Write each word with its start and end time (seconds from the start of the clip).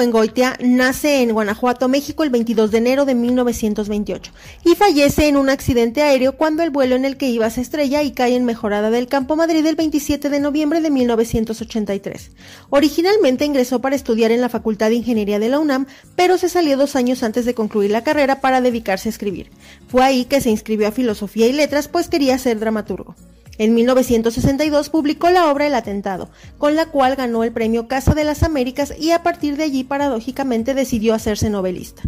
Ibargüengoitia 0.00 0.56
nace 0.60 1.20
en 1.20 1.32
Guanajuato, 1.32 1.86
México, 1.86 2.22
el 2.22 2.30
22 2.30 2.70
de 2.70 2.78
enero 2.78 3.04
de 3.04 3.14
1928 3.14 4.32
y 4.64 4.74
fallece 4.74 5.28
en 5.28 5.36
un 5.36 5.50
accidente 5.50 6.00
aéreo 6.02 6.38
cuando 6.38 6.62
el 6.62 6.70
vuelo 6.70 6.96
en 6.96 7.04
el 7.04 7.18
que 7.18 7.28
iba 7.28 7.50
se 7.50 7.60
estrella 7.60 8.02
y 8.02 8.12
cae 8.12 8.34
en 8.34 8.46
Mejorada 8.46 8.88
del 8.88 9.08
Campo 9.08 9.36
Madrid 9.36 9.66
el 9.66 9.76
27 9.76 10.30
de 10.30 10.40
noviembre 10.40 10.80
de 10.80 10.88
1983. 10.88 12.30
Originalmente 12.70 13.44
ingresó 13.44 13.82
para 13.82 13.94
estudiar 13.94 14.30
en 14.30 14.40
la 14.40 14.48
Facultad 14.48 14.88
de 14.88 14.94
Ingeniería 14.94 15.38
de 15.38 15.50
la 15.50 15.58
UNAM, 15.58 15.84
pero 16.16 16.38
se 16.38 16.48
salió 16.48 16.78
dos 16.78 16.96
años 16.96 17.22
antes 17.22 17.44
de 17.44 17.52
concluir 17.52 17.90
la 17.90 18.02
carrera 18.02 18.40
para 18.40 18.62
dedicarse 18.62 19.10
a 19.10 19.12
escribir. 19.12 19.50
Fue 19.88 20.02
ahí 20.02 20.24
que 20.24 20.40
se 20.40 20.48
inscribió 20.48 20.88
a 20.88 20.92
Filosofía 20.92 21.46
y 21.46 21.52
Letras, 21.52 21.88
pues 21.88 22.08
quería 22.08 22.38
ser 22.38 22.58
dramaturgo. 22.58 23.16
En 23.60 23.74
1962 23.74 24.88
publicó 24.88 25.28
la 25.28 25.50
obra 25.50 25.66
El 25.66 25.74
Atentado, 25.74 26.30
con 26.56 26.76
la 26.76 26.86
cual 26.86 27.14
ganó 27.14 27.44
el 27.44 27.52
premio 27.52 27.88
Casa 27.88 28.14
de 28.14 28.24
las 28.24 28.42
Américas 28.42 28.94
y 28.98 29.10
a 29.10 29.22
partir 29.22 29.58
de 29.58 29.64
allí 29.64 29.84
paradójicamente 29.84 30.72
decidió 30.72 31.12
hacerse 31.12 31.50
novelista. 31.50 32.00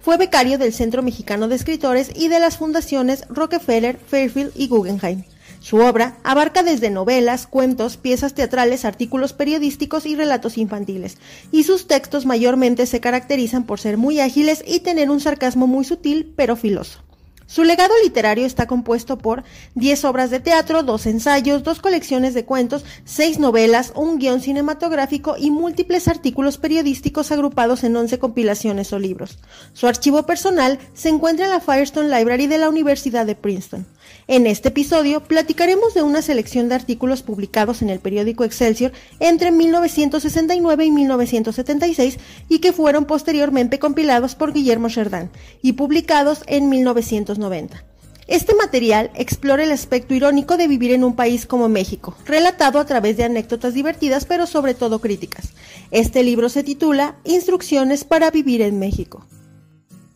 Fue 0.00 0.16
becario 0.16 0.58
del 0.58 0.72
Centro 0.72 1.04
Mexicano 1.04 1.46
de 1.46 1.54
Escritores 1.54 2.10
y 2.16 2.26
de 2.26 2.40
las 2.40 2.56
fundaciones 2.56 3.22
Rockefeller, 3.28 4.00
Fairfield 4.04 4.50
y 4.56 4.66
Guggenheim. 4.66 5.22
Su 5.60 5.76
obra 5.76 6.18
abarca 6.24 6.64
desde 6.64 6.90
novelas, 6.90 7.46
cuentos, 7.46 7.96
piezas 7.98 8.34
teatrales, 8.34 8.84
artículos 8.84 9.32
periodísticos 9.32 10.06
y 10.06 10.16
relatos 10.16 10.58
infantiles, 10.58 11.18
y 11.52 11.62
sus 11.62 11.86
textos 11.86 12.26
mayormente 12.26 12.84
se 12.84 13.00
caracterizan 13.00 13.64
por 13.64 13.78
ser 13.78 13.96
muy 13.96 14.18
ágiles 14.18 14.64
y 14.66 14.80
tener 14.80 15.08
un 15.10 15.20
sarcasmo 15.20 15.68
muy 15.68 15.84
sutil 15.84 16.32
pero 16.34 16.56
filoso. 16.56 17.06
Su 17.46 17.62
legado 17.62 17.94
literario 18.02 18.44
está 18.44 18.66
compuesto 18.66 19.18
por 19.18 19.44
10 19.74 20.04
obras 20.04 20.30
de 20.30 20.40
teatro, 20.40 20.82
dos 20.82 21.06
ensayos, 21.06 21.62
dos 21.62 21.80
colecciones 21.80 22.34
de 22.34 22.44
cuentos, 22.44 22.84
seis 23.04 23.38
novelas, 23.38 23.92
un 23.94 24.18
guion 24.18 24.40
cinematográfico 24.40 25.36
y 25.38 25.50
múltiples 25.50 26.08
artículos 26.08 26.58
periodísticos 26.58 27.30
agrupados 27.30 27.84
en 27.84 27.96
11 27.96 28.18
compilaciones 28.18 28.92
o 28.92 28.98
libros. 28.98 29.38
Su 29.72 29.86
archivo 29.86 30.24
personal 30.24 30.78
se 30.92 31.08
encuentra 31.08 31.46
en 31.46 31.52
la 31.52 31.60
Firestone 31.60 32.16
Library 32.18 32.48
de 32.48 32.58
la 32.58 32.68
Universidad 32.68 33.26
de 33.26 33.36
Princeton. 33.36 33.86
En 34.28 34.48
este 34.48 34.70
episodio 34.70 35.20
platicaremos 35.20 35.94
de 35.94 36.02
una 36.02 36.20
selección 36.20 36.68
de 36.68 36.74
artículos 36.74 37.22
publicados 37.22 37.80
en 37.80 37.90
el 37.90 38.00
periódico 38.00 38.42
Excelsior 38.42 38.90
entre 39.20 39.52
1969 39.52 40.84
y 40.84 40.90
1976 40.90 42.18
y 42.48 42.58
que 42.58 42.72
fueron 42.72 43.04
posteriormente 43.04 43.78
compilados 43.78 44.34
por 44.34 44.52
Guillermo 44.52 44.88
Sheridan 44.88 45.30
y 45.62 45.74
publicados 45.74 46.42
en 46.48 46.68
1990. 46.68 47.84
Este 48.26 48.56
material 48.56 49.12
explora 49.14 49.62
el 49.62 49.70
aspecto 49.70 50.12
irónico 50.12 50.56
de 50.56 50.66
vivir 50.66 50.90
en 50.90 51.04
un 51.04 51.14
país 51.14 51.46
como 51.46 51.68
México, 51.68 52.16
relatado 52.24 52.80
a 52.80 52.84
través 52.84 53.16
de 53.16 53.22
anécdotas 53.22 53.74
divertidas 53.74 54.24
pero 54.24 54.48
sobre 54.48 54.74
todo 54.74 55.00
críticas. 55.00 55.50
Este 55.92 56.24
libro 56.24 56.48
se 56.48 56.64
titula 56.64 57.14
Instrucciones 57.22 58.02
para 58.02 58.32
vivir 58.32 58.60
en 58.60 58.80
México. 58.80 59.24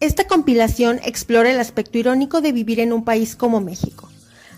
Esta 0.01 0.27
compilación 0.27 0.99
explora 1.05 1.51
el 1.51 1.61
aspecto 1.61 1.99
irónico 1.99 2.41
de 2.41 2.53
vivir 2.53 2.81
en 2.81 2.95
un 2.95 3.05
país 3.05 3.37
como 3.37 3.61
México. 3.61 4.09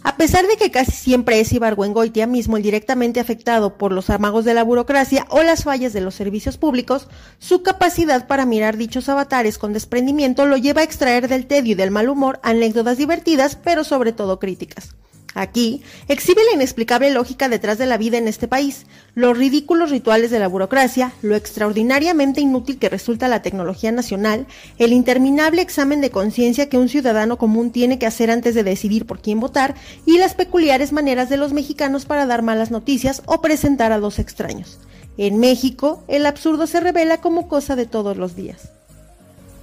A 0.04 0.16
pesar 0.16 0.46
de 0.46 0.56
que 0.56 0.70
casi 0.70 0.92
siempre 0.92 1.40
es 1.40 1.52
Ibargüengoitia 1.52 2.28
mismo 2.28 2.56
el 2.56 2.62
directamente 2.62 3.18
afectado 3.18 3.76
por 3.76 3.90
los 3.90 4.08
amagos 4.08 4.44
de 4.44 4.54
la 4.54 4.62
burocracia 4.62 5.26
o 5.30 5.42
las 5.42 5.64
fallas 5.64 5.92
de 5.92 6.00
los 6.00 6.14
servicios 6.14 6.58
públicos, 6.58 7.08
su 7.40 7.64
capacidad 7.64 8.28
para 8.28 8.46
mirar 8.46 8.76
dichos 8.76 9.08
avatares 9.08 9.58
con 9.58 9.72
desprendimiento 9.72 10.44
lo 10.44 10.56
lleva 10.56 10.82
a 10.82 10.84
extraer 10.84 11.26
del 11.26 11.46
tedio 11.46 11.72
y 11.72 11.76
del 11.76 11.90
mal 11.90 12.08
humor 12.08 12.38
anécdotas 12.44 12.96
divertidas, 12.96 13.56
pero 13.56 13.82
sobre 13.82 14.12
todo 14.12 14.38
críticas. 14.38 14.94
Aquí 15.34 15.82
exhibe 16.08 16.44
la 16.44 16.54
inexplicable 16.54 17.10
lógica 17.10 17.48
detrás 17.48 17.78
de 17.78 17.86
la 17.86 17.96
vida 17.96 18.18
en 18.18 18.28
este 18.28 18.48
país, 18.48 18.84
los 19.14 19.36
ridículos 19.36 19.90
rituales 19.90 20.30
de 20.30 20.38
la 20.38 20.46
burocracia, 20.46 21.12
lo 21.22 21.36
extraordinariamente 21.36 22.40
inútil 22.40 22.78
que 22.78 22.90
resulta 22.90 23.28
la 23.28 23.40
tecnología 23.40 23.92
nacional, 23.92 24.46
el 24.78 24.92
interminable 24.92 25.62
examen 25.62 26.00
de 26.02 26.10
conciencia 26.10 26.68
que 26.68 26.78
un 26.78 26.90
ciudadano 26.90 27.38
común 27.38 27.72
tiene 27.72 27.98
que 27.98 28.06
hacer 28.06 28.30
antes 28.30 28.54
de 28.54 28.62
decidir 28.62 29.06
por 29.06 29.20
quién 29.20 29.40
votar 29.40 29.74
y 30.04 30.18
las 30.18 30.34
peculiares 30.34 30.92
maneras 30.92 31.30
de 31.30 31.38
los 31.38 31.52
mexicanos 31.52 32.04
para 32.04 32.26
dar 32.26 32.42
malas 32.42 32.70
noticias 32.70 33.22
o 33.26 33.40
presentar 33.40 33.92
a 33.92 34.00
dos 34.00 34.18
extraños. 34.18 34.78
En 35.16 35.38
México, 35.38 36.02
el 36.08 36.26
absurdo 36.26 36.66
se 36.66 36.80
revela 36.80 37.20
como 37.20 37.48
cosa 37.48 37.76
de 37.76 37.86
todos 37.86 38.16
los 38.16 38.36
días. 38.36 38.70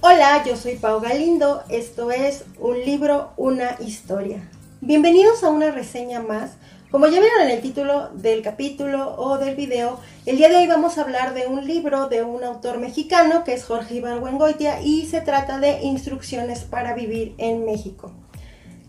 Hola, 0.00 0.42
yo 0.46 0.56
soy 0.56 0.76
Pau 0.76 1.00
Galindo, 1.00 1.62
esto 1.68 2.10
es 2.10 2.44
Un 2.58 2.80
libro, 2.84 3.32
una 3.36 3.76
historia. 3.80 4.48
Bienvenidos 4.82 5.44
a 5.44 5.50
una 5.50 5.70
reseña 5.70 6.22
más. 6.22 6.52
Como 6.90 7.06
ya 7.06 7.20
vieron 7.20 7.42
en 7.42 7.50
el 7.50 7.60
título 7.60 8.08
del 8.14 8.40
capítulo 8.40 9.14
o 9.18 9.36
del 9.36 9.54
video, 9.54 10.00
el 10.24 10.38
día 10.38 10.48
de 10.48 10.56
hoy 10.56 10.66
vamos 10.66 10.96
a 10.96 11.02
hablar 11.02 11.34
de 11.34 11.46
un 11.48 11.66
libro 11.66 12.08
de 12.08 12.22
un 12.22 12.42
autor 12.44 12.78
mexicano 12.78 13.44
que 13.44 13.52
es 13.52 13.64
Jorge 13.64 13.96
Ibargüengoitia 13.96 14.80
y 14.80 15.04
se 15.04 15.20
trata 15.20 15.58
de 15.58 15.82
Instrucciones 15.82 16.60
para 16.60 16.94
vivir 16.94 17.34
en 17.36 17.66
México. 17.66 18.10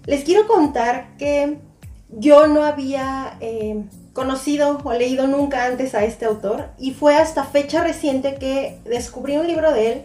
Les 0.05 0.23
quiero 0.23 0.47
contar 0.47 1.17
que 1.17 1.57
yo 2.07 2.47
no 2.47 2.63
había 2.63 3.35
eh, 3.41 3.83
conocido 4.13 4.79
o 4.85 4.93
leído 4.93 5.27
nunca 5.27 5.65
antes 5.65 5.93
a 5.93 6.05
este 6.05 6.23
autor 6.23 6.69
y 6.79 6.91
fue 6.91 7.17
hasta 7.17 7.43
fecha 7.43 7.83
reciente 7.83 8.35
que 8.35 8.79
descubrí 8.85 9.35
un 9.35 9.47
libro 9.47 9.73
de 9.73 9.91
él 9.91 10.01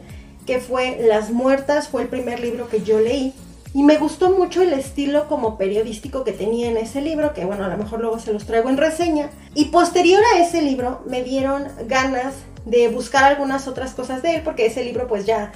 que 0.47 0.59
fue 0.59 0.99
Las 1.09 1.31
Muertas, 1.31 1.87
fue 1.87 2.03
el 2.03 2.09
primer 2.09 2.41
libro 2.41 2.69
que 2.69 2.83
yo 2.83 2.99
leí 2.99 3.33
y 3.77 3.83
me 3.83 3.99
gustó 3.99 4.31
mucho 4.31 4.63
el 4.63 4.73
estilo 4.73 5.29
como 5.29 5.59
periodístico 5.59 6.25
que 6.25 6.33
tenía 6.33 6.69
en 6.69 6.79
ese 6.79 7.03
libro, 7.03 7.35
que 7.35 7.45
bueno, 7.45 7.67
a 7.67 7.69
lo 7.69 7.77
mejor 7.77 8.01
luego 8.01 8.19
se 8.19 8.33
los 8.33 8.47
traigo 8.47 8.71
en 8.71 8.79
reseña. 8.79 9.29
Y 9.55 9.67
posterior 9.67 10.23
a 10.33 10.39
ese 10.39 10.63
libro 10.63 11.03
me 11.05 11.23
dieron 11.23 11.69
ganas 11.87 12.33
de 12.65 12.89
buscar 12.89 13.25
algunas 13.25 13.69
otras 13.69 13.93
cosas 13.93 14.23
de 14.23 14.37
él, 14.37 14.43
porque 14.43 14.65
ese 14.65 14.83
libro 14.83 15.07
pues 15.07 15.27
ya 15.27 15.53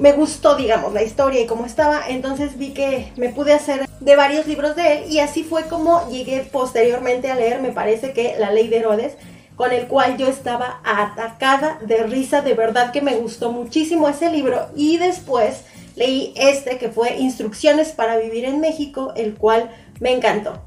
me 0.00 0.10
gustó, 0.10 0.56
digamos, 0.56 0.92
la 0.92 1.04
historia 1.04 1.40
y 1.40 1.46
cómo 1.46 1.64
estaba. 1.64 2.08
Entonces 2.08 2.58
vi 2.58 2.70
que 2.70 3.12
me 3.14 3.28
pude 3.28 3.52
hacer 3.52 3.88
de 4.00 4.16
varios 4.16 4.48
libros 4.48 4.74
de 4.74 4.94
él 4.94 5.04
y 5.08 5.20
así 5.20 5.44
fue 5.44 5.68
como 5.68 6.10
llegué 6.10 6.40
posteriormente 6.40 7.30
a 7.30 7.36
leer, 7.36 7.62
me 7.62 7.70
parece 7.70 8.12
que 8.12 8.34
La 8.40 8.50
ley 8.50 8.66
de 8.66 8.78
Herodes, 8.78 9.12
con 9.54 9.70
el 9.70 9.86
cual 9.86 10.16
yo 10.16 10.26
estaba 10.26 10.80
atacada 10.82 11.78
de 11.86 12.02
risa, 12.02 12.40
de 12.40 12.54
verdad 12.54 12.90
que 12.90 13.02
me 13.02 13.14
gustó 13.14 13.52
muchísimo 13.52 14.08
ese 14.08 14.30
libro 14.30 14.66
y 14.74 14.98
después 14.98 15.62
leí 15.96 16.32
este 16.36 16.78
que 16.78 16.88
fue 16.88 17.16
Instrucciones 17.18 17.92
para 17.92 18.16
vivir 18.16 18.44
en 18.44 18.60
México, 18.60 19.12
el 19.16 19.34
cual 19.34 19.70
me 20.00 20.12
encantó. 20.12 20.62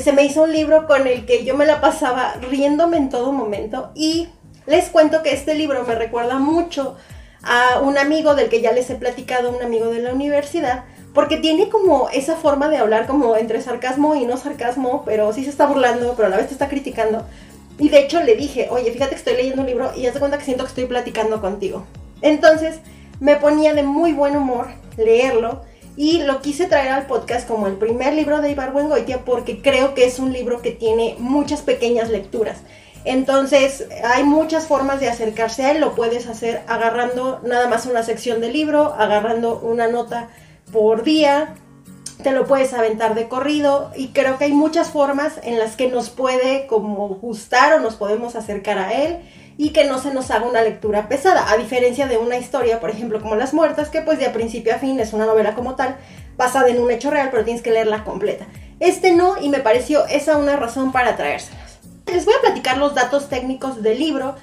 Se 0.00 0.12
me 0.12 0.24
hizo 0.24 0.42
un 0.42 0.52
libro 0.52 0.86
con 0.86 1.06
el 1.06 1.26
que 1.26 1.44
yo 1.44 1.56
me 1.56 1.66
la 1.66 1.80
pasaba 1.80 2.34
riéndome 2.50 2.96
en 2.96 3.10
todo 3.10 3.32
momento 3.32 3.90
y 3.94 4.28
les 4.66 4.88
cuento 4.88 5.22
que 5.22 5.32
este 5.32 5.54
libro 5.54 5.84
me 5.84 5.94
recuerda 5.94 6.38
mucho 6.38 6.96
a 7.42 7.80
un 7.80 7.98
amigo 7.98 8.34
del 8.34 8.48
que 8.48 8.62
ya 8.62 8.72
les 8.72 8.88
he 8.88 8.94
platicado, 8.94 9.50
un 9.50 9.62
amigo 9.62 9.90
de 9.90 10.00
la 10.00 10.14
universidad, 10.14 10.84
porque 11.12 11.36
tiene 11.36 11.68
como 11.68 12.08
esa 12.08 12.36
forma 12.36 12.68
de 12.68 12.78
hablar 12.78 13.06
como 13.06 13.36
entre 13.36 13.60
sarcasmo 13.60 14.14
y 14.14 14.24
no 14.24 14.38
sarcasmo, 14.38 15.02
pero 15.04 15.32
sí 15.32 15.44
se 15.44 15.50
está 15.50 15.66
burlando, 15.66 16.14
pero 16.16 16.28
a 16.28 16.30
la 16.30 16.38
vez 16.38 16.48
te 16.48 16.54
está 16.54 16.68
criticando. 16.68 17.26
Y 17.78 17.88
de 17.88 18.00
hecho 18.00 18.22
le 18.22 18.36
dije, 18.36 18.68
oye, 18.70 18.90
fíjate 18.90 19.10
que 19.10 19.16
estoy 19.16 19.34
leyendo 19.34 19.62
un 19.62 19.68
libro 19.68 19.92
y 19.94 20.06
haz 20.06 20.14
de 20.14 20.20
cuenta 20.20 20.38
que 20.38 20.44
siento 20.44 20.64
que 20.64 20.68
estoy 20.68 20.86
platicando 20.86 21.40
contigo. 21.40 21.84
Entonces, 22.22 22.80
me 23.20 23.36
ponía 23.36 23.74
de 23.74 23.82
muy 23.82 24.12
buen 24.12 24.36
humor 24.36 24.68
leerlo 24.96 25.62
y 25.96 26.22
lo 26.22 26.40
quise 26.40 26.66
traer 26.66 26.90
al 26.90 27.06
podcast 27.06 27.46
como 27.46 27.66
el 27.66 27.74
primer 27.74 28.14
libro 28.14 28.40
de 28.40 28.50
Ibargüengoitia 28.50 29.24
porque 29.24 29.62
creo 29.62 29.94
que 29.94 30.04
es 30.04 30.18
un 30.18 30.32
libro 30.32 30.60
que 30.60 30.72
tiene 30.72 31.16
muchas 31.18 31.62
pequeñas 31.62 32.10
lecturas. 32.10 32.58
Entonces 33.04 33.86
hay 34.02 34.24
muchas 34.24 34.66
formas 34.66 34.98
de 34.98 35.08
acercarse 35.08 35.64
a 35.64 35.72
él, 35.72 35.80
lo 35.80 35.94
puedes 35.94 36.26
hacer 36.26 36.62
agarrando 36.66 37.40
nada 37.44 37.68
más 37.68 37.86
una 37.86 38.02
sección 38.02 38.40
del 38.40 38.54
libro, 38.54 38.94
agarrando 38.98 39.58
una 39.60 39.88
nota 39.88 40.30
por 40.72 41.04
día, 41.04 41.54
te 42.22 42.32
lo 42.32 42.46
puedes 42.46 42.72
aventar 42.72 43.14
de 43.14 43.28
corrido 43.28 43.90
y 43.94 44.08
creo 44.08 44.38
que 44.38 44.46
hay 44.46 44.52
muchas 44.52 44.88
formas 44.90 45.34
en 45.42 45.58
las 45.58 45.76
que 45.76 45.88
nos 45.88 46.08
puede 46.08 46.66
como 46.66 47.08
gustar 47.08 47.74
o 47.74 47.80
nos 47.80 47.96
podemos 47.96 48.36
acercar 48.36 48.78
a 48.78 48.92
él 48.92 49.20
y 49.56 49.70
que 49.70 49.84
no 49.84 49.98
se 49.98 50.12
nos 50.12 50.30
haga 50.30 50.46
una 50.46 50.62
lectura 50.62 51.08
pesada, 51.08 51.50
a 51.50 51.56
diferencia 51.56 52.06
de 52.06 52.18
una 52.18 52.36
historia, 52.36 52.80
por 52.80 52.90
ejemplo, 52.90 53.20
como 53.20 53.36
Las 53.36 53.54
Muertas, 53.54 53.88
que 53.88 54.02
pues 54.02 54.18
de 54.18 54.30
principio 54.30 54.74
a 54.74 54.78
fin 54.78 54.98
es 55.00 55.12
una 55.12 55.26
novela 55.26 55.54
como 55.54 55.74
tal, 55.76 55.96
basada 56.36 56.68
en 56.68 56.80
un 56.80 56.90
hecho 56.90 57.10
real, 57.10 57.28
pero 57.30 57.44
tienes 57.44 57.62
que 57.62 57.70
leerla 57.70 58.04
completa. 58.04 58.46
Este 58.80 59.12
no, 59.12 59.40
y 59.40 59.48
me 59.48 59.60
pareció 59.60 60.06
esa 60.06 60.36
una 60.36 60.56
razón 60.56 60.92
para 60.92 61.16
traérselas. 61.16 61.78
Les 62.06 62.24
voy 62.24 62.34
a 62.34 62.40
platicar 62.40 62.78
los 62.78 62.94
datos 62.94 63.28
técnicos 63.28 63.82
del 63.82 63.98
libro, 63.98 64.34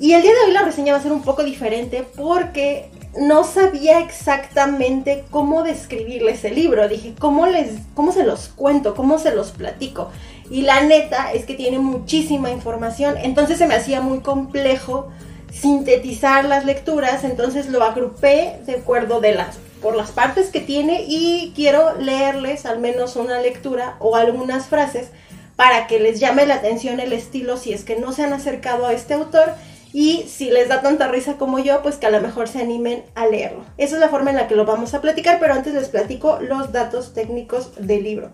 y 0.00 0.14
el 0.14 0.22
día 0.22 0.32
de 0.32 0.46
hoy 0.46 0.52
la 0.52 0.62
reseña 0.62 0.94
va 0.94 0.98
a 0.98 1.02
ser 1.02 1.12
un 1.12 1.20
poco 1.20 1.44
diferente 1.44 2.06
porque 2.16 2.90
no 3.18 3.44
sabía 3.44 3.98
exactamente 4.00 5.24
cómo 5.30 5.62
describirles 5.62 6.42
el 6.44 6.54
libro. 6.54 6.88
Dije, 6.88 7.14
¿cómo, 7.18 7.46
les, 7.46 7.80
¿cómo 7.94 8.10
se 8.10 8.24
los 8.24 8.48
cuento? 8.48 8.94
¿Cómo 8.94 9.18
se 9.18 9.34
los 9.34 9.50
platico? 9.50 10.10
Y 10.50 10.62
la 10.62 10.82
neta 10.82 11.32
es 11.32 11.46
que 11.46 11.54
tiene 11.54 11.78
muchísima 11.78 12.50
información, 12.50 13.16
entonces 13.22 13.56
se 13.56 13.66
me 13.66 13.76
hacía 13.76 14.00
muy 14.00 14.18
complejo 14.18 15.08
sintetizar 15.52 16.44
las 16.44 16.64
lecturas, 16.64 17.24
entonces 17.24 17.68
lo 17.68 17.82
agrupé 17.82 18.58
de 18.66 18.74
acuerdo 18.74 19.20
de 19.20 19.34
las 19.34 19.58
por 19.80 19.96
las 19.96 20.10
partes 20.10 20.50
que 20.50 20.60
tiene 20.60 21.04
y 21.08 21.52
quiero 21.56 21.96
leerles 21.98 22.66
al 22.66 22.80
menos 22.80 23.16
una 23.16 23.40
lectura 23.40 23.96
o 23.98 24.16
algunas 24.16 24.66
frases 24.66 25.08
para 25.56 25.86
que 25.86 25.98
les 25.98 26.20
llame 26.20 26.46
la 26.46 26.56
atención 26.56 27.00
el 27.00 27.12
estilo 27.12 27.56
si 27.56 27.72
es 27.72 27.84
que 27.84 27.98
no 27.98 28.12
se 28.12 28.22
han 28.22 28.32
acercado 28.32 28.86
a 28.86 28.92
este 28.92 29.14
autor 29.14 29.54
y 29.92 30.24
si 30.28 30.50
les 30.50 30.68
da 30.68 30.82
tanta 30.82 31.08
risa 31.08 31.34
como 31.36 31.58
yo, 31.58 31.82
pues 31.82 31.96
que 31.96 32.06
a 32.06 32.10
lo 32.10 32.20
mejor 32.20 32.48
se 32.48 32.60
animen 32.60 33.02
a 33.16 33.26
leerlo. 33.26 33.64
Esa 33.76 33.96
es 33.96 34.00
la 34.00 34.08
forma 34.08 34.30
en 34.30 34.36
la 34.36 34.46
que 34.46 34.54
lo 34.54 34.64
vamos 34.64 34.94
a 34.94 35.00
platicar, 35.00 35.38
pero 35.40 35.54
antes 35.54 35.74
les 35.74 35.88
platico 35.88 36.38
los 36.40 36.70
datos 36.72 37.12
técnicos 37.12 37.72
del 37.76 38.04
libro. 38.04 38.30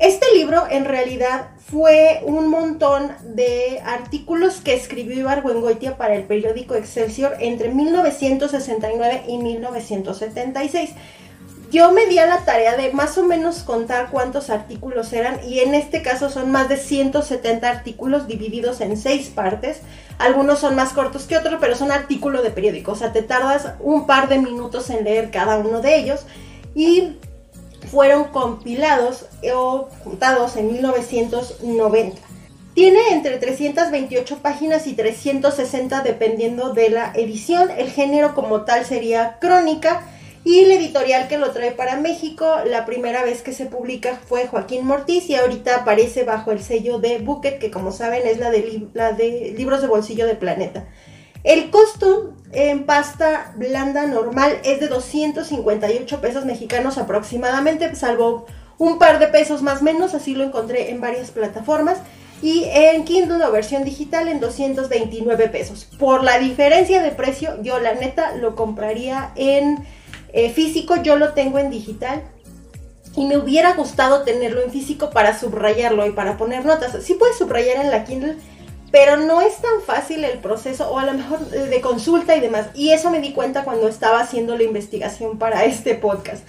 Este 0.00 0.26
libro 0.34 0.64
en 0.70 0.84
realidad 0.84 1.48
fue 1.70 2.20
un 2.24 2.48
montón 2.48 3.10
de 3.22 3.80
artículos 3.84 4.60
que 4.60 4.74
escribió 4.74 5.18
Ibargüengoitia 5.18 5.96
para 5.96 6.14
el 6.14 6.24
periódico 6.24 6.74
Excelsior 6.74 7.36
entre 7.40 7.70
1969 7.74 9.24
y 9.26 9.38
1976 9.38 10.90
yo 11.70 11.92
me 11.92 12.06
di 12.06 12.18
a 12.18 12.26
la 12.26 12.44
tarea 12.46 12.76
de 12.76 12.92
más 12.92 13.18
o 13.18 13.24
menos 13.24 13.62
contar 13.62 14.08
cuántos 14.10 14.48
artículos 14.48 15.12
eran 15.12 15.38
y 15.46 15.60
en 15.60 15.74
este 15.74 16.00
caso 16.00 16.30
son 16.30 16.50
más 16.50 16.70
de 16.70 16.78
170 16.78 17.68
artículos 17.68 18.26
divididos 18.26 18.80
en 18.80 18.96
seis 18.96 19.28
partes. 19.28 19.80
Algunos 20.18 20.60
son 20.60 20.76
más 20.76 20.94
cortos 20.94 21.24
que 21.24 21.36
otros, 21.36 21.58
pero 21.60 21.76
son 21.76 21.92
artículos 21.92 22.42
de 22.42 22.50
periódico, 22.50 22.92
o 22.92 22.96
sea, 22.96 23.12
te 23.12 23.22
tardas 23.22 23.74
un 23.80 24.06
par 24.06 24.28
de 24.28 24.38
minutos 24.38 24.88
en 24.88 25.04
leer 25.04 25.30
cada 25.30 25.58
uno 25.58 25.82
de 25.82 25.96
ellos 25.96 26.24
y 26.74 27.16
fueron 27.90 28.24
compilados 28.24 29.26
o 29.54 29.88
juntados 30.04 30.56
en 30.56 30.72
1990. 30.72 32.20
Tiene 32.74 33.00
entre 33.10 33.38
328 33.38 34.38
páginas 34.38 34.86
y 34.86 34.94
360 34.94 36.02
dependiendo 36.02 36.72
de 36.72 36.90
la 36.90 37.12
edición. 37.14 37.70
El 37.76 37.90
género 37.90 38.34
como 38.34 38.62
tal 38.62 38.84
sería 38.84 39.38
crónica 39.40 40.02
y 40.44 40.64
la 40.64 40.74
editorial 40.74 41.28
que 41.28 41.38
lo 41.38 41.50
trae 41.50 41.72
para 41.72 41.96
México, 41.96 42.46
la 42.64 42.86
primera 42.86 43.22
vez 43.24 43.42
que 43.42 43.52
se 43.52 43.66
publica 43.66 44.18
fue 44.28 44.46
Joaquín 44.46 44.86
Mortiz 44.86 45.28
y 45.28 45.34
ahorita 45.34 45.76
aparece 45.76 46.22
bajo 46.22 46.52
el 46.52 46.62
sello 46.62 46.98
de 46.98 47.18
Bucket, 47.18 47.58
que 47.58 47.70
como 47.70 47.92
saben 47.92 48.26
es 48.26 48.38
la 48.38 48.50
de, 48.50 48.86
la 48.94 49.12
de 49.12 49.52
libros 49.56 49.82
de 49.82 49.88
bolsillo 49.88 50.26
de 50.26 50.36
Planeta. 50.36 50.86
El 51.48 51.70
costo 51.70 52.34
en 52.52 52.84
pasta 52.84 53.54
blanda 53.56 54.06
normal 54.06 54.58
es 54.64 54.80
de 54.80 54.88
258 54.88 56.20
pesos 56.20 56.44
mexicanos 56.44 56.98
aproximadamente, 56.98 57.94
salvo 57.94 58.44
un 58.76 58.98
par 58.98 59.18
de 59.18 59.28
pesos 59.28 59.62
más 59.62 59.80
menos, 59.80 60.12
así 60.12 60.34
lo 60.34 60.44
encontré 60.44 60.90
en 60.90 61.00
varias 61.00 61.30
plataformas. 61.30 62.00
Y 62.42 62.64
en 62.66 63.06
Kindle 63.06 63.42
o 63.42 63.50
versión 63.50 63.82
digital 63.82 64.28
en 64.28 64.40
229 64.40 65.48
pesos. 65.48 65.88
Por 65.98 66.22
la 66.22 66.38
diferencia 66.38 67.02
de 67.02 67.12
precio, 67.12 67.60
yo 67.62 67.80
la 67.80 67.94
neta 67.94 68.36
lo 68.36 68.54
compraría 68.54 69.32
en 69.34 69.78
eh, 70.34 70.50
físico 70.50 70.96
yo 70.96 71.16
lo 71.16 71.32
tengo 71.32 71.58
en 71.58 71.70
digital 71.70 72.24
y 73.16 73.24
me 73.24 73.38
hubiera 73.38 73.72
gustado 73.72 74.22
tenerlo 74.22 74.60
en 74.60 74.70
físico 74.70 75.08
para 75.08 75.38
subrayarlo 75.38 76.06
y 76.06 76.10
para 76.10 76.36
poner 76.36 76.66
notas. 76.66 77.02
Sí 77.02 77.14
puedes 77.14 77.38
subrayar 77.38 77.82
en 77.82 77.90
la 77.90 78.04
Kindle, 78.04 78.36
pero 78.90 79.16
no 79.16 79.40
es 79.40 79.56
tan 79.56 79.82
fácil 79.86 80.24
el 80.24 80.38
proceso 80.38 80.90
o 80.90 80.98
a 80.98 81.04
lo 81.04 81.12
mejor 81.14 81.40
de 81.40 81.80
consulta 81.80 82.36
y 82.36 82.40
demás. 82.40 82.66
Y 82.74 82.90
eso 82.90 83.10
me 83.10 83.20
di 83.20 83.32
cuenta 83.32 83.64
cuando 83.64 83.88
estaba 83.88 84.20
haciendo 84.20 84.56
la 84.56 84.62
investigación 84.62 85.38
para 85.38 85.64
este 85.66 85.94
podcast. 85.94 86.44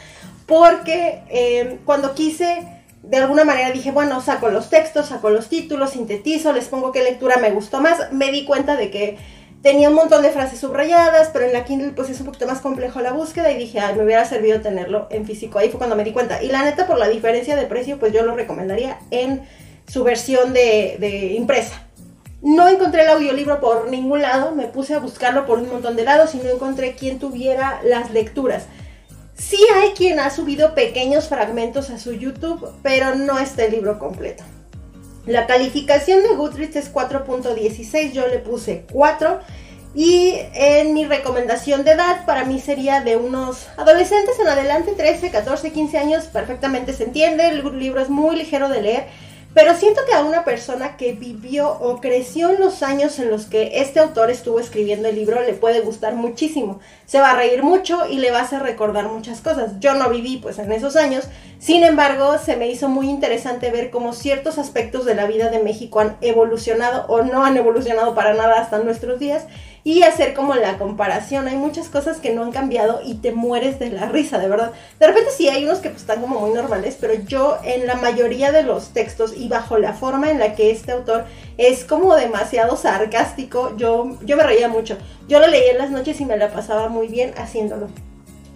Porque 0.45 1.21
eh, 1.29 1.79
cuando 1.85 2.15
quise, 2.15 2.67
de 3.03 3.17
alguna 3.17 3.43
manera 3.43 3.71
dije, 3.71 3.91
bueno, 3.91 4.21
saco 4.21 4.49
los 4.49 4.69
textos, 4.69 5.07
saco 5.07 5.29
los 5.29 5.47
títulos, 5.47 5.91
sintetizo, 5.91 6.53
les 6.53 6.67
pongo 6.67 6.91
qué 6.91 7.03
lectura 7.03 7.37
me 7.37 7.51
gustó 7.51 7.81
más, 7.81 8.11
me 8.11 8.31
di 8.31 8.45
cuenta 8.45 8.75
de 8.75 8.89
que 8.89 9.17
Tenía 9.61 9.89
un 9.89 9.95
montón 9.95 10.21
de 10.21 10.29
frases 10.29 10.59
subrayadas, 10.59 11.31
pero 11.33 11.45
en 11.45 11.51
la 11.51 11.65
Kindle 11.65 11.91
pues 11.91 12.09
es 12.09 12.19
un 12.21 12.27
poquito 12.27 12.47
más 12.47 12.61
complejo 12.61 13.01
la 13.01 13.11
búsqueda 13.11 13.51
y 13.51 13.57
dije, 13.57 13.81
ay, 13.81 13.93
me 13.95 14.05
hubiera 14.05 14.23
servido 14.23 14.61
tenerlo 14.61 15.07
en 15.11 15.25
físico. 15.25 15.59
Ahí 15.59 15.69
fue 15.69 15.79
cuando 15.79 15.97
me 15.97 16.05
di 16.05 16.13
cuenta. 16.13 16.41
Y 16.41 16.47
la 16.47 16.63
neta, 16.63 16.87
por 16.87 16.97
la 16.97 17.09
diferencia 17.09 17.57
de 17.57 17.65
precio, 17.65 17.99
pues 17.99 18.13
yo 18.13 18.23
lo 18.23 18.35
recomendaría 18.35 18.99
en 19.11 19.41
su 19.85 20.05
versión 20.05 20.53
de, 20.53 20.95
de 20.99 21.33
impresa. 21.33 21.88
No 22.41 22.69
encontré 22.69 23.03
el 23.03 23.09
audiolibro 23.09 23.59
por 23.59 23.89
ningún 23.89 24.21
lado, 24.21 24.55
me 24.55 24.67
puse 24.67 24.93
a 24.93 24.99
buscarlo 24.99 25.45
por 25.45 25.59
un 25.59 25.69
montón 25.69 25.95
de 25.95 26.03
lados 26.03 26.35
y 26.35 26.37
no 26.37 26.49
encontré 26.49 26.95
quien 26.95 27.19
tuviera 27.19 27.81
las 27.83 28.11
lecturas. 28.11 28.65
Sí 29.35 29.59
hay 29.75 29.91
quien 29.91 30.19
ha 30.19 30.29
subido 30.29 30.73
pequeños 30.73 31.27
fragmentos 31.27 31.89
a 31.89 31.97
su 31.97 32.13
YouTube, 32.13 32.65
pero 32.81 33.15
no 33.15 33.39
está 33.39 33.65
el 33.65 33.71
libro 33.71 33.99
completo. 33.99 34.43
La 35.25 35.47
calificación 35.47 36.23
de 36.23 36.35
Goodreads 36.35 36.75
es 36.77 36.93
4.16, 36.93 38.11
yo 38.13 38.27
le 38.27 38.39
puse 38.39 38.85
4. 38.91 39.39
Y 39.95 40.35
en 40.53 40.93
mi 40.93 41.05
recomendación 41.05 41.83
de 41.83 41.91
edad 41.91 42.25
para 42.25 42.45
mí 42.45 42.59
sería 42.59 43.01
de 43.01 43.17
unos 43.17 43.67
adolescentes 43.75 44.39
en 44.39 44.47
adelante, 44.47 44.93
13, 44.95 45.31
14, 45.31 45.71
15 45.71 45.97
años, 45.97 46.25
perfectamente 46.25 46.93
se 46.93 47.05
entiende, 47.05 47.49
el 47.49 47.79
libro 47.79 47.99
es 47.99 48.09
muy 48.09 48.35
ligero 48.35 48.69
de 48.69 48.81
leer 48.81 49.07
pero 49.53 49.75
siento 49.75 50.01
que 50.05 50.13
a 50.13 50.23
una 50.23 50.43
persona 50.43 50.95
que 50.95 51.13
vivió 51.13 51.71
o 51.71 51.99
creció 51.99 52.51
en 52.51 52.59
los 52.59 52.83
años 52.83 53.17
en 53.17 53.31
los 53.31 53.47
que 53.47 53.81
este 53.81 53.99
autor 53.99 54.29
estuvo 54.29 54.59
escribiendo 54.59 55.09
el 55.09 55.15
libro 55.15 55.41
le 55.41 55.53
puede 55.53 55.81
gustar 55.81 56.13
muchísimo. 56.13 56.79
Se 57.07 57.19
va 57.19 57.31
a 57.31 57.35
reír 57.35 57.63
mucho 57.63 58.07
y 58.07 58.19
le 58.19 58.29
va 58.29 58.41
a 58.41 58.59
recordar 58.59 59.09
muchas 59.09 59.41
cosas. 59.41 59.79
Yo 59.79 59.95
no 59.95 60.09
viví 60.09 60.37
pues 60.37 60.59
en 60.59 60.71
esos 60.71 60.95
años, 60.95 61.25
sin 61.57 61.83
embargo 61.83 62.37
se 62.37 62.57
me 62.57 62.69
hizo 62.69 62.89
muy 62.89 63.09
interesante 63.09 63.71
ver 63.71 63.89
cómo 63.89 64.13
ciertos 64.13 64.59
aspectos 64.59 65.05
de 65.05 65.15
la 65.15 65.25
vida 65.25 65.49
de 65.49 65.63
México 65.63 65.99
han 65.99 66.17
evolucionado 66.21 67.05
o 67.07 67.23
no 67.23 67.43
han 67.43 67.57
evolucionado 67.57 68.13
para 68.13 68.35
nada 68.35 68.61
hasta 68.61 68.77
nuestros 68.79 69.19
días 69.19 69.45
y 69.89 70.03
hacer 70.03 70.35
como 70.35 70.53
la 70.53 70.77
comparación. 70.77 71.47
Hay 71.47 71.55
muchas 71.55 71.89
cosas 71.89 72.17
que 72.19 72.31
no 72.31 72.43
han 72.43 72.51
cambiado 72.51 73.01
y 73.03 73.15
te 73.15 73.31
mueres 73.31 73.79
de 73.79 73.89
la 73.89 74.05
risa, 74.05 74.37
de 74.37 74.47
verdad. 74.47 74.71
De 74.99 75.07
repente 75.07 75.31
sí 75.35 75.49
hay 75.49 75.63
unos 75.63 75.79
que 75.79 75.89
pues, 75.89 76.01
están 76.01 76.21
como 76.21 76.39
muy 76.39 76.51
normales, 76.51 76.95
pero 77.01 77.15
yo 77.15 77.57
en 77.63 77.87
la 77.87 77.95
mayoría 77.95 78.51
de 78.51 78.61
los 78.61 78.89
textos 78.89 79.33
y 79.35 79.47
bajo 79.47 79.79
la 79.79 79.93
forma 79.93 80.29
en 80.29 80.37
la 80.37 80.53
que 80.53 80.69
este 80.69 80.91
autor 80.91 81.25
es 81.57 81.85
como 81.85 82.15
demasiado 82.15 82.77
sarcástico, 82.77 83.75
yo, 83.77 84.15
yo 84.21 84.37
me 84.37 84.43
reía 84.43 84.67
mucho. 84.67 84.95
Yo 85.27 85.39
lo 85.39 85.47
leía 85.47 85.71
en 85.71 85.79
las 85.79 85.89
noches 85.89 86.21
y 86.21 86.25
me 86.25 86.37
la 86.37 86.49
pasaba 86.49 86.87
muy 86.89 87.07
bien 87.07 87.33
haciéndolo. 87.35 87.87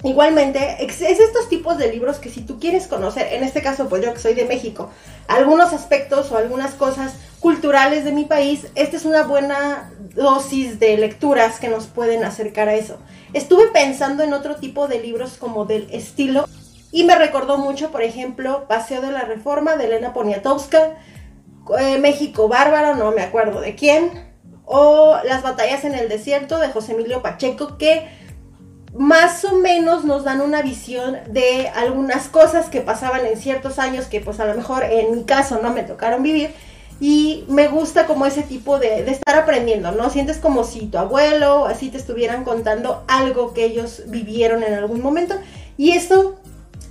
Igualmente, 0.03 0.83
es 0.83 1.01
estos 1.01 1.47
tipos 1.47 1.77
de 1.77 1.89
libros 1.89 2.17
que 2.17 2.29
si 2.29 2.41
tú 2.41 2.59
quieres 2.59 2.87
conocer, 2.87 3.31
en 3.31 3.43
este 3.43 3.61
caso 3.61 3.87
pues 3.87 4.03
yo 4.03 4.13
que 4.13 4.19
soy 4.19 4.33
de 4.33 4.43
México, 4.43 4.89
algunos 5.27 5.71
aspectos 5.71 6.29
o 6.31 6.37
algunas 6.37 6.73
cosas 6.73 7.13
culturales 7.39 8.03
de 8.03 8.11
mi 8.11 8.25
país, 8.25 8.67
esta 8.75 8.97
es 8.97 9.05
una 9.05 9.23
buena 9.23 9.93
dosis 10.13 10.77
de 10.79 10.97
lecturas 10.97 11.57
que 11.59 11.69
nos 11.69 11.87
pueden 11.87 12.25
acercar 12.25 12.67
a 12.67 12.75
eso. 12.75 12.97
Estuve 13.31 13.67
pensando 13.67 14.23
en 14.23 14.33
otro 14.33 14.57
tipo 14.57 14.89
de 14.89 14.99
libros 14.99 15.37
como 15.37 15.63
del 15.63 15.87
estilo 15.91 16.49
y 16.91 17.05
me 17.05 17.15
recordó 17.15 17.57
mucho, 17.57 17.89
por 17.89 18.03
ejemplo, 18.03 18.65
Paseo 18.67 19.01
de 19.01 19.11
la 19.11 19.21
Reforma 19.21 19.77
de 19.77 19.85
Elena 19.85 20.13
Poniatowska, 20.13 20.97
eh, 21.79 21.97
México 21.97 22.49
Bárbaro, 22.49 22.95
no 22.95 23.13
me 23.13 23.21
acuerdo 23.21 23.61
de 23.61 23.75
quién, 23.75 24.33
o 24.65 25.17
Las 25.23 25.43
batallas 25.43 25.85
en 25.85 25.93
el 25.93 26.09
desierto 26.09 26.59
de 26.59 26.69
José 26.69 26.93
Emilio 26.93 27.21
Pacheco, 27.21 27.77
que 27.77 28.07
más 28.93 29.43
o 29.43 29.55
menos 29.55 30.05
nos 30.05 30.23
dan 30.23 30.41
una 30.41 30.61
visión 30.61 31.17
de 31.27 31.67
algunas 31.69 32.27
cosas 32.29 32.69
que 32.69 32.81
pasaban 32.81 33.25
en 33.25 33.37
ciertos 33.37 33.79
años 33.79 34.05
que 34.05 34.21
pues 34.21 34.39
a 34.39 34.45
lo 34.45 34.53
mejor 34.53 34.83
en 34.83 35.15
mi 35.15 35.23
caso 35.23 35.59
no 35.61 35.71
me 35.71 35.83
tocaron 35.83 36.21
vivir 36.21 36.51
y 36.99 37.43
me 37.47 37.67
gusta 37.67 38.05
como 38.05 38.27
ese 38.27 38.43
tipo 38.43 38.77
de, 38.77 39.09
estar 39.09 39.35
aprendiendo, 39.35 39.91
¿no? 39.91 40.11
Sientes 40.11 40.37
como 40.37 40.63
si 40.63 40.85
tu 40.85 40.99
abuelo 40.99 41.65
así 41.65 41.89
te 41.89 41.97
estuvieran 41.97 42.43
contando 42.43 43.03
algo 43.07 43.53
que 43.53 43.65
ellos 43.65 44.03
vivieron 44.07 44.63
en 44.63 44.75
algún 44.75 45.01
momento 45.01 45.35
y 45.75 45.91
eso 45.91 46.35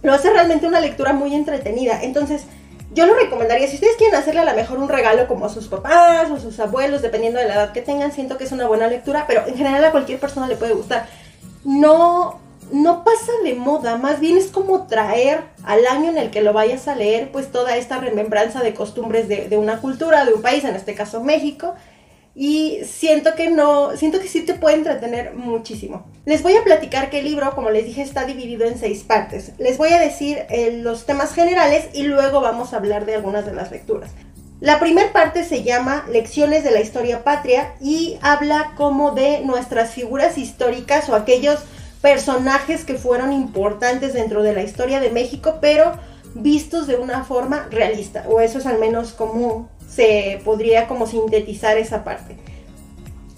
lo 0.03 0.13
hace 0.13 0.31
realmente 0.31 0.67
una 0.67 0.81
lectura 0.81 1.13
muy 1.13 1.33
entretenida. 1.37 2.03
Entonces, 2.03 2.47
yo 2.93 3.07
lo 3.07 3.15
recomendaría, 3.15 3.69
si 3.69 3.77
ustedes 3.77 3.97
quieren 3.97 4.17
hacerle 4.17 4.41
a 4.41 4.45
lo 4.45 4.55
mejor 4.55 4.79
un 4.79 4.89
regalo 4.89 5.29
como 5.29 5.47
a 5.47 5.49
sus 5.49 5.69
papás 5.69 6.31
o 6.31 6.39
sus 6.39 6.59
abuelos, 6.59 7.01
dependiendo 7.01 7.39
de 7.39 7.47
la 7.47 7.55
edad 7.55 7.73
que 7.73 7.81
tengan, 7.81 8.11
siento 8.11 8.37
que 8.37 8.45
es 8.45 8.53
una 8.53 8.67
buena 8.67 8.89
lectura, 8.89 9.25
pero 9.29 9.47
en 9.47 9.57
general 9.57 9.85
a 9.85 9.93
cualquier 9.93 10.19
persona 10.19 10.49
le 10.49 10.57
puede 10.57 10.75
gustar 10.75 11.07
no, 11.65 12.41
no 12.73 13.05
pasa 13.05 13.33
de 13.45 13.55
moda, 13.55 13.97
más 13.97 14.21
bien 14.21 14.37
es 14.37 14.49
como 14.49 14.87
traer 14.87 15.41
al 15.65 15.87
año 15.87 16.11
en 16.11 16.19
el 16.19 16.31
que 16.31 16.43
lo 16.43 16.53
vayas 16.53 16.89
a 16.89 16.95
leer, 16.95 17.31
pues 17.31 17.53
toda 17.53 17.77
esta 17.77 17.99
remembranza 17.99 18.63
de 18.63 18.75
costumbres 18.75 19.29
de, 19.29 19.49
de, 19.49 19.59
una 19.59 19.81
cultura, 19.81 20.25
de 20.25 20.33
un 20.33 20.43
país, 20.43 20.65
en 20.65 20.75
este 20.75 20.95
caso 20.95 21.23
México. 21.23 21.75
Y 22.35 22.79
siento 22.87 23.35
que 23.35 23.51
no, 23.51 23.95
siento 23.97 24.19
que 24.19 24.27
sí 24.27 24.41
te 24.41 24.55
puede 24.55 24.77
entretener 24.77 25.35
muchísimo. 25.35 26.07
Les 26.25 26.43
voy 26.43 26.57
a 26.57 26.65
platicar 26.65 27.11
que 27.11 27.19
el 27.19 27.27
libro, 27.27 27.55
como 27.55 27.69
les 27.69 27.85
dije, 27.85 28.01
está 28.01 28.25
dividido 28.25 28.65
en 28.65 28.79
seis 28.79 29.03
partes. 29.03 29.53
Les 29.59 29.77
voy 29.77 29.91
a 29.91 30.01
decir 30.01 30.39
eh, 30.49 30.79
los 30.83 31.05
temas 31.05 31.35
generales 31.35 31.91
y 31.93 32.05
luego 32.05 32.41
vamos 32.41 32.73
a 32.73 32.79
hablar 32.79 33.05
de 33.05 33.17
algunas 33.17 33.45
de 33.45 33.53
las 33.53 33.71
lecturas. 33.71 34.13
La 34.63 34.79
primera 34.79 35.13
parte 35.13 35.43
se 35.43 35.65
llama 35.65 36.07
Lecciones 36.09 36.63
de 36.63 36.71
la 36.71 36.79
Historia 36.79 37.25
Patria 37.25 37.75
y 37.81 38.17
habla 38.23 38.75
como 38.77 39.11
de 39.11 39.41
nuestras 39.41 39.91
figuras 39.91 40.39
históricas 40.39 41.09
o 41.09 41.17
aquellos 41.17 41.59
personajes 42.01 42.85
que 42.85 42.95
fueron 42.95 43.33
importantes 43.33 44.13
dentro 44.13 44.45
de 44.45 44.53
la 44.53 44.63
historia 44.63 45.01
de 45.01 45.11
México, 45.11 45.59
pero 45.61 45.95
vistos 46.37 46.87
de 46.87 46.95
una 46.95 47.25
forma 47.25 47.67
realista, 47.73 48.25
o 48.29 48.41
eso 48.41 48.59
es 48.59 48.67
al 48.67 48.79
menos 48.79 49.11
como 49.11 49.69
se 49.89 50.41
podría 50.45 50.87
como 50.87 51.09
sintetizar 51.09 51.77
esa 51.77 52.05
parte. 52.05 52.37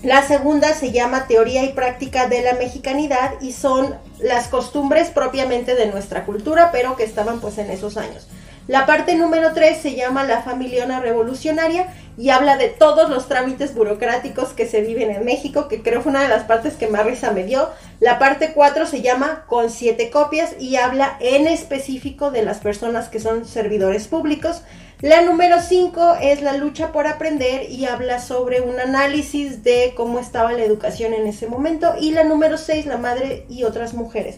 La 0.02 0.26
segunda 0.26 0.74
se 0.74 0.92
llama 0.92 1.26
Teoría 1.26 1.64
y 1.64 1.72
Práctica 1.72 2.28
de 2.28 2.42
la 2.42 2.52
Mexicanidad 2.52 3.40
y 3.40 3.52
son 3.52 3.94
las 4.18 4.48
costumbres 4.48 5.08
propiamente 5.08 5.74
de 5.74 5.86
nuestra 5.86 6.26
cultura, 6.26 6.68
pero 6.70 6.96
que 6.96 7.04
estaban 7.04 7.40
pues 7.40 7.56
en 7.56 7.70
esos 7.70 7.96
años. 7.96 8.28
La 8.66 8.86
parte 8.86 9.14
número 9.14 9.52
3 9.52 9.76
se 9.76 9.94
llama 9.94 10.24
La 10.24 10.40
familiona 10.40 10.98
revolucionaria 10.98 11.92
y 12.16 12.30
habla 12.30 12.56
de 12.56 12.68
todos 12.68 13.10
los 13.10 13.28
trámites 13.28 13.74
burocráticos 13.74 14.54
que 14.54 14.66
se 14.66 14.80
viven 14.80 15.10
en 15.10 15.22
México, 15.22 15.68
que 15.68 15.82
creo 15.82 16.00
fue 16.00 16.12
una 16.12 16.22
de 16.22 16.28
las 16.28 16.44
partes 16.44 16.72
que 16.72 16.88
más 16.88 17.04
risa 17.04 17.30
me 17.32 17.44
dio. 17.44 17.68
La 18.00 18.18
parte 18.18 18.52
4 18.54 18.86
se 18.86 19.02
llama 19.02 19.44
Con 19.48 19.68
siete 19.68 20.08
copias 20.08 20.54
y 20.58 20.76
habla 20.76 21.18
en 21.20 21.46
específico 21.46 22.30
de 22.30 22.42
las 22.42 22.60
personas 22.60 23.10
que 23.10 23.20
son 23.20 23.44
servidores 23.44 24.08
públicos. 24.08 24.62
La 25.02 25.20
número 25.20 25.60
5 25.60 26.16
es 26.22 26.40
la 26.40 26.56
lucha 26.56 26.90
por 26.90 27.06
aprender 27.06 27.70
y 27.70 27.84
habla 27.84 28.18
sobre 28.18 28.62
un 28.62 28.80
análisis 28.80 29.62
de 29.62 29.92
cómo 29.94 30.20
estaba 30.20 30.54
la 30.54 30.64
educación 30.64 31.12
en 31.12 31.26
ese 31.26 31.48
momento. 31.48 31.96
Y 32.00 32.12
la 32.12 32.24
número 32.24 32.56
6, 32.56 32.86
la 32.86 32.96
madre 32.96 33.44
y 33.50 33.64
otras 33.64 33.92
mujeres, 33.92 34.36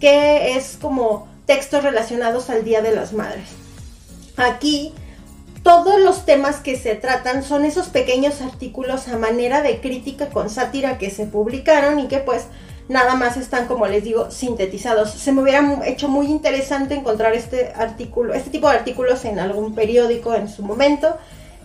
que 0.00 0.56
es 0.56 0.78
como 0.80 1.28
textos 1.44 1.84
relacionados 1.84 2.48
al 2.48 2.64
Día 2.64 2.80
de 2.80 2.94
las 2.94 3.12
Madres. 3.12 3.65
Aquí 4.36 4.92
todos 5.62 6.00
los 6.00 6.24
temas 6.24 6.56
que 6.56 6.78
se 6.78 6.94
tratan 6.94 7.42
son 7.42 7.64
esos 7.64 7.88
pequeños 7.88 8.40
artículos 8.40 9.08
a 9.08 9.18
manera 9.18 9.62
de 9.62 9.80
crítica 9.80 10.28
con 10.28 10.50
sátira 10.50 10.98
que 10.98 11.10
se 11.10 11.26
publicaron 11.26 11.98
y 11.98 12.06
que 12.06 12.18
pues 12.18 12.46
nada 12.88 13.16
más 13.16 13.36
están, 13.36 13.66
como 13.66 13.86
les 13.86 14.04
digo, 14.04 14.30
sintetizados. 14.30 15.10
Se 15.10 15.32
me 15.32 15.42
hubiera 15.42 15.86
hecho 15.86 16.08
muy 16.08 16.26
interesante 16.26 16.94
encontrar 16.94 17.34
este 17.34 17.72
artículo, 17.74 18.34
este 18.34 18.50
tipo 18.50 18.68
de 18.68 18.76
artículos 18.76 19.24
en 19.24 19.38
algún 19.38 19.74
periódico 19.74 20.34
en 20.34 20.48
su 20.48 20.62
momento. 20.62 21.16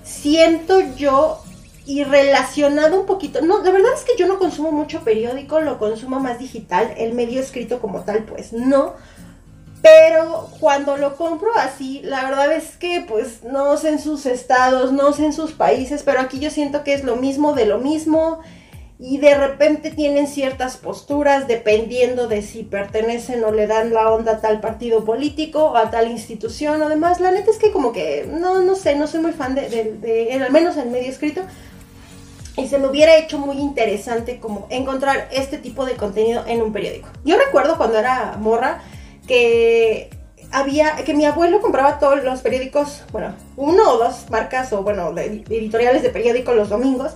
Siento 0.03 0.79
yo 0.95 1.43
y 1.85 2.03
relacionado 2.03 2.99
un 2.99 3.05
poquito, 3.05 3.41
no, 3.41 3.61
la 3.63 3.71
verdad 3.71 3.91
es 3.95 4.03
que 4.03 4.17
yo 4.17 4.27
no 4.27 4.39
consumo 4.39 4.71
mucho 4.71 5.01
periódico, 5.01 5.61
lo 5.61 5.77
consumo 5.77 6.19
más 6.19 6.39
digital, 6.39 6.93
el 6.97 7.13
medio 7.13 7.41
escrito 7.41 7.79
como 7.79 8.01
tal, 8.01 8.23
pues 8.23 8.53
no 8.53 8.93
pero 9.81 10.49
cuando 10.59 10.97
lo 10.97 11.15
compro 11.15 11.49
así, 11.55 12.01
la 12.03 12.23
verdad 12.23 12.53
es 12.53 12.77
que 12.77 13.03
pues 13.07 13.43
no 13.43 13.77
sé 13.77 13.89
en 13.89 13.99
sus 13.99 14.25
estados, 14.25 14.91
no 14.91 15.13
sé 15.13 15.25
en 15.25 15.33
sus 15.33 15.53
países, 15.53 16.03
pero 16.03 16.19
aquí 16.19 16.39
yo 16.39 16.51
siento 16.51 16.83
que 16.83 16.93
es 16.93 17.03
lo 17.03 17.15
mismo 17.15 17.53
de 17.53 17.65
lo 17.65 17.79
mismo 17.79 18.41
y 19.03 19.17
de 19.17 19.33
repente 19.33 19.89
tienen 19.89 20.27
ciertas 20.27 20.77
posturas 20.77 21.47
dependiendo 21.47 22.27
de 22.27 22.43
si 22.43 22.61
pertenecen 22.61 23.43
o 23.43 23.51
le 23.51 23.65
dan 23.65 23.91
la 23.91 24.11
onda 24.11 24.33
a 24.33 24.41
tal 24.41 24.61
partido 24.61 25.03
político 25.03 25.71
o 25.71 25.75
a 25.75 25.89
tal 25.89 26.11
institución 26.11 26.79
o 26.83 26.87
demás. 26.87 27.19
La 27.19 27.31
neta 27.31 27.49
es 27.49 27.57
que 27.57 27.71
como 27.71 27.93
que 27.93 28.29
no, 28.31 28.61
no 28.61 28.75
sé, 28.75 28.95
no 28.95 29.07
soy 29.07 29.21
muy 29.21 29.31
fan 29.31 29.55
de, 29.55 29.97
de, 29.99 30.33
al 30.33 30.51
menos 30.51 30.77
en 30.77 30.91
medio 30.91 31.09
escrito. 31.09 31.41
Y 32.57 32.67
se 32.67 32.77
me 32.77 32.87
hubiera 32.87 33.17
hecho 33.17 33.39
muy 33.39 33.57
interesante 33.57 34.39
como 34.39 34.67
encontrar 34.69 35.29
este 35.31 35.57
tipo 35.57 35.85
de 35.85 35.95
contenido 35.95 36.43
en 36.45 36.61
un 36.61 36.71
periódico. 36.71 37.09
Yo 37.25 37.39
recuerdo 37.39 37.77
cuando 37.77 37.97
era 37.97 38.37
morra, 38.39 38.83
que 39.31 40.09
había, 40.51 40.97
que 41.05 41.13
mi 41.13 41.23
abuelo 41.23 41.61
compraba 41.61 41.99
todos 41.99 42.21
los 42.21 42.41
periódicos, 42.41 43.03
bueno, 43.13 43.33
uno 43.55 43.93
o 43.93 43.97
dos 43.97 44.29
marcas 44.29 44.73
o 44.73 44.83
bueno, 44.83 45.17
editoriales 45.17 46.03
de 46.03 46.09
periódico 46.09 46.51
los 46.51 46.67
domingos 46.67 47.13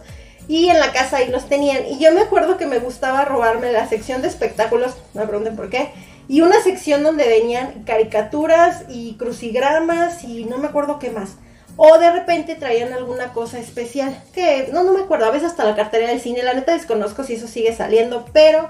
y 0.48 0.69
en 0.69 0.79
la 0.79 0.93
casa 0.93 1.17
ahí 1.17 1.27
los 1.29 1.50
tenían. 1.50 1.86
Y 1.86 2.00
yo 2.00 2.13
me 2.13 2.22
acuerdo 2.22 2.55
que 2.55 2.67
me 2.67 2.79
gustaba 2.79 3.25
robarme 3.25 3.74
la 3.74 3.89
sección 3.89 4.22
de 4.22 4.29
espectáculos, 4.29 4.95
no 5.13 5.22
me 5.22 5.27
pregunten 5.27 5.57
por 5.57 5.69
qué, 5.69 5.91
y 6.29 6.39
una 6.39 6.62
sección 6.62 7.03
donde 7.03 7.27
venían 7.27 7.84
caricaturas 7.84 8.86
y 8.88 9.15
crucigramas 9.15 10.24
y 10.24 10.45
no 10.45 10.57
me 10.57 10.67
acuerdo 10.67 11.00
qué 11.00 11.10
más. 11.10 11.36
O 11.75 11.98
de 11.98 12.13
repente 12.13 12.55
traían 12.55 12.93
alguna 12.93 13.34
cosa 13.34 13.60
especial, 13.60 14.24
que 14.34 14.69
no, 14.72 14.84
no 14.84 14.93
me 14.93 15.01
acuerdo, 15.01 15.25
a 15.25 15.31
veces 15.31 15.50
hasta 15.50 15.65
la 15.65 15.75
cartera 15.75 16.07
del 16.07 16.22
cine, 16.22 16.43
la 16.43 16.53
neta 16.53 16.72
desconozco 16.72 17.25
si 17.25 17.34
eso 17.34 17.50
sigue 17.50 17.75
saliendo, 17.75 18.24
pero 18.31 18.69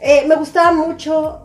eh, 0.00 0.24
me 0.26 0.34
gustaba 0.34 0.72
mucho 0.72 1.43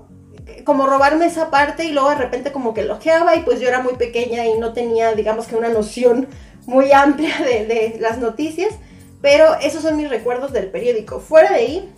como 0.65 0.85
robarme 0.85 1.25
esa 1.25 1.49
parte 1.49 1.85
y 1.85 1.91
luego 1.91 2.09
de 2.09 2.15
repente 2.15 2.51
como 2.51 2.73
que 2.73 2.83
lojeaba 2.83 3.35
y 3.35 3.41
pues 3.41 3.59
yo 3.59 3.67
era 3.67 3.81
muy 3.81 3.95
pequeña 3.95 4.45
y 4.45 4.57
no 4.57 4.73
tenía 4.73 5.13
digamos 5.13 5.47
que 5.47 5.55
una 5.55 5.69
noción 5.69 6.27
muy 6.69 6.91
amplia 6.91 7.35
de, 7.39 7.97
las 7.99 8.19
noticias, 8.19 8.73
pero 9.21 9.55
esos 9.55 9.81
son 9.81 9.97
mis 9.97 10.09
recuerdos 10.09 10.53
del 10.53 10.67
periódico. 10.67 11.19
Fuera 11.19 11.49
de 11.49 11.55
ahí, 11.55 11.93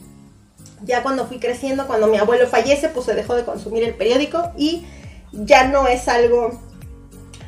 ya 0.84 1.04
cuando 1.04 1.28
fui 1.28 1.40
creciendo, 1.40 1.86
cuando 1.86 2.08
mi 2.08 2.18
abuelo 2.18 2.48
fallece, 2.48 2.90
pues 2.90 3.06
se 3.06 3.14
dejó 3.14 3.36
de 3.36 3.44
consumir 3.44 3.84
el 3.84 3.94
periódico 3.94 4.52
y 4.58 4.86
ya 5.32 5.68
no 5.68 5.88
es 5.88 6.08
algo, 6.08 6.60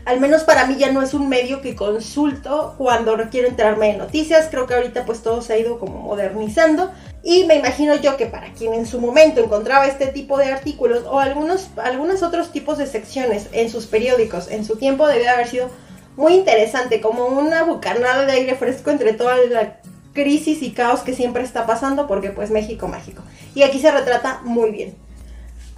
al 0.05 0.19
menos 0.19 0.43
para 0.43 0.65
mí 0.65 0.75
ya 0.77 0.91
no 0.91 1.01
es 1.01 1.13
un 1.13 1.29
medio 1.29 1.61
que 1.61 1.75
consulto 1.75 2.75
cuando 2.77 3.17
quiero 3.31 3.47
enterarme 3.47 3.87
de 3.87 3.97
noticias. 3.97 4.49
Creo 4.51 4.67
que 4.67 4.75
ahorita 4.75 5.05
pues 5.05 5.23
todo 5.23 5.41
se 5.41 5.53
ha 5.53 5.57
ido 5.57 5.79
como 5.79 5.99
modernizando, 5.99 6.91
y 7.23 7.45
me 7.45 7.55
imagino 7.55 7.95
yo 7.95 8.17
que 8.17 8.25
para 8.25 8.51
quien 8.53 8.73
en 8.73 8.85
su 8.85 8.99
momento 8.99 9.41
encontraba 9.41 9.87
este 9.87 10.07
tipo 10.07 10.37
de 10.37 10.47
artículos 10.47 11.05
o 11.05 11.19
algunos, 11.19 11.69
algunos 11.77 12.21
otros 12.21 12.51
tipos 12.51 12.77
de 12.77 12.85
secciones 12.85 13.47
en 13.53 13.69
sus 13.69 13.85
periódicos 13.85 14.49
en 14.51 14.65
su 14.65 14.75
tiempo 14.75 15.07
debía 15.07 15.31
haber 15.31 15.47
sido 15.47 15.69
muy 16.17 16.33
interesante, 16.33 17.01
como 17.01 17.25
una 17.25 17.63
bucanada 17.63 18.25
de 18.25 18.33
aire 18.33 18.55
fresco 18.55 18.91
entre 18.91 19.13
toda 19.13 19.37
la 19.37 19.79
crisis 20.13 20.61
y 20.61 20.71
caos 20.71 20.99
que 20.99 21.15
siempre 21.15 21.43
está 21.43 21.65
pasando, 21.65 22.07
porque 22.07 22.29
pues 22.29 22.51
México 22.51 22.87
mágico. 22.87 23.23
Y 23.55 23.63
aquí 23.63 23.79
se 23.79 23.91
retrata 23.91 24.41
muy 24.43 24.71
bien. 24.71 24.95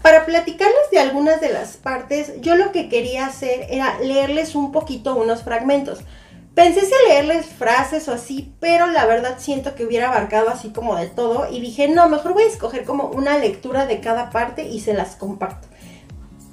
Para 0.01 0.25
platicarles 0.25 0.91
de 0.91 0.99
algunas 0.99 1.41
de 1.41 1.53
las 1.53 1.77
partes, 1.77 2.33
yo 2.41 2.55
lo 2.55 2.71
que 2.71 2.89
quería 2.89 3.25
hacer 3.25 3.67
era 3.69 3.97
leerles 3.99 4.55
un 4.55 4.71
poquito 4.71 5.15
unos 5.15 5.43
fragmentos. 5.43 5.99
Pensé 6.55 6.79
si 6.85 6.93
leerles 7.09 7.47
frases 7.47 8.07
o 8.07 8.13
así, 8.13 8.53
pero 8.61 8.87
la 8.87 9.05
verdad 9.05 9.35
siento 9.39 9.75
que 9.75 9.85
hubiera 9.85 10.07
abarcado 10.07 10.49
así 10.49 10.69
como 10.69 10.95
de 10.95 11.07
todo 11.07 11.49
y 11.51 11.59
dije, 11.59 11.89
no, 11.89 12.07
mejor 12.07 12.33
voy 12.33 12.43
a 12.43 12.47
escoger 12.47 12.85
como 12.85 13.07
una 13.09 13.37
lectura 13.37 13.85
de 13.85 13.99
cada 13.99 14.29
parte 14.29 14.65
y 14.65 14.79
se 14.79 14.93
las 14.93 15.17
comparto. 15.17 15.67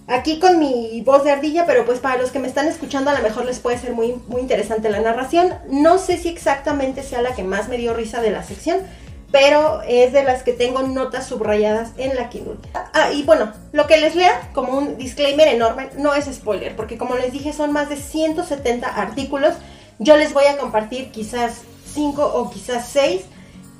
Aquí 0.08 0.40
con 0.40 0.58
mi 0.58 1.00
voz 1.06 1.22
de 1.22 1.30
ardilla, 1.30 1.66
pero 1.66 1.86
pues 1.86 2.00
para 2.00 2.20
los 2.20 2.32
que 2.32 2.40
me 2.40 2.48
están 2.48 2.66
escuchando 2.66 3.10
a 3.10 3.14
lo 3.14 3.22
mejor 3.22 3.44
les 3.44 3.60
puede 3.60 3.78
ser 3.78 3.92
muy, 3.92 4.20
muy 4.26 4.40
interesante 4.40 4.90
la 4.90 5.00
narración. 5.00 5.54
No 5.70 5.98
sé 5.98 6.18
si 6.18 6.28
exactamente 6.28 7.04
sea 7.04 7.22
la 7.22 7.36
que 7.36 7.44
más 7.44 7.68
me 7.68 7.78
dio 7.78 7.94
risa 7.94 8.20
de 8.20 8.32
la 8.32 8.42
sección, 8.42 8.80
pero 9.30 9.82
es 9.82 10.12
de 10.12 10.24
las 10.24 10.42
que 10.42 10.52
tengo 10.52 10.82
notas 10.82 11.28
subrayadas 11.28 11.92
en 11.96 12.16
la 12.16 12.28
Kindle. 12.28 12.58
Ah, 12.74 13.12
y 13.12 13.22
bueno, 13.22 13.52
lo 13.70 13.86
que 13.86 13.98
les 13.98 14.16
lea 14.16 14.50
como 14.52 14.76
un 14.76 14.98
disclaimer 14.98 15.46
enorme 15.46 15.90
no 15.96 16.12
es 16.12 16.24
spoiler, 16.26 16.74
porque 16.74 16.98
como 16.98 17.14
les 17.14 17.32
dije 17.32 17.52
son 17.52 17.72
más 17.72 17.88
de 17.88 17.96
170 17.96 18.88
artículos 18.88 19.54
yo 20.02 20.16
les 20.16 20.32
voy 20.34 20.44
a 20.46 20.58
compartir 20.58 21.10
quizás 21.10 21.62
5 21.94 22.24
o 22.34 22.50
quizás 22.50 22.88
6 22.88 23.22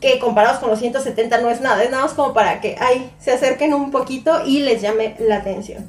que 0.00 0.19
comparados 0.19 0.59
con 0.59 0.71
los 0.71 0.81
170 0.81 1.38
no 1.38 1.49
es 1.50 1.61
nada, 1.61 1.83
es 1.83 1.91
nada 1.91 2.05
más 2.05 2.12
como 2.12 2.35
para 2.35 2.61
que 2.61 2.76
ay, 2.81 3.11
se 3.21 3.31
acerquen 3.33 3.73
un 3.73 3.91
poquito 3.91 4.45
y 4.45 4.61
les 4.61 4.83
llame 4.83 5.17
la 5.21 5.37
atención. 5.37 5.88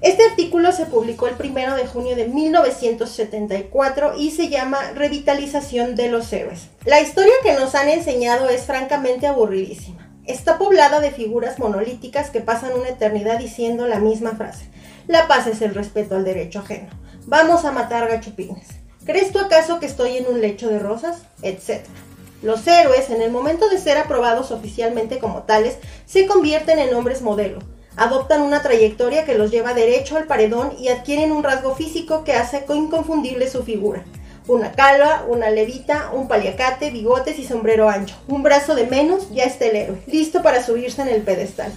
Este 0.00 0.24
artículo 0.24 0.70
se 0.70 0.86
publicó 0.86 1.26
el 1.26 1.34
1 1.38 1.74
de 1.76 1.86
junio 1.86 2.14
de 2.14 2.28
1974 2.28 4.14
y 4.16 4.30
se 4.30 4.48
llama 4.48 4.78
Revitalización 4.94 5.96
de 5.96 6.08
los 6.08 6.32
héroes. 6.32 6.68
La 6.84 7.00
historia 7.00 7.32
que 7.42 7.54
nos 7.54 7.74
han 7.74 7.88
enseñado 7.88 8.48
es 8.48 8.62
francamente 8.62 9.26
aburridísima. 9.26 10.08
Está 10.24 10.56
poblada 10.56 11.00
de 11.00 11.10
figuras 11.10 11.58
monolíticas 11.58 12.30
que 12.30 12.40
pasan 12.40 12.74
una 12.78 12.90
eternidad 12.90 13.38
diciendo 13.38 13.88
la 13.88 13.98
misma 13.98 14.36
frase. 14.36 14.66
La 15.08 15.26
paz 15.26 15.48
es 15.48 15.62
el 15.62 15.74
respeto 15.74 16.14
al 16.14 16.24
derecho 16.24 16.60
ajeno. 16.60 16.90
Vamos 17.26 17.64
a 17.64 17.72
matar 17.72 18.08
gachupines. 18.08 18.77
¿Crees 19.08 19.32
tú 19.32 19.38
acaso 19.38 19.80
que 19.80 19.86
estoy 19.86 20.18
en 20.18 20.26
un 20.26 20.42
lecho 20.42 20.68
de 20.68 20.78
rosas? 20.78 21.22
Etcétera. 21.40 21.94
Los 22.42 22.66
héroes, 22.66 23.08
en 23.08 23.22
el 23.22 23.30
momento 23.30 23.70
de 23.70 23.78
ser 23.78 23.96
aprobados 23.96 24.50
oficialmente 24.50 25.18
como 25.18 25.44
tales, 25.44 25.78
se 26.04 26.26
convierten 26.26 26.78
en 26.78 26.94
hombres 26.94 27.22
modelo. 27.22 27.60
Adoptan 27.96 28.42
una 28.42 28.60
trayectoria 28.60 29.24
que 29.24 29.34
los 29.34 29.50
lleva 29.50 29.72
derecho 29.72 30.18
al 30.18 30.26
paredón 30.26 30.74
y 30.78 30.88
adquieren 30.88 31.32
un 31.32 31.42
rasgo 31.42 31.74
físico 31.74 32.22
que 32.22 32.34
hace 32.34 32.66
inconfundible 32.68 33.48
su 33.48 33.62
figura. 33.62 34.04
Una 34.46 34.72
calva, 34.72 35.24
una 35.26 35.48
levita, 35.48 36.10
un 36.12 36.28
paliacate, 36.28 36.90
bigotes 36.90 37.38
y 37.38 37.46
sombrero 37.46 37.88
ancho. 37.88 38.14
Un 38.28 38.42
brazo 38.42 38.74
de 38.74 38.84
menos, 38.84 39.30
ya 39.30 39.44
está 39.44 39.64
el 39.64 39.76
héroe, 39.76 40.02
listo 40.06 40.42
para 40.42 40.62
subirse 40.62 41.00
en 41.00 41.08
el 41.08 41.22
pedestal. 41.22 41.72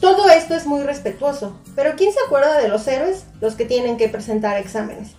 Todo 0.00 0.30
esto 0.30 0.54
es 0.54 0.64
muy 0.64 0.82
respetuoso, 0.82 1.58
pero 1.74 1.96
¿quién 1.96 2.12
se 2.12 2.20
acuerda 2.24 2.60
de 2.60 2.68
los 2.68 2.86
héroes? 2.86 3.24
Los 3.40 3.56
que 3.56 3.64
tienen 3.64 3.96
que 3.96 4.08
presentar 4.08 4.56
exámenes. 4.58 5.16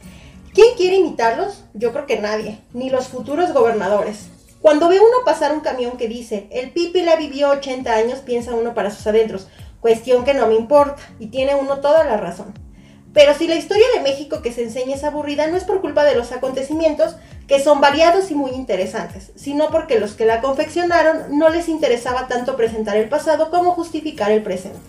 ¿Quién 0.60 0.76
quiere 0.76 0.98
imitarlos? 0.98 1.64
Yo 1.74 1.94
creo 1.94 2.06
que 2.06 2.20
nadie, 2.20 2.60
ni 2.74 2.90
los 2.90 3.08
futuros 3.08 3.54
gobernadores. 3.54 4.28
Cuando 4.60 4.90
ve 4.90 5.00
uno 5.00 5.24
pasar 5.24 5.54
un 5.54 5.62
camión 5.62 5.96
que 5.96 6.10
dice, 6.10 6.50
el 6.52 6.72
Pipi 6.72 7.02
la 7.02 7.16
vivió 7.16 7.52
80 7.52 7.90
años, 7.96 8.20
piensa 8.20 8.54
uno 8.54 8.74
para 8.74 8.92
sus 8.92 9.08
adentros, 9.08 9.48
cuestión 9.80 10.26
que 10.26 10.34
no 10.34 10.48
me 10.48 10.56
importa, 10.56 11.02
y 11.18 11.28
tiene 11.28 11.56
uno 11.56 11.80
toda 11.80 12.04
la 12.04 12.18
razón. 12.18 12.54
Pero 13.14 13.34
si 13.36 13.48
la 13.48 13.56
historia 13.56 13.86
de 13.96 14.02
México 14.02 14.42
que 14.42 14.52
se 14.52 14.64
enseña 14.64 14.96
es 14.96 15.06
aburrida, 15.06 15.48
no 15.48 15.56
es 15.56 15.64
por 15.64 15.80
culpa 15.80 16.04
de 16.04 16.16
los 16.16 16.34
acontecimientos, 16.34 17.16
que 17.48 17.64
son 17.64 17.80
variados 17.80 18.30
y 18.30 18.36
muy 18.36 18.52
interesantes, 18.52 19.32
sino 19.38 19.70
porque 19.70 19.98
los 19.98 20.12
que 20.12 20.26
la 20.26 20.42
confeccionaron 20.42 21.40
no 21.40 21.48
les 21.48 21.70
interesaba 21.70 22.28
tanto 22.28 22.58
presentar 22.58 22.98
el 22.98 23.08
pasado 23.08 23.50
como 23.50 23.72
justificar 23.72 24.30
el 24.30 24.44
presente. 24.44 24.80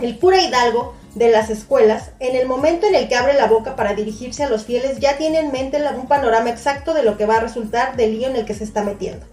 El 0.00 0.18
cura 0.18 0.42
Hidalgo 0.42 0.96
de 1.14 1.30
las 1.30 1.50
escuelas, 1.50 2.10
en 2.20 2.36
el 2.36 2.46
momento 2.46 2.86
en 2.86 2.94
el 2.94 3.08
que 3.08 3.16
abre 3.16 3.34
la 3.34 3.46
boca 3.46 3.76
para 3.76 3.94
dirigirse 3.94 4.44
a 4.44 4.48
los 4.48 4.64
fieles, 4.64 4.98
ya 4.98 5.16
tiene 5.16 5.38
en 5.38 5.52
mente 5.52 5.82
un 5.96 6.06
panorama 6.06 6.50
exacto 6.50 6.94
de 6.94 7.02
lo 7.02 7.16
que 7.16 7.26
va 7.26 7.36
a 7.36 7.40
resultar 7.40 7.96
del 7.96 8.18
lío 8.18 8.28
en 8.28 8.36
el 8.36 8.44
que 8.44 8.54
se 8.54 8.64
está 8.64 8.82
metiendo. 8.82 9.26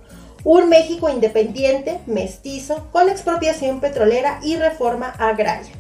Un 0.44 0.70
México 0.70 1.10
independiente, 1.10 2.00
mestizo, 2.06 2.88
con 2.92 3.10
expropiación 3.10 3.80
petrolera 3.82 4.40
y 4.44 4.56
reforma 4.58 5.10
agraria. 5.18 5.74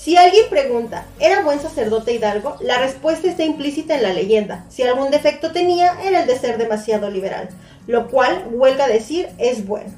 Si 0.00 0.16
alguien 0.16 0.48
pregunta, 0.48 1.04
¿era 1.18 1.42
buen 1.42 1.60
sacerdote 1.60 2.14
Hidalgo? 2.14 2.56
La 2.60 2.78
respuesta 2.78 3.28
está 3.28 3.44
implícita 3.44 3.94
en 3.94 4.02
la 4.02 4.14
leyenda. 4.14 4.64
Si 4.70 4.82
algún 4.82 5.10
defecto 5.10 5.52
tenía, 5.52 6.00
era 6.02 6.22
el 6.22 6.26
de 6.26 6.38
ser 6.38 6.56
demasiado 6.56 7.10
liberal, 7.10 7.50
lo 7.86 8.08
cual, 8.08 8.46
huelga 8.50 8.86
decir, 8.88 9.28
es 9.36 9.66
bueno. 9.66 9.92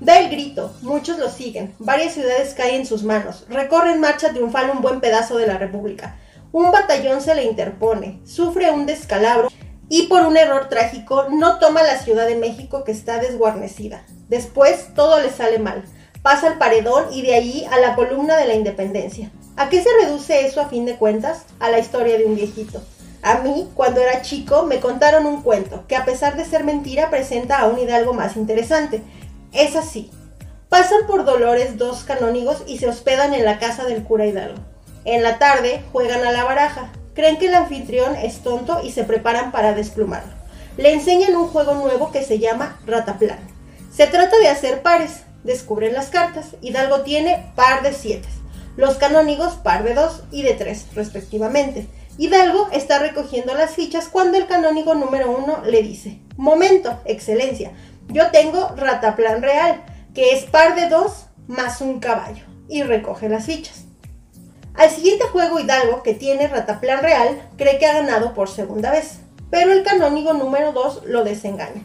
Da 0.00 0.20
el 0.20 0.30
grito, 0.30 0.72
muchos 0.82 1.18
lo 1.18 1.28
siguen, 1.28 1.74
varias 1.80 2.14
ciudades 2.14 2.54
caen 2.54 2.76
en 2.76 2.86
sus 2.86 3.02
manos, 3.02 3.46
recorre 3.48 3.92
en 3.92 4.00
marcha 4.00 4.30
triunfal 4.30 4.70
un 4.70 4.80
buen 4.80 5.00
pedazo 5.00 5.36
de 5.38 5.48
la 5.48 5.58
República. 5.58 6.16
Un 6.52 6.70
batallón 6.70 7.20
se 7.20 7.34
le 7.34 7.44
interpone, 7.44 8.20
sufre 8.24 8.70
un 8.70 8.86
descalabro 8.86 9.48
y 9.88 10.06
por 10.06 10.24
un 10.24 10.36
error 10.36 10.68
trágico 10.68 11.26
no 11.30 11.58
toma 11.58 11.82
la 11.82 11.98
Ciudad 11.98 12.28
de 12.28 12.36
México 12.36 12.84
que 12.84 12.92
está 12.92 13.18
desguarnecida. 13.18 14.04
Después 14.28 14.94
todo 14.94 15.20
le 15.20 15.30
sale 15.30 15.58
mal, 15.58 15.82
pasa 16.22 16.46
al 16.46 16.58
paredón 16.58 17.12
y 17.12 17.22
de 17.22 17.34
ahí 17.34 17.66
a 17.70 17.80
la 17.80 17.96
columna 17.96 18.36
de 18.36 18.46
la 18.46 18.54
Independencia. 18.54 19.32
¿A 19.56 19.68
qué 19.68 19.82
se 19.82 19.88
reduce 20.00 20.46
eso 20.46 20.60
a 20.60 20.68
fin 20.68 20.84
de 20.84 20.94
cuentas? 20.94 21.42
A 21.58 21.70
la 21.70 21.80
historia 21.80 22.16
de 22.18 22.24
un 22.24 22.36
viejito. 22.36 22.80
A 23.22 23.38
mí, 23.38 23.68
cuando 23.74 24.00
era 24.00 24.22
chico, 24.22 24.62
me 24.62 24.78
contaron 24.78 25.26
un 25.26 25.42
cuento 25.42 25.84
que 25.88 25.96
a 25.96 26.04
pesar 26.04 26.36
de 26.36 26.44
ser 26.44 26.62
mentira 26.62 27.10
presenta 27.10 27.58
a 27.58 27.66
un 27.66 27.80
hidalgo 27.80 28.14
más 28.14 28.36
interesante. 28.36 29.02
Es 29.52 29.76
así. 29.76 30.10
Pasan 30.68 31.06
por 31.06 31.24
Dolores 31.24 31.78
dos 31.78 32.04
canónigos 32.04 32.62
y 32.66 32.78
se 32.78 32.88
hospedan 32.88 33.34
en 33.34 33.44
la 33.44 33.58
casa 33.58 33.84
del 33.84 34.04
cura 34.04 34.26
Hidalgo. 34.26 34.60
En 35.04 35.22
la 35.22 35.38
tarde 35.38 35.82
juegan 35.92 36.26
a 36.26 36.32
la 36.32 36.44
baraja. 36.44 36.90
Creen 37.14 37.38
que 37.38 37.46
el 37.46 37.54
anfitrión 37.54 38.14
es 38.16 38.42
tonto 38.42 38.80
y 38.82 38.92
se 38.92 39.04
preparan 39.04 39.50
para 39.50 39.74
desplumarlo. 39.74 40.32
Le 40.76 40.92
enseñan 40.92 41.34
un 41.34 41.48
juego 41.48 41.74
nuevo 41.74 42.12
que 42.12 42.22
se 42.22 42.38
llama 42.38 42.78
Rataplan. 42.86 43.38
Se 43.92 44.06
trata 44.06 44.38
de 44.38 44.48
hacer 44.48 44.82
pares. 44.82 45.22
Descubren 45.44 45.94
las 45.94 46.08
cartas. 46.08 46.56
Hidalgo 46.60 47.00
tiene 47.00 47.50
par 47.56 47.82
de 47.82 47.92
siete 47.92 48.28
los 48.78 48.94
canónigos 48.94 49.54
par 49.54 49.82
de 49.82 49.92
dos 49.92 50.22
y 50.30 50.42
de 50.44 50.54
tres, 50.54 50.86
respectivamente. 50.94 51.88
Hidalgo 52.16 52.68
está 52.70 53.00
recogiendo 53.00 53.52
las 53.54 53.72
fichas 53.72 54.06
cuando 54.06 54.38
el 54.38 54.46
canónigo 54.46 54.94
número 54.94 55.36
uno 55.36 55.64
le 55.64 55.82
dice, 55.82 56.20
momento, 56.36 57.00
excelencia, 57.04 57.72
yo 58.08 58.30
tengo 58.30 58.68
rataplan 58.76 59.42
real, 59.42 59.84
que 60.14 60.32
es 60.32 60.44
par 60.44 60.74
de 60.74 60.88
dos 60.88 61.26
más 61.46 61.80
un 61.80 62.00
caballo, 62.00 62.44
y 62.68 62.82
recoge 62.82 63.28
las 63.28 63.46
fichas. 63.46 63.84
Al 64.74 64.90
siguiente 64.90 65.24
juego 65.24 65.58
Hidalgo, 65.58 66.02
que 66.02 66.14
tiene 66.14 66.48
rataplan 66.48 67.02
real, 67.02 67.42
cree 67.56 67.78
que 67.78 67.86
ha 67.86 67.94
ganado 67.94 68.32
por 68.34 68.48
segunda 68.48 68.90
vez, 68.90 69.18
pero 69.50 69.72
el 69.72 69.82
canónigo 69.82 70.32
número 70.34 70.72
2 70.72 71.02
lo 71.06 71.24
desengaña. 71.24 71.82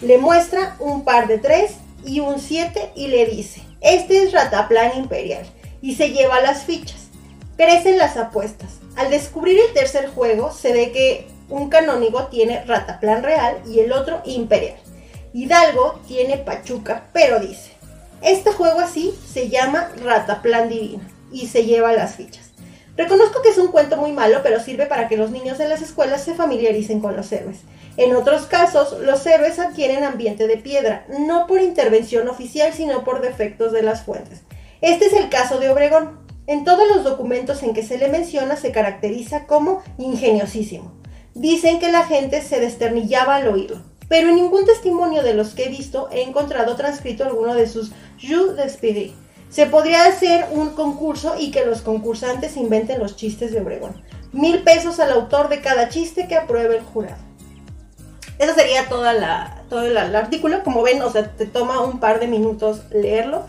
Le 0.00 0.18
muestra 0.18 0.76
un 0.78 1.04
par 1.04 1.26
de 1.28 1.38
tres 1.38 1.76
y 2.04 2.20
un 2.20 2.38
7 2.38 2.92
y 2.94 3.08
le 3.08 3.26
dice, 3.26 3.62
este 3.80 4.24
es 4.24 4.32
rataplan 4.32 4.96
imperial 4.96 5.46
y 5.80 5.94
se 5.94 6.10
lleva 6.10 6.40
las 6.40 6.64
fichas. 6.64 7.08
Crecen 7.56 7.98
las 7.98 8.16
apuestas. 8.16 8.78
Al 8.96 9.10
descubrir 9.10 9.58
el 9.58 9.72
tercer 9.72 10.10
juego, 10.10 10.52
se 10.52 10.72
ve 10.72 10.92
que 10.92 11.28
un 11.48 11.68
canónigo 11.68 12.26
tiene 12.26 12.64
rataplan 12.64 13.22
real 13.22 13.62
y 13.66 13.80
el 13.80 13.92
otro 13.92 14.20
imperial. 14.24 14.76
Hidalgo 15.34 16.00
tiene 16.06 16.36
pachuca, 16.36 17.08
pero 17.12 17.40
dice, 17.40 17.72
este 18.20 18.52
juego 18.52 18.80
así 18.80 19.14
se 19.26 19.48
llama 19.48 19.90
rataplan 20.04 20.68
divino 20.68 21.02
y 21.32 21.46
se 21.46 21.64
lleva 21.64 21.92
las 21.92 22.16
fichas. 22.16 22.50
Reconozco 22.96 23.40
que 23.40 23.48
es 23.48 23.56
un 23.58 23.68
cuento 23.68 23.96
muy 23.96 24.12
malo, 24.12 24.40
pero 24.42 24.60
sirve 24.60 24.84
para 24.84 25.08
que 25.08 25.16
los 25.16 25.30
niños 25.30 25.56
de 25.56 25.68
las 25.68 25.80
escuelas 25.80 26.22
se 26.22 26.34
familiaricen 26.34 27.00
con 27.00 27.16
los 27.16 27.32
héroes. 27.32 27.60
En 27.96 28.14
otros 28.14 28.42
casos, 28.42 28.98
los 29.00 29.24
héroes 29.26 29.58
adquieren 29.58 30.04
ambiente 30.04 30.46
de 30.46 30.58
piedra, 30.58 31.06
no 31.08 31.46
por 31.46 31.62
intervención 31.62 32.28
oficial, 32.28 32.74
sino 32.74 33.02
por 33.02 33.22
defectos 33.22 33.72
de 33.72 33.82
las 33.82 34.02
fuentes. 34.02 34.42
Este 34.82 35.06
es 35.06 35.14
el 35.14 35.30
caso 35.30 35.58
de 35.58 35.70
Obregón. 35.70 36.20
En 36.46 36.64
todos 36.64 36.86
los 36.88 37.04
documentos 37.04 37.62
en 37.62 37.72
que 37.72 37.82
se 37.82 37.96
le 37.96 38.08
menciona 38.08 38.56
se 38.56 38.72
caracteriza 38.72 39.46
como 39.46 39.82
ingeniosísimo. 39.96 40.92
Dicen 41.34 41.78
que 41.78 41.90
la 41.90 42.04
gente 42.04 42.42
se 42.42 42.60
desternillaba 42.60 43.36
al 43.36 43.48
oírlo, 43.48 43.80
pero 44.12 44.28
en 44.28 44.34
ningún 44.34 44.66
testimonio 44.66 45.22
de 45.22 45.32
los 45.32 45.54
que 45.54 45.64
he 45.64 45.68
visto 45.70 46.10
he 46.12 46.20
encontrado 46.20 46.76
transcrito 46.76 47.24
alguno 47.24 47.54
de 47.54 47.66
sus 47.66 47.92
Jeux 48.18 48.54
d'Esprit. 48.56 49.14
Se 49.48 49.64
podría 49.64 50.04
hacer 50.04 50.48
un 50.52 50.74
concurso 50.74 51.34
y 51.38 51.50
que 51.50 51.64
los 51.64 51.80
concursantes 51.80 52.58
inventen 52.58 52.98
los 52.98 53.16
chistes 53.16 53.52
de 53.52 53.62
Obregón. 53.62 54.02
Mil 54.32 54.64
pesos 54.64 55.00
al 55.00 55.12
autor 55.12 55.48
de 55.48 55.62
cada 55.62 55.88
chiste 55.88 56.28
que 56.28 56.36
apruebe 56.36 56.76
el 56.76 56.82
jurado. 56.82 57.16
Ese 58.38 58.52
sería 58.52 58.86
la, 59.14 59.62
todo 59.70 59.86
el, 59.86 59.96
artículo. 59.96 60.62
Como 60.62 60.82
ven, 60.82 61.00
o 61.00 61.10
sea, 61.10 61.34
te 61.34 61.46
toma 61.46 61.80
un 61.80 61.98
par 61.98 62.20
de 62.20 62.26
minutos 62.26 62.82
leerlo. 62.90 63.46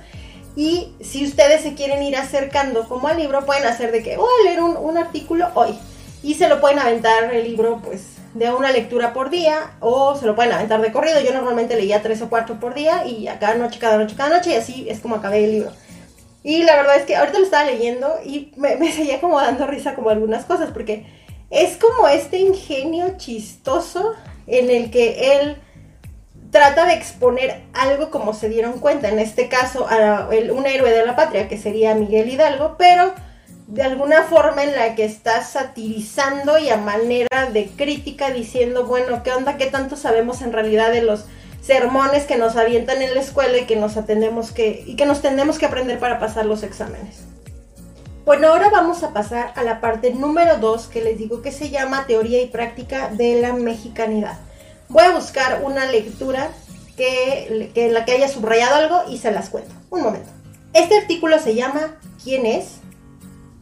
Y 0.56 0.94
si 1.02 1.26
ustedes 1.26 1.62
se 1.62 1.74
quieren 1.74 2.02
ir 2.04 2.16
acercando 2.16 2.88
como 2.88 3.10
al 3.10 3.18
libro, 3.18 3.46
pueden 3.46 3.66
hacer 3.66 3.92
de 3.92 4.02
que 4.02 4.16
voy 4.16 4.30
a 4.40 4.46
leer 4.46 4.62
un, 4.62 4.98
artículo 4.98 5.50
hoy. 5.56 5.78
Y 6.24 6.36
se 6.36 6.48
lo 6.48 6.62
pueden 6.62 6.80
aventar 6.80 7.34
el 7.34 7.44
libro, 7.44 7.82
pues, 7.84 8.13
de 8.34 8.52
una 8.52 8.72
lectura 8.72 9.14
por 9.14 9.30
día, 9.30 9.76
o 9.80 10.16
se 10.16 10.26
lo 10.26 10.36
pueden 10.36 10.54
aventar 10.54 10.82
de 10.82 10.92
corrido. 10.92 11.22
Yo 11.22 11.34
normalmente 11.34 11.76
leía 11.76 12.02
tres 12.02 12.22
o 12.22 12.30
cuatro 12.30 12.60
por 12.60 12.74
día, 12.74 13.06
y 13.06 13.26
cada 13.40 13.56
noche, 13.56 13.80
cada 13.80 13.98
noche, 13.98 14.16
cada 14.16 14.38
noche, 14.38 14.52
y 14.52 14.56
así 14.56 14.88
es 14.90 15.00
como 15.00 15.16
acabé 15.16 15.44
el 15.44 15.52
libro. 15.52 15.72
Y 16.44 16.64
la 16.64 16.76
verdad 16.76 16.98
es 16.98 17.04
que 17.04 17.16
ahorita 17.16 17.40
lo 17.40 17.46
estaba 17.46 17.64
leyendo 17.64 18.16
y 18.26 18.52
me, 18.58 18.76
me 18.76 18.92
seguía 18.92 19.22
como 19.22 19.40
dando 19.40 19.66
risa 19.66 19.96
como 19.96 20.10
algunas 20.10 20.46
cosas, 20.46 20.72
porque 20.72 21.06
es 21.50 21.78
como 21.78 22.08
este 22.08 22.40
ingenio 22.40 23.16
chistoso 23.18 24.14
en 24.48 24.70
el 24.70 24.92
que 24.92 25.38
él 25.38 25.58
trata 26.52 26.86
de 26.86 26.94
exponer 26.94 27.62
algo 27.74 28.12
como 28.12 28.34
se 28.34 28.50
dieron 28.50 28.80
cuenta, 28.80 29.10
en 29.10 29.20
este 29.20 29.48
caso 29.48 29.88
a 29.90 30.30
un 30.52 30.66
héroe 30.68 30.92
de 30.92 31.06
la 31.06 31.16
patria, 31.16 31.48
que 31.48 31.58
sería 31.58 31.96
Miguel 31.96 32.30
Hidalgo, 32.30 32.76
pero 32.78 33.14
de 33.74 33.82
alguna 33.82 34.22
forma 34.22 34.64
en 34.64 34.76
la 34.76 34.94
que 34.94 35.04
está 35.04 35.44
satirizando 35.44 36.60
y 36.60 36.70
a 36.70 36.78
manera 36.78 37.50
de 37.52 37.72
crítica 37.76 38.30
diciendo, 38.30 38.86
bueno, 38.86 39.24
¿qué 39.24 39.32
onda? 39.32 39.58
¿Qué 39.58 39.66
tanto 39.66 39.96
sabemos 39.96 40.44
en 40.44 40.54
realidad 40.54 40.92
de 40.92 41.02
los 41.02 41.26
sermones 41.60 42.26
que 42.26 42.38
nos 42.38 42.56
avientan 42.56 43.02
en 43.02 43.16
la 43.16 43.20
escuela 43.20 43.58
y 43.58 43.66
que 43.66 43.76
nos 43.76 43.98
atendemos 43.98 44.52
que 44.52 44.84
y 44.86 44.96
que 44.96 45.08
nos 45.08 45.24
tenemos 45.24 45.58
que 45.58 45.66
aprender 45.66 45.98
para 45.98 46.20
pasar 46.20 46.46
los 46.46 46.62
exámenes? 46.62 47.22
Bueno, 48.26 48.50
ahora 48.50 48.70
vamos 48.70 49.02
a 49.02 49.12
pasar 49.12 49.54
a 49.56 49.64
la 49.64 49.82
parte 49.82 50.14
número 50.14 50.58
2 50.58 50.86
que 50.86 51.02
les 51.02 51.18
digo 51.18 51.42
que 51.42 51.52
se 51.52 51.72
llama 51.72 52.06
Teoría 52.06 52.44
y 52.44 52.48
Práctica 52.50 53.10
de 53.10 53.42
la 53.42 53.54
Mexicanidad. 53.54 54.38
Voy 54.88 55.06
a 55.06 55.16
buscar 55.16 55.64
una 55.64 55.88
lectura 55.88 56.50
que, 56.96 57.72
en 57.74 57.94
la 57.96 58.06
que 58.06 58.12
haya 58.12 58.28
subrayado 58.28 58.76
algo 58.76 59.02
y 59.10 59.18
se 59.18 59.32
las 59.32 59.50
cuento. 59.50 59.74
Un 59.90 60.04
momento. 60.04 60.30
Este 60.74 60.96
artículo 60.96 61.40
se 61.40 61.56
llama 61.56 61.98
¿Quién 62.24 62.46
es? 62.46 62.83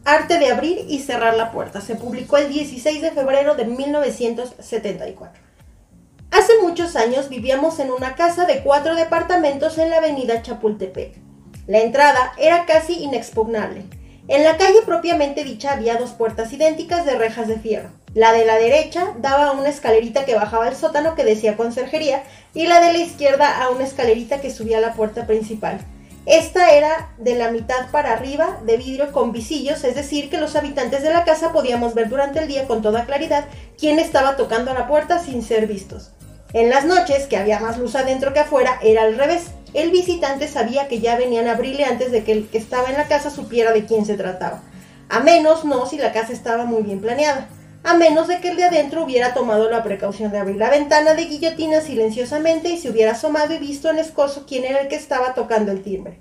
Arte 0.04 0.38
de 0.38 0.50
abrir 0.50 0.84
y 0.88 0.98
cerrar 0.98 1.36
la 1.36 1.52
puerta. 1.52 1.80
Se 1.80 1.94
publicó 1.94 2.36
el 2.36 2.48
16 2.48 3.02
de 3.02 3.12
febrero 3.12 3.54
de 3.54 3.66
1974. 3.66 5.40
Hace 6.32 6.52
muchos 6.60 6.96
años 6.96 7.28
vivíamos 7.28 7.78
en 7.78 7.92
una 7.92 8.16
casa 8.16 8.44
de 8.44 8.62
cuatro 8.64 8.96
departamentos 8.96 9.78
en 9.78 9.90
la 9.90 9.98
avenida 9.98 10.42
Chapultepec. 10.42 11.14
La 11.68 11.78
entrada 11.78 12.32
era 12.36 12.66
casi 12.66 12.94
inexpugnable. 12.94 13.84
En 14.26 14.42
la 14.42 14.56
calle 14.56 14.82
propiamente 14.84 15.44
dicha 15.44 15.72
había 15.72 15.96
dos 15.96 16.10
puertas 16.10 16.52
idénticas 16.52 17.06
de 17.06 17.16
rejas 17.16 17.46
de 17.46 17.60
fierro. 17.60 17.90
La 18.12 18.32
de 18.32 18.44
la 18.44 18.56
derecha 18.56 19.14
daba 19.20 19.48
a 19.48 19.52
una 19.52 19.68
escalerita 19.68 20.24
que 20.24 20.34
bajaba 20.34 20.66
al 20.66 20.74
sótano 20.74 21.14
que 21.14 21.24
decía 21.24 21.56
conserjería 21.56 22.24
y 22.54 22.66
la 22.66 22.80
de 22.80 22.92
la 22.92 22.98
izquierda 22.98 23.62
a 23.62 23.70
una 23.70 23.84
escalerita 23.84 24.40
que 24.40 24.50
subía 24.50 24.78
a 24.78 24.82
la 24.82 24.94
puerta 24.94 25.28
principal. 25.28 25.78
Esta 26.24 26.72
era 26.72 27.12
de 27.18 27.34
la 27.34 27.50
mitad 27.50 27.90
para 27.90 28.12
arriba 28.12 28.60
de 28.64 28.76
vidrio 28.76 29.10
con 29.10 29.32
visillos, 29.32 29.82
es 29.82 29.96
decir, 29.96 30.30
que 30.30 30.38
los 30.38 30.54
habitantes 30.54 31.02
de 31.02 31.12
la 31.12 31.24
casa 31.24 31.52
podíamos 31.52 31.94
ver 31.94 32.08
durante 32.08 32.38
el 32.38 32.46
día 32.46 32.68
con 32.68 32.80
toda 32.80 33.06
claridad 33.06 33.46
quién 33.76 33.98
estaba 33.98 34.36
tocando 34.36 34.70
a 34.70 34.74
la 34.74 34.86
puerta 34.86 35.18
sin 35.18 35.42
ser 35.42 35.66
vistos. 35.66 36.12
En 36.52 36.70
las 36.70 36.84
noches, 36.84 37.26
que 37.26 37.36
había 37.36 37.58
más 37.58 37.78
luz 37.78 37.96
adentro 37.96 38.32
que 38.32 38.40
afuera, 38.40 38.78
era 38.82 39.02
al 39.02 39.16
revés. 39.16 39.46
El 39.74 39.90
visitante 39.90 40.46
sabía 40.46 40.86
que 40.86 41.00
ya 41.00 41.16
venían 41.16 41.48
a 41.48 41.52
abrirle 41.52 41.84
antes 41.84 42.12
de 42.12 42.22
que 42.22 42.32
el 42.32 42.48
que 42.48 42.58
estaba 42.58 42.90
en 42.90 42.98
la 42.98 43.08
casa 43.08 43.30
supiera 43.30 43.72
de 43.72 43.84
quién 43.84 44.06
se 44.06 44.16
trataba. 44.16 44.62
A 45.08 45.20
menos 45.20 45.64
no 45.64 45.86
si 45.86 45.96
la 45.96 46.12
casa 46.12 46.32
estaba 46.32 46.66
muy 46.66 46.82
bien 46.82 47.00
planeada. 47.00 47.48
A 47.84 47.94
menos 47.94 48.28
de 48.28 48.40
que 48.40 48.50
el 48.50 48.56
de 48.56 48.64
adentro 48.64 49.02
hubiera 49.04 49.34
tomado 49.34 49.68
la 49.68 49.82
precaución 49.82 50.30
de 50.30 50.38
abrir 50.38 50.56
la 50.56 50.70
ventana 50.70 51.14
de 51.14 51.24
guillotina 51.24 51.80
silenciosamente 51.80 52.68
y 52.68 52.78
se 52.78 52.90
hubiera 52.90 53.12
asomado 53.12 53.54
y 53.54 53.58
visto 53.58 53.90
en 53.90 53.98
escoso 53.98 54.44
quién 54.46 54.64
era 54.64 54.80
el 54.80 54.88
que 54.88 54.94
estaba 54.94 55.34
tocando 55.34 55.72
el 55.72 55.82
timbre. 55.82 56.20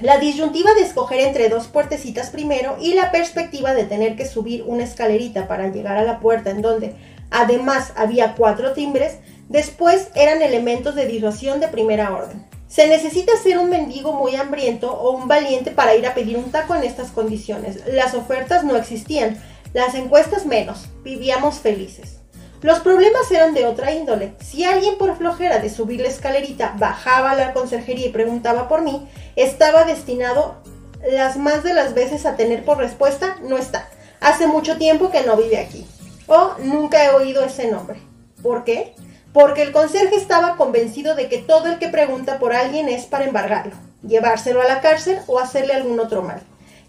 La 0.00 0.18
disyuntiva 0.18 0.74
de 0.74 0.82
escoger 0.82 1.20
entre 1.20 1.48
dos 1.48 1.66
puertecitas 1.66 2.30
primero 2.30 2.76
y 2.80 2.94
la 2.94 3.10
perspectiva 3.10 3.74
de 3.74 3.84
tener 3.84 4.16
que 4.16 4.26
subir 4.26 4.64
una 4.66 4.84
escalerita 4.84 5.48
para 5.48 5.68
llegar 5.68 5.96
a 5.96 6.04
la 6.04 6.20
puerta 6.20 6.50
en 6.50 6.62
donde 6.62 6.94
además 7.30 7.92
había 7.96 8.34
cuatro 8.34 8.72
timbres, 8.72 9.18
después 9.48 10.08
eran 10.14 10.40
elementos 10.40 10.94
de 10.94 11.06
disuasión 11.06 11.60
de 11.60 11.68
primera 11.68 12.12
orden. 12.14 12.44
Se 12.68 12.88
necesita 12.88 13.36
ser 13.36 13.58
un 13.58 13.68
mendigo 13.68 14.12
muy 14.12 14.34
hambriento 14.34 14.92
o 14.92 15.10
un 15.10 15.28
valiente 15.28 15.72
para 15.72 15.94
ir 15.94 16.06
a 16.06 16.14
pedir 16.14 16.36
un 16.36 16.50
taco 16.50 16.74
en 16.74 16.84
estas 16.84 17.10
condiciones. 17.10 17.80
Las 17.86 18.14
ofertas 18.14 18.64
no 18.64 18.76
existían, 18.76 19.38
las 19.72 19.94
encuestas 19.94 20.46
menos, 20.46 20.86
vivíamos 21.02 21.60
felices. 21.60 22.18
Los 22.60 22.78
problemas 22.78 23.30
eran 23.30 23.54
de 23.54 23.66
otra 23.66 23.92
índole. 23.92 24.34
Si 24.40 24.64
alguien 24.64 24.96
por 24.96 25.16
flojera 25.16 25.58
de 25.58 25.68
subir 25.68 26.00
la 26.00 26.08
escalerita 26.08 26.74
bajaba 26.78 27.32
a 27.32 27.36
la 27.36 27.52
conserjería 27.52 28.06
y 28.06 28.12
preguntaba 28.12 28.68
por 28.68 28.82
mí, 28.82 29.08
estaba 29.34 29.84
destinado 29.84 30.62
las 31.10 31.36
más 31.36 31.64
de 31.64 31.74
las 31.74 31.94
veces 31.94 32.24
a 32.26 32.36
tener 32.36 32.64
por 32.64 32.78
respuesta 32.78 33.36
no 33.42 33.58
está. 33.58 33.88
Hace 34.20 34.46
mucho 34.46 34.76
tiempo 34.76 35.10
que 35.10 35.22
no 35.22 35.36
vive 35.36 35.58
aquí. 35.58 35.86
O 36.28 36.52
nunca 36.60 37.04
he 37.04 37.10
oído 37.10 37.44
ese 37.44 37.68
nombre. 37.68 37.98
¿Por 38.42 38.62
qué? 38.62 38.94
Porque 39.32 39.62
el 39.62 39.72
conserje 39.72 40.14
estaba 40.14 40.56
convencido 40.56 41.16
de 41.16 41.28
que 41.28 41.38
todo 41.38 41.66
el 41.66 41.78
que 41.78 41.88
pregunta 41.88 42.38
por 42.38 42.52
alguien 42.52 42.88
es 42.88 43.06
para 43.06 43.24
embargarlo, 43.24 43.72
llevárselo 44.06 44.60
a 44.60 44.66
la 44.66 44.80
cárcel 44.80 45.18
o 45.26 45.40
hacerle 45.40 45.74
algún 45.74 45.98
otro 45.98 46.22
mal. 46.22 46.42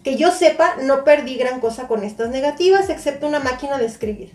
Que 0.03 0.15
yo 0.17 0.31
sepa, 0.31 0.75
no 0.81 1.03
perdí 1.03 1.35
gran 1.35 1.59
cosa 1.59 1.87
con 1.87 2.03
estas 2.03 2.29
negativas, 2.29 2.89
excepto 2.89 3.27
una 3.27 3.39
máquina 3.39 3.77
de 3.77 3.85
escribir. 3.85 4.33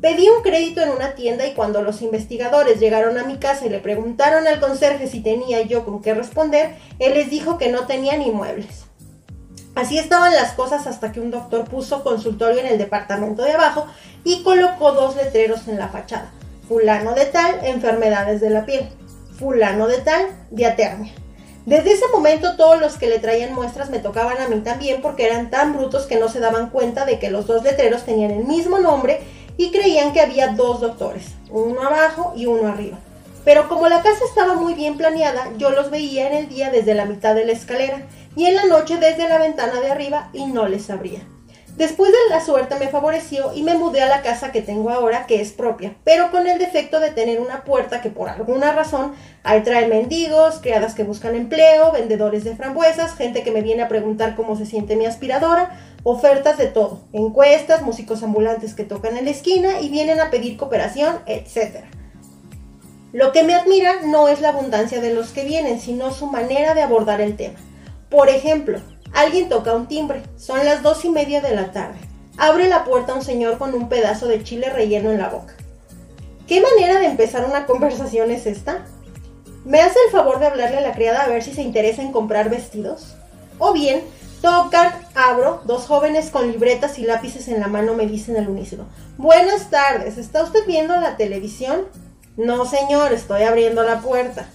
Pedí 0.00 0.28
un 0.30 0.42
crédito 0.42 0.80
en 0.80 0.88
una 0.88 1.14
tienda 1.14 1.46
y 1.46 1.52
cuando 1.52 1.82
los 1.82 2.00
investigadores 2.00 2.80
llegaron 2.80 3.18
a 3.18 3.24
mi 3.24 3.36
casa 3.36 3.66
y 3.66 3.68
le 3.68 3.80
preguntaron 3.80 4.46
al 4.46 4.58
conserje 4.58 5.06
si 5.08 5.20
tenía 5.20 5.60
yo 5.60 5.84
con 5.84 6.00
qué 6.00 6.14
responder, 6.14 6.74
él 6.98 7.12
les 7.12 7.28
dijo 7.28 7.58
que 7.58 7.70
no 7.70 7.86
tenía 7.86 8.16
ni 8.16 8.30
muebles. 8.30 8.84
Así 9.74 9.98
estaban 9.98 10.34
las 10.34 10.52
cosas 10.52 10.86
hasta 10.86 11.12
que 11.12 11.20
un 11.20 11.30
doctor 11.30 11.64
puso 11.64 12.02
consultorio 12.02 12.60
en 12.60 12.66
el 12.66 12.78
departamento 12.78 13.42
de 13.42 13.52
abajo 13.52 13.86
y 14.24 14.42
colocó 14.42 14.92
dos 14.92 15.16
letreros 15.16 15.68
en 15.68 15.78
la 15.78 15.88
fachada. 15.88 16.32
Fulano 16.66 17.14
de 17.14 17.26
tal, 17.26 17.64
enfermedades 17.64 18.40
de 18.40 18.50
la 18.50 18.64
piel. 18.64 18.88
Fulano 19.38 19.86
de 19.86 19.98
tal, 19.98 20.26
diatermia. 20.50 21.12
Desde 21.66 21.92
ese 21.92 22.08
momento 22.08 22.56
todos 22.56 22.80
los 22.80 22.96
que 22.96 23.06
le 23.06 23.18
traían 23.18 23.54
muestras 23.54 23.90
me 23.90 23.98
tocaban 23.98 24.38
a 24.40 24.48
mí 24.48 24.60
también 24.60 25.02
porque 25.02 25.26
eran 25.26 25.50
tan 25.50 25.76
brutos 25.76 26.06
que 26.06 26.16
no 26.16 26.28
se 26.28 26.40
daban 26.40 26.70
cuenta 26.70 27.04
de 27.04 27.18
que 27.18 27.30
los 27.30 27.46
dos 27.46 27.62
letreros 27.62 28.04
tenían 28.04 28.30
el 28.30 28.44
mismo 28.44 28.78
nombre 28.78 29.20
y 29.58 29.70
creían 29.70 30.12
que 30.12 30.22
había 30.22 30.48
dos 30.48 30.80
doctores, 30.80 31.34
uno 31.50 31.82
abajo 31.82 32.32
y 32.34 32.46
uno 32.46 32.66
arriba. 32.66 32.98
Pero 33.44 33.68
como 33.68 33.88
la 33.88 34.02
casa 34.02 34.24
estaba 34.24 34.54
muy 34.54 34.74
bien 34.74 34.96
planeada, 34.96 35.50
yo 35.58 35.70
los 35.70 35.90
veía 35.90 36.28
en 36.28 36.34
el 36.34 36.48
día 36.48 36.70
desde 36.70 36.94
la 36.94 37.04
mitad 37.04 37.34
de 37.34 37.44
la 37.44 37.52
escalera 37.52 38.06
y 38.36 38.46
en 38.46 38.56
la 38.56 38.64
noche 38.64 38.96
desde 38.96 39.28
la 39.28 39.38
ventana 39.38 39.80
de 39.80 39.90
arriba 39.90 40.30
y 40.32 40.46
no 40.46 40.66
les 40.66 40.88
abría. 40.88 41.20
Después 41.80 42.12
de 42.12 42.18
la 42.28 42.44
suerte 42.44 42.76
me 42.78 42.88
favoreció 42.88 43.54
y 43.54 43.62
me 43.62 43.74
mudé 43.74 44.02
a 44.02 44.06
la 44.06 44.20
casa 44.20 44.52
que 44.52 44.60
tengo 44.60 44.90
ahora, 44.90 45.24
que 45.24 45.40
es 45.40 45.52
propia, 45.52 45.94
pero 46.04 46.30
con 46.30 46.46
el 46.46 46.58
defecto 46.58 47.00
de 47.00 47.10
tener 47.10 47.40
una 47.40 47.64
puerta 47.64 48.02
que 48.02 48.10
por 48.10 48.28
alguna 48.28 48.72
razón 48.72 49.14
ahí 49.44 49.62
trae 49.62 49.88
mendigos, 49.88 50.58
criadas 50.58 50.94
que 50.94 51.04
buscan 51.04 51.34
empleo, 51.34 51.90
vendedores 51.90 52.44
de 52.44 52.54
frambuesas, 52.54 53.14
gente 53.14 53.42
que 53.42 53.50
me 53.50 53.62
viene 53.62 53.82
a 53.82 53.88
preguntar 53.88 54.36
cómo 54.36 54.56
se 54.56 54.66
siente 54.66 54.94
mi 54.94 55.06
aspiradora, 55.06 55.70
ofertas 56.02 56.58
de 56.58 56.66
todo, 56.66 57.00
encuestas, 57.14 57.80
músicos 57.80 58.22
ambulantes 58.22 58.74
que 58.74 58.84
tocan 58.84 59.16
en 59.16 59.24
la 59.24 59.30
esquina 59.30 59.80
y 59.80 59.88
vienen 59.88 60.20
a 60.20 60.28
pedir 60.28 60.58
cooperación, 60.58 61.20
etc. 61.24 61.86
Lo 63.14 63.32
que 63.32 63.42
me 63.42 63.54
admira 63.54 64.02
no 64.04 64.28
es 64.28 64.42
la 64.42 64.50
abundancia 64.50 65.00
de 65.00 65.14
los 65.14 65.30
que 65.30 65.46
vienen, 65.46 65.80
sino 65.80 66.10
su 66.10 66.26
manera 66.26 66.74
de 66.74 66.82
abordar 66.82 67.22
el 67.22 67.36
tema. 67.36 67.58
Por 68.10 68.28
ejemplo, 68.28 68.80
Alguien 69.12 69.48
toca 69.48 69.74
un 69.74 69.86
timbre. 69.86 70.22
Son 70.36 70.64
las 70.64 70.82
dos 70.82 71.04
y 71.04 71.10
media 71.10 71.40
de 71.40 71.54
la 71.54 71.72
tarde. 71.72 71.98
Abre 72.38 72.68
la 72.68 72.84
puerta 72.84 73.14
un 73.14 73.22
señor 73.22 73.58
con 73.58 73.74
un 73.74 73.88
pedazo 73.88 74.26
de 74.26 74.42
chile 74.42 74.70
relleno 74.70 75.10
en 75.10 75.18
la 75.18 75.28
boca. 75.28 75.54
¿Qué 76.46 76.60
manera 76.60 76.98
de 76.98 77.06
empezar 77.06 77.44
una 77.44 77.66
conversación 77.66 78.30
es 78.30 78.46
esta? 78.46 78.84
¿Me 79.64 79.80
hace 79.80 79.98
el 80.06 80.12
favor 80.12 80.40
de 80.40 80.46
hablarle 80.46 80.78
a 80.78 80.80
la 80.80 80.92
criada 80.92 81.22
a 81.22 81.28
ver 81.28 81.42
si 81.42 81.52
se 81.52 81.62
interesa 81.62 82.02
en 82.02 82.12
comprar 82.12 82.48
vestidos? 82.48 83.14
O 83.58 83.72
bien, 83.72 84.02
tocan, 84.40 84.92
abro, 85.14 85.60
dos 85.66 85.86
jóvenes 85.86 86.30
con 86.30 86.50
libretas 86.50 86.98
y 86.98 87.02
lápices 87.02 87.48
en 87.48 87.60
la 87.60 87.68
mano 87.68 87.94
me 87.94 88.06
dicen 88.06 88.36
al 88.36 88.48
unísono. 88.48 88.88
Buenas 89.18 89.68
tardes, 89.68 90.16
¿está 90.16 90.42
usted 90.42 90.66
viendo 90.66 90.96
la 90.96 91.16
televisión? 91.16 91.82
No, 92.36 92.64
señor, 92.64 93.12
estoy 93.12 93.42
abriendo 93.42 93.82
la 93.82 94.00
puerta. 94.00 94.48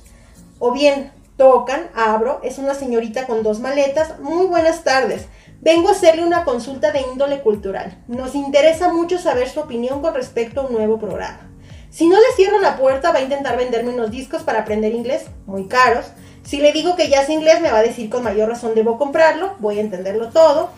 O 0.58 0.72
bien, 0.72 1.12
Tocan, 1.38 1.90
abro, 1.94 2.40
es 2.44 2.60
una 2.60 2.74
señorita 2.74 3.28
con 3.28 3.44
dos 3.44 3.60
maletas. 3.60 4.20
Muy 4.20 4.46
buenas 4.46 4.84
tardes. 4.84 5.26
Vengo 5.60 5.90
a 5.90 5.92
hacerle 5.92 6.24
una 6.24 6.46
consulta 6.46 6.92
de 6.92 7.02
índole 7.02 7.42
cultural. 7.42 8.02
Nos 8.08 8.36
interesa 8.36 8.94
mucho 8.94 9.18
saber 9.18 9.50
su 9.50 9.60
opinión 9.60 10.02
con 10.02 10.14
respecto 10.14 10.62
a 10.62 10.68
un 10.68 10.74
nuevo 10.74 10.98
programa. 10.98 11.52
Si 11.90 12.08
no 12.08 12.16
le 12.16 12.36
cierro 12.36 12.60
la 12.60 12.78
puerta, 12.78 13.12
va 13.12 13.20
a 13.20 13.24
intentar 13.24 13.58
venderme 13.58 13.94
unos 13.94 14.12
discos 14.12 14.44
para 14.44 14.60
aprender 14.60 14.94
inglés, 14.94 15.26
muy 15.46 15.68
caros. 15.68 16.06
Si 16.44 16.58
le 16.58 16.72
digo 16.72 16.96
que 16.96 17.10
ya 17.10 17.22
es 17.22 17.30
inglés, 17.30 17.62
me 17.62 17.72
va 17.72 17.80
a 17.80 17.84
decir 17.84 18.10
con 18.10 18.24
mayor 18.24 18.50
razón 18.50 18.76
debo 18.76 18.98
comprarlo, 18.98 19.56
voy 19.60 19.80
a 19.80 19.82
entenderlo 19.82 20.30
todo. 20.30 20.70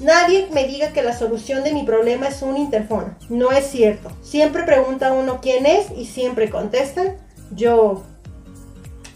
Nadie 0.00 0.46
me 0.52 0.64
diga 0.64 0.92
que 0.92 1.02
la 1.02 1.16
solución 1.16 1.64
de 1.64 1.72
mi 1.72 1.82
problema 1.82 2.28
es 2.28 2.42
un 2.42 2.56
interfono. 2.56 3.16
No 3.28 3.50
es 3.50 3.66
cierto. 3.66 4.10
Siempre 4.22 4.62
pregunta 4.62 5.12
uno 5.12 5.40
quién 5.42 5.66
es 5.66 5.90
y 5.96 6.06
siempre 6.06 6.50
contestan 6.50 7.16
yo. 7.50 8.04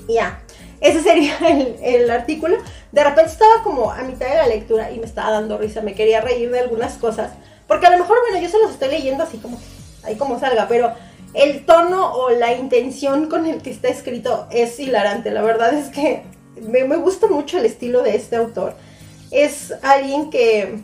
Ya. 0.08 0.42
Ese 0.82 1.00
sería 1.00 1.38
el, 1.82 2.10
artículo. 2.10 2.58
De 2.90 3.04
repente 3.04 3.30
estaba 3.30 3.62
como 3.62 3.90
a 3.90 4.02
mitad 4.02 4.28
de 4.28 4.36
la 4.36 4.48
lectura 4.48 4.90
y 4.90 4.98
me 4.98 5.06
estaba 5.06 5.30
dando 5.30 5.56
risa, 5.56 5.80
me 5.80 5.94
quería 5.94 6.20
reír 6.20 6.50
de 6.50 6.60
algunas 6.60 6.94
cosas. 6.94 7.32
Porque 7.68 7.86
a 7.86 7.90
lo 7.90 7.98
mejor, 7.98 8.18
bueno, 8.28 8.44
yo 8.44 8.50
se 8.50 8.58
los 8.58 8.72
estoy 8.72 8.90
leyendo 8.90 9.22
así 9.22 9.38
como, 9.38 9.58
ahí 10.02 10.16
como 10.16 10.38
salga, 10.38 10.66
pero 10.68 10.92
el 11.34 11.64
tono 11.64 12.12
o 12.12 12.30
la 12.30 12.52
intención 12.52 13.30
con 13.30 13.46
el 13.46 13.62
que 13.62 13.70
está 13.70 13.88
escrito 13.88 14.46
es 14.50 14.78
hilarante. 14.78 15.30
La 15.30 15.42
verdad 15.42 15.72
es 15.72 15.88
que 15.88 16.24
me, 16.60 16.84
me 16.84 16.96
gusta 16.96 17.28
mucho 17.28 17.58
el 17.58 17.64
estilo 17.64 18.02
de 18.02 18.16
este 18.16 18.36
autor. 18.36 18.74
Es 19.30 19.72
alguien 19.82 20.30
que 20.30 20.82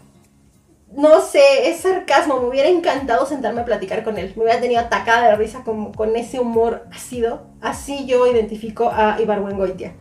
no 0.92 1.20
sé, 1.20 1.70
es 1.70 1.80
sarcasmo. 1.80 2.40
Me 2.40 2.48
hubiera 2.48 2.68
encantado 2.68 3.26
sentarme 3.26 3.60
a 3.60 3.64
platicar 3.64 4.04
con 4.04 4.18
él. 4.18 4.32
Me 4.36 4.42
hubiera 4.42 4.60
tenido 4.60 4.80
atacada 4.80 5.28
de 5.28 5.36
risa 5.36 5.62
con 5.64 6.16
ese 6.16 6.40
humor 6.40 6.86
ácido. 6.92 7.46
Así 7.60 8.06
yo 8.06 8.26
identifico 8.26 8.90
a 8.90 9.20
Ibargüengoitia. 9.20 9.94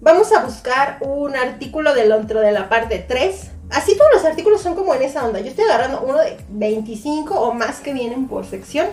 Vamos 0.00 0.32
a 0.32 0.44
buscar 0.44 0.98
un 1.00 1.34
artículo 1.34 1.94
del 1.94 2.12
otro 2.12 2.40
de 2.40 2.52
la 2.52 2.68
parte 2.68 3.02
3. 3.08 3.50
Así 3.70 3.96
todos 3.96 4.10
los 4.12 4.24
artículos 4.26 4.60
son 4.60 4.74
como 4.74 4.94
en 4.94 5.02
esa 5.02 5.24
onda. 5.24 5.40
Yo 5.40 5.48
estoy 5.48 5.64
agarrando 5.64 6.02
uno 6.06 6.18
de 6.18 6.36
25 6.50 7.34
o 7.40 7.54
más 7.54 7.80
que 7.80 7.94
vienen 7.94 8.28
por 8.28 8.44
sección. 8.44 8.86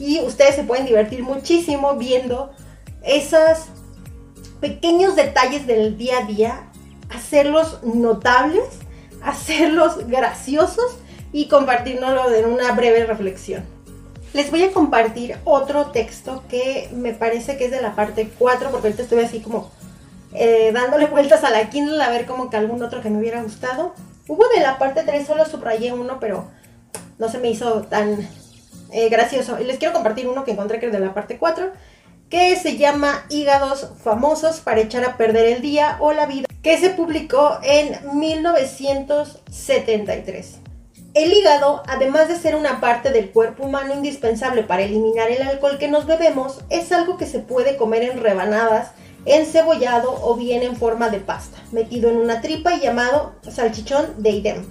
Y 0.00 0.20
ustedes 0.20 0.56
se 0.56 0.64
pueden 0.64 0.84
divertir 0.84 1.22
muchísimo 1.22 1.94
viendo 1.94 2.50
esos 3.04 3.66
pequeños 4.60 5.14
detalles 5.14 5.68
del 5.68 5.96
día 5.96 6.18
a 6.18 6.26
día. 6.26 6.70
Hacerlos 7.10 7.84
notables 7.84 8.64
hacerlos 9.22 10.06
graciosos 10.08 10.98
y 11.32 11.48
compartirnoslo 11.48 12.32
en 12.34 12.46
una 12.46 12.72
breve 12.72 13.04
reflexión. 13.04 13.64
Les 14.34 14.50
voy 14.50 14.62
a 14.62 14.72
compartir 14.72 15.36
otro 15.44 15.86
texto 15.86 16.44
que 16.48 16.88
me 16.92 17.14
parece 17.14 17.56
que 17.56 17.66
es 17.66 17.70
de 17.70 17.80
la 17.80 17.94
parte 17.94 18.30
4, 18.38 18.70
porque 18.70 18.88
ahorita 18.88 19.02
estoy 19.02 19.20
así 19.20 19.40
como 19.40 19.70
eh, 20.34 20.70
dándole 20.72 21.06
vueltas 21.06 21.44
a 21.44 21.50
la 21.50 21.70
Kindle 21.70 22.02
a 22.02 22.10
ver 22.10 22.26
como 22.26 22.50
que 22.50 22.56
algún 22.56 22.82
otro 22.82 23.00
que 23.00 23.10
me 23.10 23.18
hubiera 23.18 23.42
gustado. 23.42 23.94
Hubo 24.26 24.46
de 24.54 24.60
la 24.60 24.78
parte 24.78 25.02
3, 25.04 25.26
solo 25.26 25.46
subrayé 25.46 25.92
uno, 25.92 26.18
pero 26.20 26.46
no 27.18 27.28
se 27.30 27.38
me 27.38 27.48
hizo 27.48 27.82
tan 27.82 28.28
eh, 28.92 29.08
gracioso. 29.08 29.58
Y 29.60 29.64
les 29.64 29.78
quiero 29.78 29.94
compartir 29.94 30.28
uno 30.28 30.44
que 30.44 30.52
encontré 30.52 30.78
que 30.78 30.86
es 30.86 30.92
de 30.92 31.00
la 31.00 31.14
parte 31.14 31.38
4, 31.38 31.70
que 32.30 32.56
se 32.56 32.76
llama 32.76 33.24
Hígados 33.30 33.88
famosos 34.02 34.58
para 34.60 34.80
echar 34.80 35.04
a 35.04 35.16
perder 35.16 35.46
el 35.46 35.62
día 35.62 35.96
o 36.00 36.12
la 36.12 36.26
vida 36.26 36.48
que 36.62 36.76
se 36.78 36.90
publicó 36.90 37.58
en 37.62 37.96
1973. 38.18 40.58
El 41.14 41.32
hígado, 41.32 41.82
además 41.88 42.28
de 42.28 42.36
ser 42.36 42.54
una 42.54 42.80
parte 42.80 43.10
del 43.10 43.30
cuerpo 43.30 43.64
humano 43.64 43.94
indispensable 43.94 44.62
para 44.62 44.82
eliminar 44.82 45.30
el 45.30 45.40
alcohol 45.42 45.78
que 45.78 45.88
nos 45.88 46.04
bebemos, 46.06 46.60
es 46.68 46.92
algo 46.92 47.16
que 47.16 47.24
se 47.26 47.38
puede 47.38 47.78
comer 47.78 48.02
en 48.02 48.20
rebanadas, 48.20 48.90
encebollado 49.24 50.14
o 50.22 50.34
bien 50.36 50.62
en 50.62 50.76
forma 50.76 51.08
de 51.08 51.20
pasta, 51.20 51.56
metido 51.72 52.10
en 52.10 52.18
una 52.18 52.42
tripa 52.42 52.74
y 52.74 52.80
llamado 52.80 53.32
salchichón 53.48 54.22
de 54.22 54.30
idem. 54.30 54.66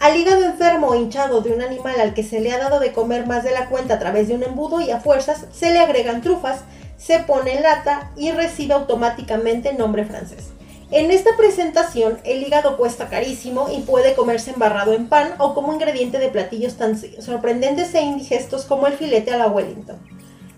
Al 0.00 0.16
hígado 0.16 0.44
enfermo 0.44 0.88
o 0.88 0.94
hinchado 0.94 1.40
de 1.40 1.52
un 1.52 1.62
animal 1.62 1.98
al 2.00 2.12
que 2.12 2.22
se 2.22 2.40
le 2.40 2.52
ha 2.52 2.58
dado 2.58 2.80
de 2.80 2.92
comer 2.92 3.26
más 3.26 3.44
de 3.44 3.52
la 3.52 3.68
cuenta 3.68 3.94
a 3.94 3.98
través 3.98 4.28
de 4.28 4.34
un 4.34 4.42
embudo 4.42 4.80
y 4.80 4.90
a 4.90 5.00
fuerzas 5.00 5.46
se 5.52 5.72
le 5.72 5.78
agregan 5.78 6.20
trufas, 6.20 6.60
se 6.96 7.20
pone 7.20 7.56
en 7.56 7.62
lata 7.62 8.10
y 8.16 8.32
recibe 8.32 8.74
automáticamente 8.74 9.72
nombre 9.72 10.04
francés. 10.04 10.50
En 10.90 11.10
esta 11.10 11.36
presentación, 11.36 12.18
el 12.22 12.42
hígado 12.44 12.76
cuesta 12.76 13.08
carísimo 13.08 13.68
y 13.76 13.80
puede 13.80 14.14
comerse 14.14 14.52
embarrado 14.52 14.92
en 14.92 15.08
pan 15.08 15.34
o 15.38 15.52
como 15.52 15.72
ingrediente 15.72 16.18
de 16.18 16.28
platillos 16.28 16.76
tan 16.76 16.96
sorprendentes 17.20 17.92
e 17.94 18.02
indigestos 18.02 18.64
como 18.66 18.86
el 18.86 18.92
filete 18.92 19.32
a 19.32 19.36
la 19.36 19.48
Wellington. 19.48 19.98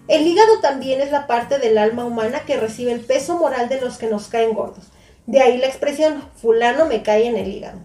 El 0.06 0.26
hígado 0.26 0.60
también 0.60 1.00
es 1.00 1.10
la 1.10 1.26
parte 1.26 1.58
del 1.58 1.78
alma 1.78 2.04
humana 2.04 2.40
que 2.46 2.58
recibe 2.58 2.92
el 2.92 3.00
peso 3.00 3.38
moral 3.38 3.70
de 3.70 3.80
los 3.80 3.96
que 3.96 4.06
nos 4.06 4.28
caen 4.28 4.52
gordos. 4.52 4.84
De 5.26 5.40
ahí 5.40 5.56
la 5.58 5.66
expresión 5.66 6.22
fulano 6.36 6.86
me 6.86 7.02
cae 7.02 7.26
en 7.26 7.36
el 7.36 7.48
hígado. 7.48 7.78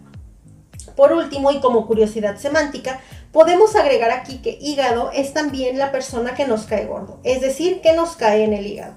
Por 0.95 1.13
último, 1.13 1.51
y 1.51 1.59
como 1.59 1.87
curiosidad 1.87 2.37
semántica, 2.37 2.99
podemos 3.31 3.75
agregar 3.75 4.11
aquí 4.11 4.37
que 4.37 4.57
hígado 4.61 5.11
es 5.11 5.33
también 5.33 5.77
la 5.77 5.91
persona 5.91 6.35
que 6.35 6.47
nos 6.47 6.63
cae 6.63 6.85
gordo, 6.85 7.19
es 7.23 7.41
decir, 7.41 7.81
que 7.81 7.93
nos 7.93 8.15
cae 8.15 8.43
en 8.43 8.53
el 8.53 8.65
hígado. 8.65 8.93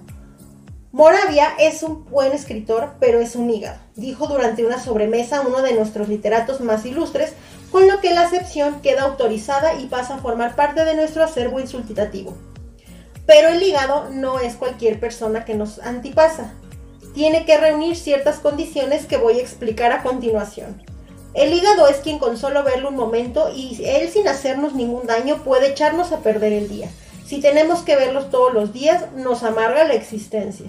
Moravia 0.92 1.48
es 1.58 1.82
un 1.82 2.06
buen 2.06 2.32
escritor, 2.32 2.94
pero 3.00 3.20
es 3.20 3.36
un 3.36 3.50
hígado, 3.50 3.78
dijo 3.96 4.26
durante 4.28 4.64
una 4.64 4.82
sobremesa 4.82 5.42
uno 5.42 5.60
de 5.60 5.74
nuestros 5.74 6.08
literatos 6.08 6.60
más 6.60 6.86
ilustres, 6.86 7.34
con 7.70 7.86
lo 7.86 8.00
que 8.00 8.14
la 8.14 8.22
acepción 8.22 8.80
queda 8.80 9.02
autorizada 9.02 9.74
y 9.74 9.86
pasa 9.88 10.14
a 10.14 10.18
formar 10.18 10.56
parte 10.56 10.86
de 10.86 10.94
nuestro 10.94 11.22
acervo 11.22 11.60
insultativo. 11.60 12.34
Pero 13.26 13.48
el 13.48 13.62
hígado 13.62 14.08
no 14.10 14.40
es 14.40 14.54
cualquier 14.54 14.98
persona 14.98 15.44
que 15.44 15.54
nos 15.54 15.80
antipasa. 15.80 16.54
tiene 17.14 17.46
que 17.46 17.56
reunir 17.56 17.96
ciertas 17.96 18.40
condiciones 18.40 19.06
que 19.06 19.16
voy 19.16 19.38
a 19.38 19.42
explicar 19.42 19.90
a 19.90 20.02
continuación. 20.02 20.82
El 21.34 21.52
hígado 21.52 21.88
es 21.88 21.98
quien 21.98 22.18
con 22.18 22.36
solo 22.36 22.64
verlo 22.64 22.88
un 22.88 22.96
momento 22.96 23.50
y 23.54 23.82
él 23.84 24.08
sin 24.08 24.26
hacernos 24.28 24.74
ningún 24.74 25.06
daño 25.06 25.42
puede 25.44 25.70
echarnos 25.70 26.12
a 26.12 26.20
perder 26.20 26.52
el 26.52 26.68
día. 26.68 26.88
Si 27.26 27.40
tenemos 27.40 27.82
que 27.82 27.96
verlos 27.96 28.30
todos 28.30 28.54
los 28.54 28.72
días, 28.72 29.04
nos 29.16 29.42
amarga 29.42 29.84
la 29.84 29.94
existencia. 29.94 30.66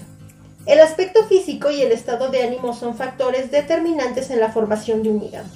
El 0.66 0.82
aspecto 0.82 1.24
físico 1.26 1.72
y 1.72 1.82
el 1.82 1.92
estado 1.94 2.30
de 2.30 2.44
ánimo 2.44 2.74
son 2.74 2.98
factores 2.98 3.52
determinantes 3.52 4.30
en 4.32 4.40
la 4.40 4.52
formación 4.52 5.04
de 5.04 5.10
un 5.10 5.24
hígado. 5.24 5.48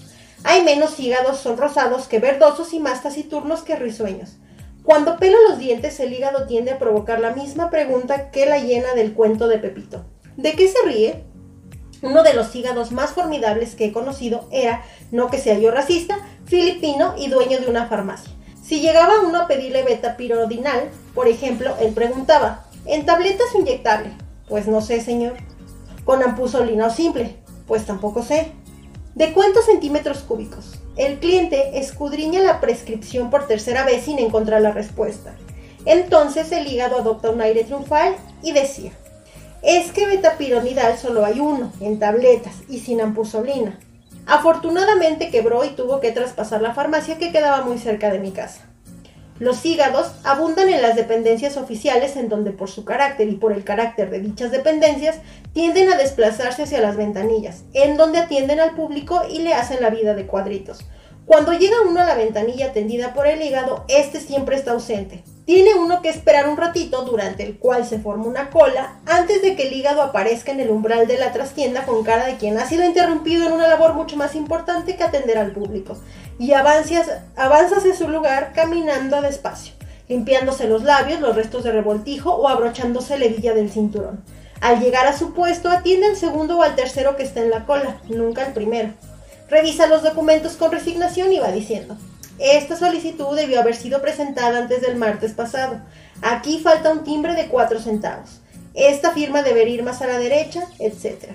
Hay 0.44 0.64
menos 0.64 1.00
hígados 1.00 1.38
son 1.38 1.58
rosados 1.58 2.08
que 2.08 2.20
verdosos 2.20 2.74
y 2.74 2.80
más 2.80 3.04
taciturnos 3.04 3.62
que 3.64 3.76
risueños. 3.76 4.38
Cuando 4.84 5.18
pelo 5.18 5.38
los 5.50 5.60
dientes, 5.60 6.00
el 6.00 6.14
hígado 6.14 6.48
tiende 6.48 6.72
a 6.72 6.80
provocar 6.80 7.20
la 7.20 7.36
misma 7.36 7.70
pregunta 7.70 8.32
que 8.32 8.46
la 8.46 8.58
llena 8.58 8.94
del 8.96 9.14
cuento 9.14 9.48
de 9.48 9.60
Pepito. 9.60 10.06
¿De 10.38 10.54
qué 10.54 10.68
se 10.68 10.78
ríe? 10.86 11.24
Uno 12.02 12.24
de 12.24 12.34
los 12.34 12.56
hígados 12.56 12.92
más 12.92 13.12
formidables 13.12 13.76
que 13.76 13.86
he 13.86 13.92
conocido 13.92 14.48
era, 14.52 14.84
no 15.12 15.30
que 15.30 15.38
sea 15.38 15.58
yo 15.60 15.72
racista, 15.72 16.18
filipino 16.46 17.14
y 17.18 17.30
dueño 17.30 17.60
de 17.60 17.68
una 17.68 17.88
farmacia. 17.88 18.34
Si 18.64 18.80
llegaba 18.80 19.22
uno 19.22 19.42
a 19.42 19.48
pedirle 19.48 19.84
beta 19.84 20.18
pirodinal, 20.18 20.90
por 21.14 21.28
ejemplo, 21.28 21.76
él 21.80 21.94
preguntaba, 21.94 22.66
¿en 22.86 23.06
tabletas 23.06 23.54
inyectable? 23.54 24.12
Pues 24.48 24.68
no 24.68 24.82
sé, 24.82 25.02
señor. 25.02 25.34
¿Con 26.06 26.24
ampuzolina 26.24 26.88
o 26.88 26.90
simple? 26.90 27.36
Pues 27.68 27.86
tampoco 27.86 28.24
sé. 28.24 28.52
¿De 29.14 29.34
cuántos 29.34 29.66
centímetros 29.66 30.20
cúbicos? 30.20 30.80
El 30.96 31.20
cliente 31.20 31.80
escudriña 31.80 32.42
la 32.42 32.62
prescripción 32.62 33.30
por 33.30 33.46
tercera 33.46 33.84
vez 33.84 34.06
sin 34.06 34.20
encontrar 34.20 34.62
la 34.62 34.72
respuesta. 34.72 35.36
Entonces 35.86 36.52
el 36.52 36.68
hígado 36.68 36.98
adopta 37.00 37.30
un 37.30 37.42
aire 37.42 37.64
triunfal 37.64 38.16
y 38.42 38.54
decía, 38.54 38.92
es 39.62 39.92
que 39.92 40.08
betapironidal 40.08 40.98
solo 40.98 41.26
hay 41.26 41.40
uno, 41.40 41.72
en 41.80 42.00
tabletas 42.00 42.56
y 42.68 42.80
sin 42.80 43.02
ampuzolina. 43.02 43.80
Afortunadamente 44.26 45.30
quebró 45.30 45.64
y 45.66 45.70
tuvo 45.70 46.00
que 46.00 46.12
traspasar 46.12 46.62
la 46.62 46.74
farmacia 46.74 47.18
que 47.18 47.32
quedaba 47.32 47.64
muy 47.64 47.78
cerca 47.78 48.12
de 48.12 48.20
mi 48.20 48.32
casa. 48.32 48.68
Los 49.40 49.66
hígados 49.66 50.12
abundan 50.24 50.70
en 50.70 50.84
las 50.84 50.96
dependencias 50.96 51.58
oficiales 51.58 52.16
en 52.16 52.30
donde 52.30 52.52
por 52.52 52.70
su 52.70 52.86
carácter 52.86 53.28
y 53.28 53.38
por 53.38 53.54
el 53.54 53.64
carácter 53.64 54.12
de 54.12 54.20
dichas 54.20 54.52
dependencias 54.52 55.18
tienden 55.52 55.92
a 55.92 55.98
desplazarse 55.98 56.62
hacia 56.62 56.80
las 56.80 56.96
ventanillas, 56.96 57.64
en 57.74 57.98
donde 57.98 58.20
atienden 58.20 58.60
al 58.60 58.76
público 58.76 59.24
y 59.28 59.40
le 59.40 59.56
hacen 59.56 59.82
la 59.82 59.90
vida 59.90 60.14
de 60.14 60.28
cuadritos. 60.28 60.86
Cuando 61.26 61.54
llega 61.54 61.82
uno 61.88 62.02
a 62.02 62.06
la 62.06 62.14
ventanilla 62.14 62.68
atendida 62.68 63.16
por 63.16 63.26
el 63.26 63.42
hígado, 63.42 63.84
este 63.88 64.20
siempre 64.20 64.56
está 64.56 64.74
ausente. 64.74 65.24
Tiene 65.52 65.76
uno 65.76 66.02
que 66.02 66.08
esperar 66.08 66.48
un 66.48 66.56
ratito 66.56 67.04
durante 67.04 67.44
el 67.44 67.60
cual 67.60 67.86
se 67.86 68.00
forma 68.00 68.24
una 68.24 68.50
cola 68.50 69.02
antes 69.06 69.42
de 69.42 69.58
que 69.58 69.68
el 69.68 69.74
hígado 69.74 70.02
aparezca 70.02 70.54
en 70.54 70.62
el 70.62 70.70
umbral 70.70 71.08
de 71.08 71.18
la 71.18 71.34
trastienda 71.34 71.86
con 71.86 72.06
cara 72.06 72.26
de 72.26 72.38
quien 72.38 72.58
ha 72.58 72.66
sido 72.66 72.86
interrumpido 72.86 73.48
en 73.48 73.52
una 73.52 73.68
labor 73.68 73.94
mucho 73.94 74.16
más 74.16 74.34
importante 74.36 74.96
que 74.96 75.04
atender 75.04 75.38
al 75.38 75.52
público 75.52 75.98
y 76.40 76.54
avanzas, 76.54 77.10
avanzas 77.36 77.84
en 77.84 77.98
su 77.98 78.08
lugar 78.08 78.54
caminando 78.56 79.22
despacio, 79.22 79.74
limpiándose 80.08 80.70
los 80.70 80.84
labios, 80.84 81.20
los 81.20 81.36
restos 81.36 81.66
de 81.66 81.74
revoltijo 81.74 82.34
o 82.34 82.48
abrochándose 82.48 83.20
la 83.20 83.26
hebilla 83.26 83.54
del 83.54 83.70
cinturón. 83.70 84.24
Al 84.62 84.80
llegar 84.80 85.06
a 85.06 85.18
su 85.18 85.34
puesto 85.34 85.70
atiende 85.70 86.08
al 86.08 86.16
segundo 86.16 86.60
o 86.60 86.64
al 86.64 86.78
tercero 86.78 87.18
que 87.18 87.24
está 87.24 87.42
en 87.42 87.50
la 87.50 87.66
cola, 87.66 87.98
nunca 88.08 88.46
al 88.46 88.54
primero. 88.54 88.94
Revisa 89.50 89.88
los 89.88 90.02
documentos 90.02 90.54
con 90.54 90.72
resignación 90.72 91.34
y 91.34 91.40
va 91.40 91.52
diciendo, 91.52 91.98
esta 92.42 92.76
solicitud 92.76 93.36
debió 93.36 93.60
haber 93.60 93.76
sido 93.76 94.02
presentada 94.02 94.58
antes 94.58 94.82
del 94.82 94.96
martes 94.96 95.34
pasado. 95.34 95.80
Aquí 96.22 96.60
falta 96.60 96.92
un 96.92 97.04
timbre 97.04 97.36
de 97.36 97.48
4 97.48 97.80
centavos. 97.80 98.42
Esta 98.74 99.12
firma 99.12 99.44
debería 99.44 99.76
ir 99.76 99.84
más 99.84 100.02
a 100.02 100.08
la 100.08 100.18
derecha, 100.18 100.64
etc. 100.80 101.26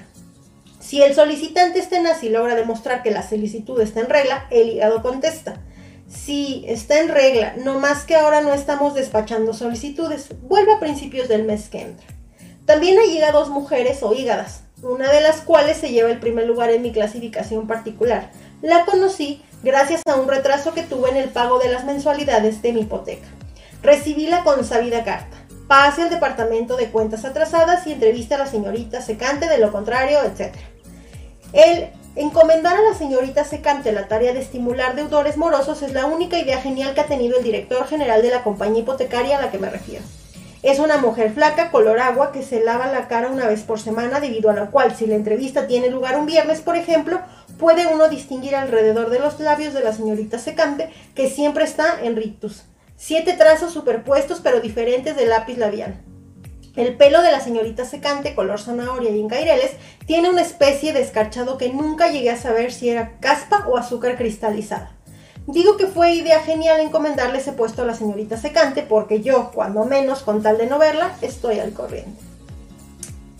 Si 0.80 1.02
el 1.02 1.14
solicitante 1.14 1.78
es 1.78 1.88
tenaz 1.88 2.22
y 2.22 2.28
logra 2.28 2.54
demostrar 2.54 3.02
que 3.02 3.10
la 3.10 3.22
solicitud 3.22 3.80
está 3.80 4.00
en 4.00 4.08
regla, 4.08 4.46
el 4.50 4.70
hígado 4.70 5.02
contesta. 5.02 5.60
Si 6.08 6.64
está 6.68 7.00
en 7.00 7.08
regla, 7.08 7.54
no 7.56 7.78
más 7.78 8.04
que 8.04 8.14
ahora 8.14 8.40
no 8.40 8.54
estamos 8.54 8.94
despachando 8.94 9.52
solicitudes, 9.52 10.28
vuelve 10.42 10.74
a 10.74 10.80
principios 10.80 11.28
del 11.28 11.44
mes 11.44 11.68
que 11.68 11.82
entra. 11.82 12.06
También 12.64 12.98
hay 12.98 13.16
hígados 13.16 13.48
mujeres 13.48 14.02
o 14.02 14.12
hígadas, 14.12 14.62
una 14.82 15.10
de 15.12 15.20
las 15.20 15.40
cuales 15.40 15.76
se 15.76 15.90
lleva 15.90 16.10
el 16.10 16.20
primer 16.20 16.46
lugar 16.46 16.70
en 16.70 16.82
mi 16.82 16.92
clasificación 16.92 17.66
particular. 17.66 18.30
La 18.62 18.84
conocí 18.84 19.42
gracias 19.66 20.00
a 20.06 20.14
un 20.14 20.28
retraso 20.28 20.74
que 20.74 20.84
tuve 20.84 21.10
en 21.10 21.16
el 21.16 21.28
pago 21.28 21.58
de 21.58 21.68
las 21.68 21.84
mensualidades 21.84 22.62
de 22.62 22.72
mi 22.72 22.82
hipoteca. 22.82 23.26
Recibí 23.82 24.28
la 24.28 24.44
consabida 24.44 25.02
carta. 25.02 25.36
Pase 25.66 26.02
al 26.02 26.10
departamento 26.10 26.76
de 26.76 26.88
cuentas 26.90 27.24
atrasadas 27.24 27.84
y 27.88 27.92
entrevista 27.92 28.36
a 28.36 28.38
la 28.38 28.46
señorita 28.46 29.02
secante, 29.02 29.48
de 29.48 29.58
lo 29.58 29.72
contrario, 29.72 30.20
etc. 30.22 30.54
El 31.52 31.88
encomendar 32.14 32.76
a 32.76 32.82
la 32.82 32.94
señorita 32.94 33.42
secante 33.42 33.90
la 33.90 34.06
tarea 34.06 34.32
de 34.32 34.40
estimular 34.40 34.94
deudores 34.94 35.36
morosos 35.36 35.82
es 35.82 35.92
la 35.92 36.06
única 36.06 36.38
idea 36.38 36.60
genial 36.60 36.94
que 36.94 37.00
ha 37.00 37.06
tenido 37.06 37.36
el 37.36 37.42
director 37.42 37.88
general 37.88 38.22
de 38.22 38.30
la 38.30 38.44
compañía 38.44 38.82
hipotecaria 38.82 39.36
a 39.36 39.42
la 39.42 39.50
que 39.50 39.58
me 39.58 39.68
refiero. 39.68 40.04
Es 40.62 40.78
una 40.78 40.98
mujer 40.98 41.32
flaca, 41.32 41.72
color 41.72 41.98
agua, 41.98 42.30
que 42.30 42.42
se 42.42 42.62
lava 42.62 42.86
la 42.86 43.08
cara 43.08 43.30
una 43.30 43.46
vez 43.46 43.62
por 43.62 43.80
semana, 43.80 44.20
debido 44.20 44.48
a 44.48 44.54
lo 44.54 44.70
cual, 44.70 44.94
si 44.96 45.06
la 45.06 45.16
entrevista 45.16 45.66
tiene 45.66 45.90
lugar 45.90 46.16
un 46.16 46.26
viernes, 46.26 46.60
por 46.60 46.76
ejemplo, 46.76 47.20
puede 47.58 47.86
uno 47.86 48.08
distinguir 48.08 48.54
alrededor 48.56 49.10
de 49.10 49.18
los 49.18 49.40
labios 49.40 49.74
de 49.74 49.82
la 49.82 49.92
señorita 49.92 50.38
secante, 50.38 50.90
que 51.14 51.28
siempre 51.28 51.64
está 51.64 52.00
en 52.02 52.16
rictus. 52.16 52.64
Siete 52.96 53.34
trazos 53.34 53.72
superpuestos 53.72 54.40
pero 54.42 54.60
diferentes 54.60 55.16
de 55.16 55.26
lápiz 55.26 55.58
labial. 55.58 56.00
El 56.76 56.96
pelo 56.96 57.22
de 57.22 57.32
la 57.32 57.40
señorita 57.40 57.86
secante, 57.86 58.34
color 58.34 58.60
zanahoria 58.60 59.10
y 59.10 59.20
en 59.20 59.28
caireles, 59.28 59.72
tiene 60.06 60.28
una 60.28 60.42
especie 60.42 60.92
de 60.92 61.00
escarchado 61.00 61.56
que 61.56 61.72
nunca 61.72 62.10
llegué 62.10 62.30
a 62.30 62.36
saber 62.36 62.70
si 62.70 62.90
era 62.90 63.18
caspa 63.20 63.66
o 63.66 63.78
azúcar 63.78 64.16
cristalizada. 64.16 64.92
Digo 65.46 65.76
que 65.76 65.86
fue 65.86 66.12
idea 66.12 66.40
genial 66.40 66.80
encomendarle 66.80 67.38
ese 67.38 67.52
puesto 67.52 67.82
a 67.82 67.86
la 67.86 67.94
señorita 67.94 68.36
secante 68.36 68.82
porque 68.82 69.22
yo, 69.22 69.52
cuando 69.54 69.84
menos, 69.84 70.22
con 70.22 70.42
tal 70.42 70.58
de 70.58 70.66
no 70.66 70.78
verla, 70.78 71.16
estoy 71.22 71.60
al 71.60 71.72
corriente. 71.72 72.25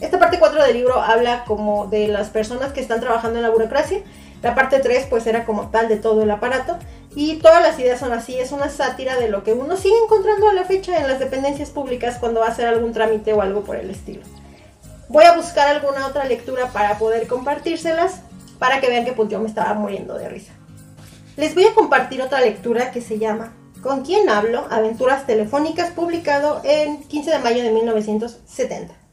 Esta 0.01 0.19
parte 0.19 0.39
4 0.39 0.63
del 0.63 0.75
libro 0.75 1.01
habla 1.01 1.45
como 1.45 1.87
de 1.87 2.09
las 2.09 2.29
personas 2.29 2.73
que 2.73 2.81
están 2.81 3.01
trabajando 3.01 3.39
en 3.39 3.43
la 3.43 3.51
burocracia. 3.51 4.01
La 4.43 4.55
parte 4.55 4.79
3 4.79 5.07
pues 5.09 5.27
era 5.27 5.47
como 5.47 5.71
tal 5.71 5.89
de 5.89 5.97
todo 5.97 6.23
el 6.23 6.31
aparato. 6.31 6.79
Y 7.15 7.37
todas 7.37 7.63
las 7.63 7.79
ideas 7.79 7.99
son 7.99 8.13
así, 8.13 8.39
es 8.39 8.53
una 8.53 8.69
sátira 8.69 9.17
de 9.17 9.29
lo 9.29 9.43
que 9.43 9.55
uno 9.55 9.77
sigue 9.79 9.95
encontrando 10.05 10.51
a 10.51 10.53
la 10.53 10.65
fecha 10.65 10.99
en 10.99 11.09
las 11.09 11.19
dependencias 11.19 11.71
públicas 11.71 12.19
cuando 12.21 12.41
va 12.41 12.47
a 12.47 12.51
hacer 12.51 12.67
algún 12.67 12.93
trámite 12.93 13.33
o 13.33 13.41
algo 13.41 13.65
por 13.65 13.77
el 13.77 13.89
estilo. 13.89 14.23
Voy 15.09 15.25
a 15.25 15.35
buscar 15.35 15.69
alguna 15.69 16.07
otra 16.07 16.25
lectura 16.25 16.67
para 16.73 16.99
poder 16.99 17.27
compartírselas 17.27 18.21
para 18.59 18.81
que 18.81 18.89
vean 18.89 19.07
que 19.07 19.13
pues 19.13 19.31
yo 19.31 19.41
me 19.41 19.49
estaba 19.49 19.73
muriendo 19.73 20.19
de 20.19 20.29
risa. 20.29 20.53
Les 21.37 21.55
voy 21.55 21.65
a 21.65 21.75
compartir 21.75 22.21
otra 22.21 22.41
lectura 22.41 22.91
que 22.91 23.01
se 23.01 23.19
llama 23.19 23.55
¿Con 23.83 24.03
quién 24.03 24.29
hablo? 24.29 24.67
Aventuras 24.71 25.27
telefónicas, 25.27 25.91
publicado 25.93 26.61
en 26.65 27.03
15 27.05 27.31
de 27.31 27.39
mayo 27.39 27.63
de 27.63 27.71
1970. 27.71 29.06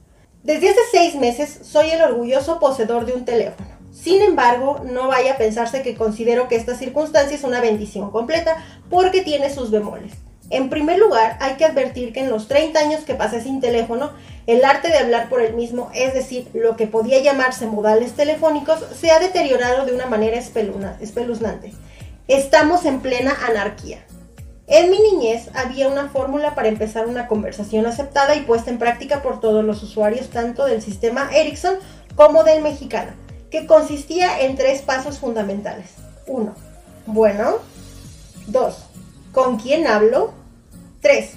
Desde 0.44 0.72
hace 0.72 0.80
seis 0.92 1.16
meses 1.16 1.60
soy 1.64 1.90
el 1.92 2.02
orgulloso 2.02 2.60
poseedor 2.60 3.06
de 3.06 3.14
un 3.14 3.24
teléfono. 3.24 3.70
Sin 3.94 4.22
embargo, 4.22 4.82
no 4.84 5.08
vaya 5.08 5.34
a 5.34 5.38
pensarse 5.38 5.82
que 5.84 5.96
considero 5.96 6.50
que 6.50 6.58
esta 6.58 6.76
circunstancia 6.76 7.38
es 7.38 7.46
una 7.46 7.62
bendición 7.62 8.12
completa, 8.12 8.58
porque 8.90 9.22
tiene 9.22 9.50
sus 9.50 9.72
bemoles. 9.72 10.12
En 10.50 10.70
primer 10.70 11.00
lugar, 11.00 11.38
hay 11.40 11.54
que 11.54 11.64
advertir 11.64 12.12
que 12.12 12.20
en 12.20 12.30
los 12.30 12.50
30 12.50 12.78
años 12.78 13.06
que 13.06 13.16
pasé 13.16 13.42
sin 13.42 13.62
teléfono, 13.62 14.12
el 14.46 14.66
arte 14.66 14.90
de 14.90 14.98
hablar 14.98 15.30
por 15.30 15.42
el 15.42 15.54
mismo, 15.54 15.90
es 15.94 16.14
decir, 16.14 16.50
lo 16.54 16.76
que 16.76 16.88
podía 16.88 17.24
llamarse 17.24 17.66
modales 17.66 18.12
telefónicos, 18.12 18.84
se 19.00 19.12
ha 19.12 19.20
deteriorado 19.20 19.86
de 19.86 19.96
una 19.96 20.08
manera 20.08 20.38
espeluznante. 20.38 21.74
Estamos 22.28 22.84
en 22.84 23.00
plena 23.00 23.34
anarquía. 23.48 24.04
En 24.68 24.90
mi 24.90 25.00
niñez 25.00 25.50
había 25.56 25.90
una 25.90 26.08
fórmula 26.08 26.56
para 26.56 26.70
empezar 26.70 27.08
una 27.08 27.28
conversación 27.28 27.86
aceptada 27.86 28.36
y 28.36 28.42
puesta 28.42 28.72
en 28.72 28.80
práctica 28.80 29.22
por 29.22 29.42
todos 29.42 29.64
los 29.64 29.84
usuarios 29.84 30.30
tanto 30.30 30.66
del 30.66 30.82
sistema 30.82 31.30
Ericsson 31.34 31.76
como 32.16 32.46
del 32.46 32.64
mexicano, 32.64 33.12
que 33.52 33.68
consistía 33.68 34.40
en 34.42 34.56
tres 34.56 34.82
pasos 34.82 35.20
fundamentales. 35.20 35.90
1. 36.28 36.56
Bueno. 37.08 37.58
2. 38.48 38.76
¿Con 39.34 39.58
quién 39.58 39.86
hablo? 39.86 40.34
3. 41.02 41.32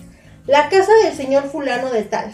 La 0.47 0.69
casa 0.69 0.93
del 1.03 1.17
señor 1.17 1.51
fulano 1.51 1.91
de 1.91 2.05
tal. 2.05 2.33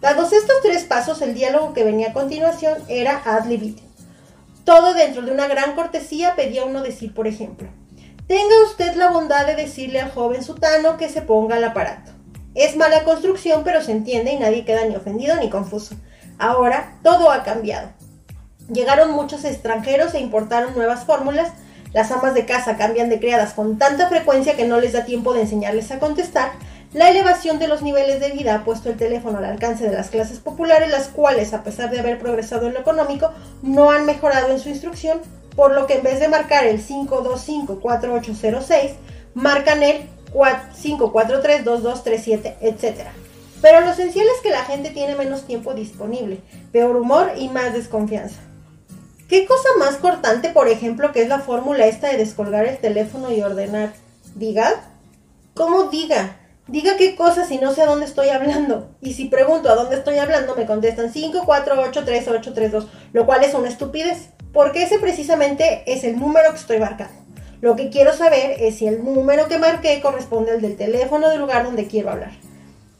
Dados 0.00 0.32
estos 0.32 0.56
tres 0.62 0.84
pasos, 0.84 1.20
el 1.20 1.34
diálogo 1.34 1.74
que 1.74 1.84
venía 1.84 2.10
a 2.10 2.12
continuación 2.14 2.78
era 2.88 3.20
ad 3.24 3.46
libitum. 3.46 3.84
Todo 4.64 4.94
dentro 4.94 5.22
de 5.22 5.32
una 5.32 5.46
gran 5.46 5.74
cortesía 5.74 6.34
pedía 6.36 6.64
uno 6.64 6.82
decir, 6.82 7.12
por 7.12 7.26
ejemplo, 7.26 7.68
tenga 8.26 8.54
usted 8.64 8.94
la 8.94 9.10
bondad 9.10 9.46
de 9.46 9.54
decirle 9.54 10.00
al 10.00 10.10
joven 10.10 10.42
sutano 10.42 10.96
que 10.96 11.08
se 11.08 11.22
ponga 11.22 11.56
al 11.56 11.64
aparato. 11.64 12.12
Es 12.54 12.76
mala 12.76 13.04
construcción, 13.04 13.62
pero 13.64 13.82
se 13.82 13.92
entiende 13.92 14.32
y 14.32 14.38
nadie 14.38 14.64
queda 14.64 14.84
ni 14.84 14.96
ofendido 14.96 15.36
ni 15.36 15.50
confuso. 15.50 15.94
Ahora 16.38 16.98
todo 17.02 17.30
ha 17.30 17.44
cambiado. 17.44 17.90
Llegaron 18.72 19.12
muchos 19.12 19.44
extranjeros 19.44 20.14
e 20.14 20.20
importaron 20.20 20.74
nuevas 20.74 21.04
fórmulas. 21.04 21.52
Las 21.92 22.10
amas 22.10 22.34
de 22.34 22.46
casa 22.46 22.76
cambian 22.76 23.08
de 23.08 23.20
criadas 23.20 23.52
con 23.52 23.78
tanta 23.78 24.08
frecuencia 24.08 24.56
que 24.56 24.66
no 24.66 24.80
les 24.80 24.92
da 24.92 25.04
tiempo 25.04 25.32
de 25.32 25.42
enseñarles 25.42 25.90
a 25.92 25.98
contestar. 25.98 26.52
La 26.92 27.10
elevación 27.10 27.58
de 27.58 27.68
los 27.68 27.82
niveles 27.82 28.20
de 28.20 28.30
vida 28.30 28.54
ha 28.54 28.64
puesto 28.64 28.88
el 28.88 28.96
teléfono 28.96 29.38
al 29.38 29.44
alcance 29.44 29.88
de 29.88 29.94
las 29.94 30.08
clases 30.08 30.38
populares, 30.38 30.90
las 30.90 31.08
cuales, 31.08 31.52
a 31.52 31.62
pesar 31.62 31.90
de 31.90 32.00
haber 32.00 32.18
progresado 32.18 32.66
en 32.66 32.74
lo 32.74 32.80
económico, 32.80 33.32
no 33.62 33.90
han 33.90 34.06
mejorado 34.06 34.50
en 34.50 34.58
su 34.58 34.68
instrucción, 34.68 35.20
por 35.56 35.74
lo 35.74 35.86
que 35.86 35.94
en 35.94 36.04
vez 36.04 36.20
de 36.20 36.28
marcar 36.28 36.66
el 36.66 36.86
525-4806, 36.86 38.92
marcan 39.34 39.82
el 39.82 40.02
543-2237, 40.32 42.56
etc. 42.60 43.08
Pero 43.62 43.80
lo 43.80 43.90
esencial 43.90 44.26
es 44.26 44.42
que 44.42 44.50
la 44.50 44.64
gente 44.64 44.90
tiene 44.90 45.16
menos 45.16 45.46
tiempo 45.46 45.72
disponible, 45.74 46.40
peor 46.72 46.96
humor 46.96 47.32
y 47.36 47.48
más 47.48 47.72
desconfianza. 47.72 48.40
¿Qué 49.28 49.46
cosa 49.46 49.68
más 49.78 49.96
cortante, 49.96 50.50
por 50.50 50.68
ejemplo, 50.68 51.10
que 51.12 51.22
es 51.22 51.28
la 51.28 51.40
fórmula 51.40 51.86
esta 51.86 52.08
de 52.08 52.18
descolgar 52.18 52.66
el 52.66 52.78
teléfono 52.78 53.32
y 53.32 53.42
ordenar? 53.42 53.92
¿Diga? 54.36 54.84
¿Cómo 55.54 55.84
diga? 55.84 56.36
Diga 56.68 56.96
qué 56.96 57.16
cosa 57.16 57.44
si 57.44 57.58
no 57.58 57.72
sé 57.72 57.82
a 57.82 57.86
dónde 57.86 58.06
estoy 58.06 58.28
hablando. 58.28 58.88
Y 59.00 59.14
si 59.14 59.24
pregunto 59.24 59.68
a 59.68 59.74
dónde 59.74 59.96
estoy 59.96 60.18
hablando, 60.18 60.54
me 60.54 60.66
contestan 60.66 61.12
5483832, 61.12 62.86
lo 63.12 63.26
cual 63.26 63.42
es 63.42 63.54
una 63.54 63.68
estupidez, 63.68 64.28
porque 64.56 64.84
ese 64.84 64.98
precisamente 64.98 65.82
es 65.84 66.02
el 66.02 66.18
número 66.18 66.50
que 66.50 66.56
estoy 66.56 66.78
marcando. 66.78 67.12
Lo 67.60 67.76
que 67.76 67.90
quiero 67.90 68.14
saber 68.14 68.56
es 68.58 68.76
si 68.76 68.86
el 68.86 69.04
número 69.04 69.48
que 69.48 69.58
marqué 69.58 70.00
corresponde 70.00 70.52
al 70.52 70.62
del 70.62 70.78
teléfono 70.78 71.28
del 71.28 71.40
lugar 71.40 71.62
donde 71.62 71.86
quiero 71.86 72.10
hablar. 72.10 72.32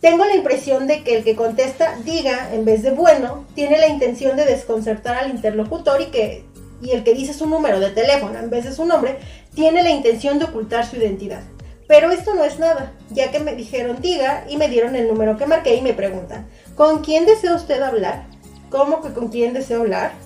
Tengo 0.03 0.27
la 0.27 0.35
impresión 0.35 0.87
de 0.87 1.03
que 1.03 1.17
el 1.17 1.25
que 1.25 1.35
contesta 1.35 1.97
diga 2.05 2.53
en 2.53 2.67
vez 2.67 2.83
de 2.83 2.91
bueno, 2.91 3.47
tiene 3.55 3.79
la 3.79 3.89
intención 3.89 4.37
de 4.37 4.45
desconcertar 4.45 5.17
al 5.17 5.31
interlocutor 5.31 6.03
y 6.03 6.07
que 6.09 6.45
y 6.83 6.91
el 6.91 7.05
que 7.05 7.15
dice 7.15 7.33
su 7.33 7.47
número 7.47 7.81
de 7.81 7.89
teléfono 7.89 8.39
en 8.39 8.51
vez 8.51 8.65
de 8.67 8.75
su 8.75 8.85
nombre 8.85 9.17
tiene 9.55 9.83
la 9.83 9.89
intención 9.89 10.39
de 10.39 10.45
ocultar 10.45 10.85
su 10.85 10.97
identidad. 10.97 11.41
Pero 11.89 12.11
esto 12.11 12.35
no 12.35 12.45
es 12.45 12.59
nada, 12.59 12.93
ya 13.09 13.31
que 13.31 13.39
me 13.39 13.55
dijeron 13.55 14.03
diga 14.03 14.45
y 14.47 14.59
me 14.59 14.69
dieron 14.69 14.95
el 14.95 15.09
número 15.09 15.39
que 15.39 15.47
marqué 15.47 15.77
y 15.77 15.81
me 15.81 15.95
preguntan, 15.95 16.51
¿con 16.75 17.03
quién 17.03 17.25
desea 17.25 17.55
usted 17.55 17.81
hablar? 17.81 18.27
¿Cómo 18.69 19.01
que 19.01 19.15
con 19.15 19.29
quién 19.29 19.55
deseo 19.55 19.81
hablar? 19.81 20.26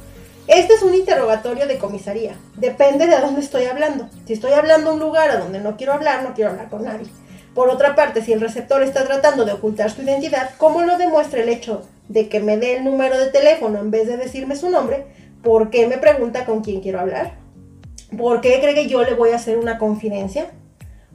Este 0.50 0.74
es 0.74 0.82
un 0.82 0.96
interrogatorio 0.96 1.68
de 1.68 1.78
comisaría. 1.78 2.34
Depende 2.56 3.06
de 3.06 3.20
dónde 3.20 3.40
estoy 3.40 3.66
hablando. 3.66 4.08
Si 4.26 4.32
estoy 4.32 4.50
hablando 4.50 4.90
a 4.90 4.94
un 4.94 4.98
lugar 4.98 5.30
a 5.30 5.36
donde 5.36 5.60
no 5.60 5.76
quiero 5.76 5.92
hablar, 5.92 6.24
no 6.24 6.34
quiero 6.34 6.50
hablar 6.50 6.68
con 6.68 6.82
nadie. 6.82 7.06
Por 7.54 7.68
otra 7.68 7.94
parte, 7.94 8.20
si 8.20 8.32
el 8.32 8.40
receptor 8.40 8.82
está 8.82 9.04
tratando 9.04 9.44
de 9.44 9.52
ocultar 9.52 9.92
su 9.92 10.02
identidad, 10.02 10.50
¿cómo 10.58 10.82
lo 10.82 10.98
demuestra 10.98 11.40
el 11.40 11.50
hecho 11.50 11.86
de 12.08 12.28
que 12.28 12.40
me 12.40 12.56
dé 12.56 12.78
el 12.78 12.84
número 12.84 13.16
de 13.16 13.30
teléfono 13.30 13.78
en 13.78 13.92
vez 13.92 14.08
de 14.08 14.16
decirme 14.16 14.56
su 14.56 14.70
nombre? 14.70 15.06
¿Por 15.40 15.70
qué 15.70 15.86
me 15.86 15.98
pregunta 15.98 16.44
con 16.44 16.62
quién 16.62 16.80
quiero 16.80 16.98
hablar? 16.98 17.34
¿Por 18.18 18.40
qué 18.40 18.58
cree 18.60 18.74
que 18.74 18.88
yo 18.88 19.04
le 19.04 19.14
voy 19.14 19.30
a 19.30 19.36
hacer 19.36 19.56
una 19.56 19.78
confidencia? 19.78 20.50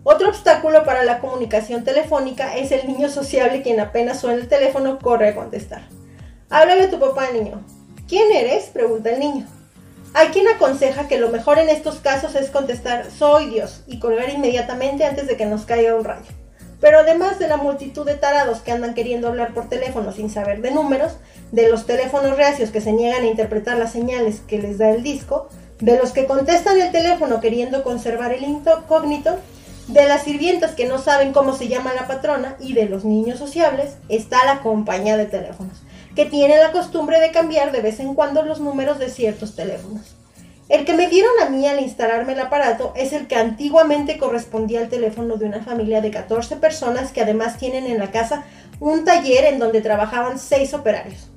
Otro 0.06 0.30
obstáculo 0.30 0.86
para 0.86 1.04
la 1.04 1.19
comunicación 1.19 1.84
telefónica 1.84 2.56
es 2.56 2.71
el 2.71 2.88
niño 2.88 3.10
sociable 3.10 3.63
quien 3.63 3.82
apenas 3.82 4.21
suena 4.21 4.38
el 4.38 4.48
teléfono 4.48 4.98
corre 4.98 5.28
a 5.28 5.36
contestar. 5.36 5.82
Háblale 6.50 6.84
a 6.84 6.89
tu 6.89 7.02
papá, 7.02 7.32
niño. 7.34 7.62
¿Quién 8.08 8.32
eres? 8.32 8.65
pregunta 8.65 9.10
el 9.10 9.20
niño. 9.20 9.48
Hay 10.13 10.28
quien 10.28 10.48
aconseja 10.48 11.08
que 11.08 11.18
lo 11.18 11.30
mejor 11.30 11.58
en 11.58 11.70
estos 11.70 11.96
casos 11.96 12.36
es 12.36 12.52
contestar 12.52 13.10
soy 13.10 13.50
Dios 13.50 13.82
y 13.88 14.00
colgar 14.00 14.30
inmediatamente 14.30 15.06
antes 15.06 15.28
de 15.28 15.36
que 15.36 15.48
nos 15.48 15.65
caiga 15.65 15.96
un 15.96 16.04
rayo. 16.04 16.32
Pero 16.80 17.00
además 17.00 17.39
de 17.39 17.48
la 17.48 17.58
multitud 17.58 18.06
de 18.06 18.13
tarados 18.13 18.60
que 18.60 18.72
andan 18.72 18.94
queriendo 18.94 19.28
hablar 19.28 19.56
por 19.56 19.70
teléfono 19.70 20.12
sin 20.12 20.30
saber 20.30 20.62
de 20.62 20.70
números, 20.70 21.18
de 21.52 21.68
los 21.68 21.88
teléfonos 21.88 22.38
reacios 22.38 22.70
que 22.70 22.80
se 22.80 22.91
niegan 22.91 23.24
a 23.24 23.28
interpretar 23.28 23.78
las 23.78 23.91
señales 23.91 24.41
que 24.48 24.60
les 24.60 24.78
da 24.78 24.91
el 24.91 25.02
disco, 25.02 25.50
de 25.80 25.98
los 25.98 26.12
que 26.12 26.28
contestan 26.28 26.80
el 26.80 26.91
teléfono 26.91 27.41
queriendo 27.41 27.84
conservar 27.84 28.34
el 28.34 28.44
incógnito, 28.44 29.38
de 29.88 30.06
las 30.06 30.24
sirvientas 30.24 30.72
que 30.74 30.88
no 30.88 31.00
saben 31.00 31.32
cómo 31.32 31.56
se 31.56 31.68
llama 31.68 31.94
la 31.94 32.08
patrona 32.08 32.56
y 32.60 32.74
de 32.74 32.86
los 32.86 33.06
niños 33.06 33.38
sociables 33.39 33.98
está 34.10 34.44
la 34.46 34.62
compañía 34.62 35.15
de 35.15 35.26
teléfonos, 35.26 35.84
que 36.15 36.25
tiene 36.25 36.58
la 36.58 36.71
costumbre 36.71 37.19
de 37.19 37.32
cambiar 37.32 37.71
de 37.71 37.82
vez 37.82 37.99
en 37.99 38.13
cuando 38.13 38.43
los 38.43 38.60
números 38.60 38.99
de 38.99 39.10
ciertos 39.10 39.56
teléfonos. 39.56 40.15
El 40.67 40.86
que 40.86 40.95
me 40.95 41.08
dieron 41.08 41.32
a 41.41 41.49
mí 41.49 41.67
al 41.67 41.80
instalarme 41.80 42.34
el 42.34 42.39
aparato 42.39 42.93
es 42.95 43.13
el 43.13 43.28
que 43.28 43.36
antiguamente 43.36 44.17
correspondía 44.17 44.80
al 44.80 44.89
teléfono 44.89 45.38
de 45.38 45.45
una 45.45 45.62
familia 45.62 46.01
de 46.01 46.10
14 46.10 46.56
personas 46.56 47.12
que 47.12 47.21
además 47.21 47.58
tienen 47.58 47.86
en 47.86 47.99
la 47.99 48.10
casa 48.10 48.45
un 48.80 49.06
taller 49.06 49.45
en 49.45 49.60
donde 49.60 49.82
trabajaban 49.82 50.39
6 50.39 50.73
operarios. 50.73 51.30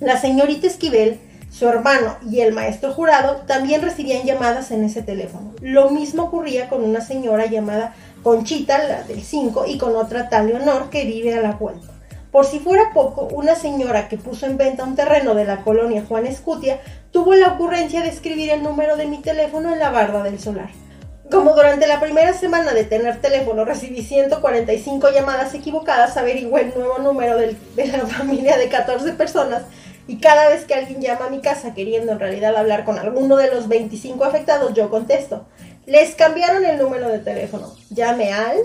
La 0.00 0.20
señorita 0.20 0.66
Esquivel 0.66 1.20
su 1.50 1.66
hermano 1.66 2.16
y 2.30 2.40
el 2.40 2.52
maestro 2.52 2.92
jurado 2.92 3.36
también 3.46 3.82
recibían 3.82 4.24
llamadas 4.24 4.70
en 4.70 4.84
ese 4.84 5.02
teléfono. 5.02 5.54
Lo 5.60 5.90
mismo 5.90 6.24
ocurría 6.24 6.68
con 6.68 6.84
una 6.84 7.00
señora 7.00 7.46
llamada 7.46 7.94
Conchita, 8.22 8.78
la 8.84 9.02
del 9.04 9.22
5, 9.22 9.64
y 9.66 9.78
con 9.78 9.96
otra 9.96 10.28
tal 10.28 10.48
Leonor 10.48 10.90
que 10.90 11.04
vive 11.04 11.34
a 11.34 11.40
la 11.40 11.52
vuelta. 11.52 11.87
Por 12.30 12.44
si 12.44 12.58
fuera 12.58 12.90
poco, 12.92 13.28
una 13.32 13.54
señora 13.54 14.08
que 14.08 14.18
puso 14.18 14.46
en 14.46 14.58
venta 14.58 14.84
un 14.84 14.96
terreno 14.96 15.34
de 15.34 15.46
la 15.46 15.62
colonia 15.62 16.04
Juan 16.06 16.26
Escutia 16.26 16.80
tuvo 17.10 17.34
la 17.34 17.54
ocurrencia 17.54 18.02
de 18.02 18.08
escribir 18.08 18.50
el 18.50 18.62
número 18.62 18.96
de 18.96 19.06
mi 19.06 19.18
teléfono 19.18 19.72
en 19.72 19.78
la 19.78 19.90
barda 19.90 20.22
del 20.22 20.38
solar. 20.38 20.68
Como 21.30 21.54
durante 21.54 21.86
la 21.86 22.00
primera 22.00 22.32
semana 22.32 22.72
de 22.72 22.84
tener 22.84 23.20
teléfono 23.20 23.64
recibí 23.64 24.02
145 24.02 25.10
llamadas 25.10 25.54
equivocadas, 25.54 26.16
averigüé 26.16 26.62
el 26.62 26.74
nuevo 26.74 26.98
número 26.98 27.36
de 27.36 27.56
la 27.86 28.06
familia 28.06 28.56
de 28.56 28.68
14 28.68 29.12
personas 29.12 29.62
y 30.06 30.18
cada 30.20 30.48
vez 30.48 30.64
que 30.64 30.74
alguien 30.74 31.02
llama 31.02 31.26
a 31.26 31.30
mi 31.30 31.40
casa 31.40 31.74
queriendo 31.74 32.12
en 32.12 32.18
realidad 32.18 32.56
hablar 32.56 32.84
con 32.84 32.98
alguno 32.98 33.36
de 33.36 33.50
los 33.50 33.68
25 33.68 34.24
afectados, 34.24 34.72
yo 34.72 34.88
contesto. 34.88 35.46
Les 35.84 36.14
cambiaron 36.14 36.64
el 36.64 36.78
número 36.78 37.08
de 37.08 37.18
teléfono. 37.18 37.74
Llame 37.90 38.32
al... 38.32 38.56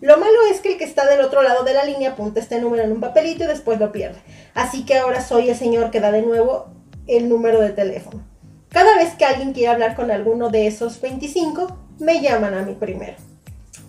Lo 0.00 0.16
malo 0.16 0.36
es 0.50 0.60
que 0.60 0.72
el 0.72 0.78
que 0.78 0.84
está 0.84 1.06
del 1.06 1.20
otro 1.20 1.42
lado 1.42 1.64
de 1.64 1.74
la 1.74 1.84
línea 1.84 2.10
apunta 2.10 2.40
este 2.40 2.60
número 2.60 2.84
en 2.84 2.92
un 2.92 3.00
papelito 3.00 3.44
y 3.44 3.48
después 3.48 3.80
lo 3.80 3.90
pierde. 3.90 4.20
Así 4.54 4.84
que 4.84 4.98
ahora 4.98 5.20
soy 5.20 5.50
el 5.50 5.56
señor 5.56 5.90
que 5.90 6.00
da 6.00 6.12
de 6.12 6.22
nuevo 6.22 6.68
el 7.06 7.28
número 7.28 7.60
de 7.60 7.70
teléfono. 7.70 8.22
Cada 8.68 8.96
vez 8.96 9.14
que 9.14 9.24
alguien 9.24 9.52
quiere 9.52 9.72
hablar 9.72 9.96
con 9.96 10.10
alguno 10.10 10.50
de 10.50 10.66
esos 10.66 11.00
25, 11.00 11.76
me 11.98 12.20
llaman 12.20 12.54
a 12.54 12.62
mí 12.62 12.74
primero. 12.74 13.14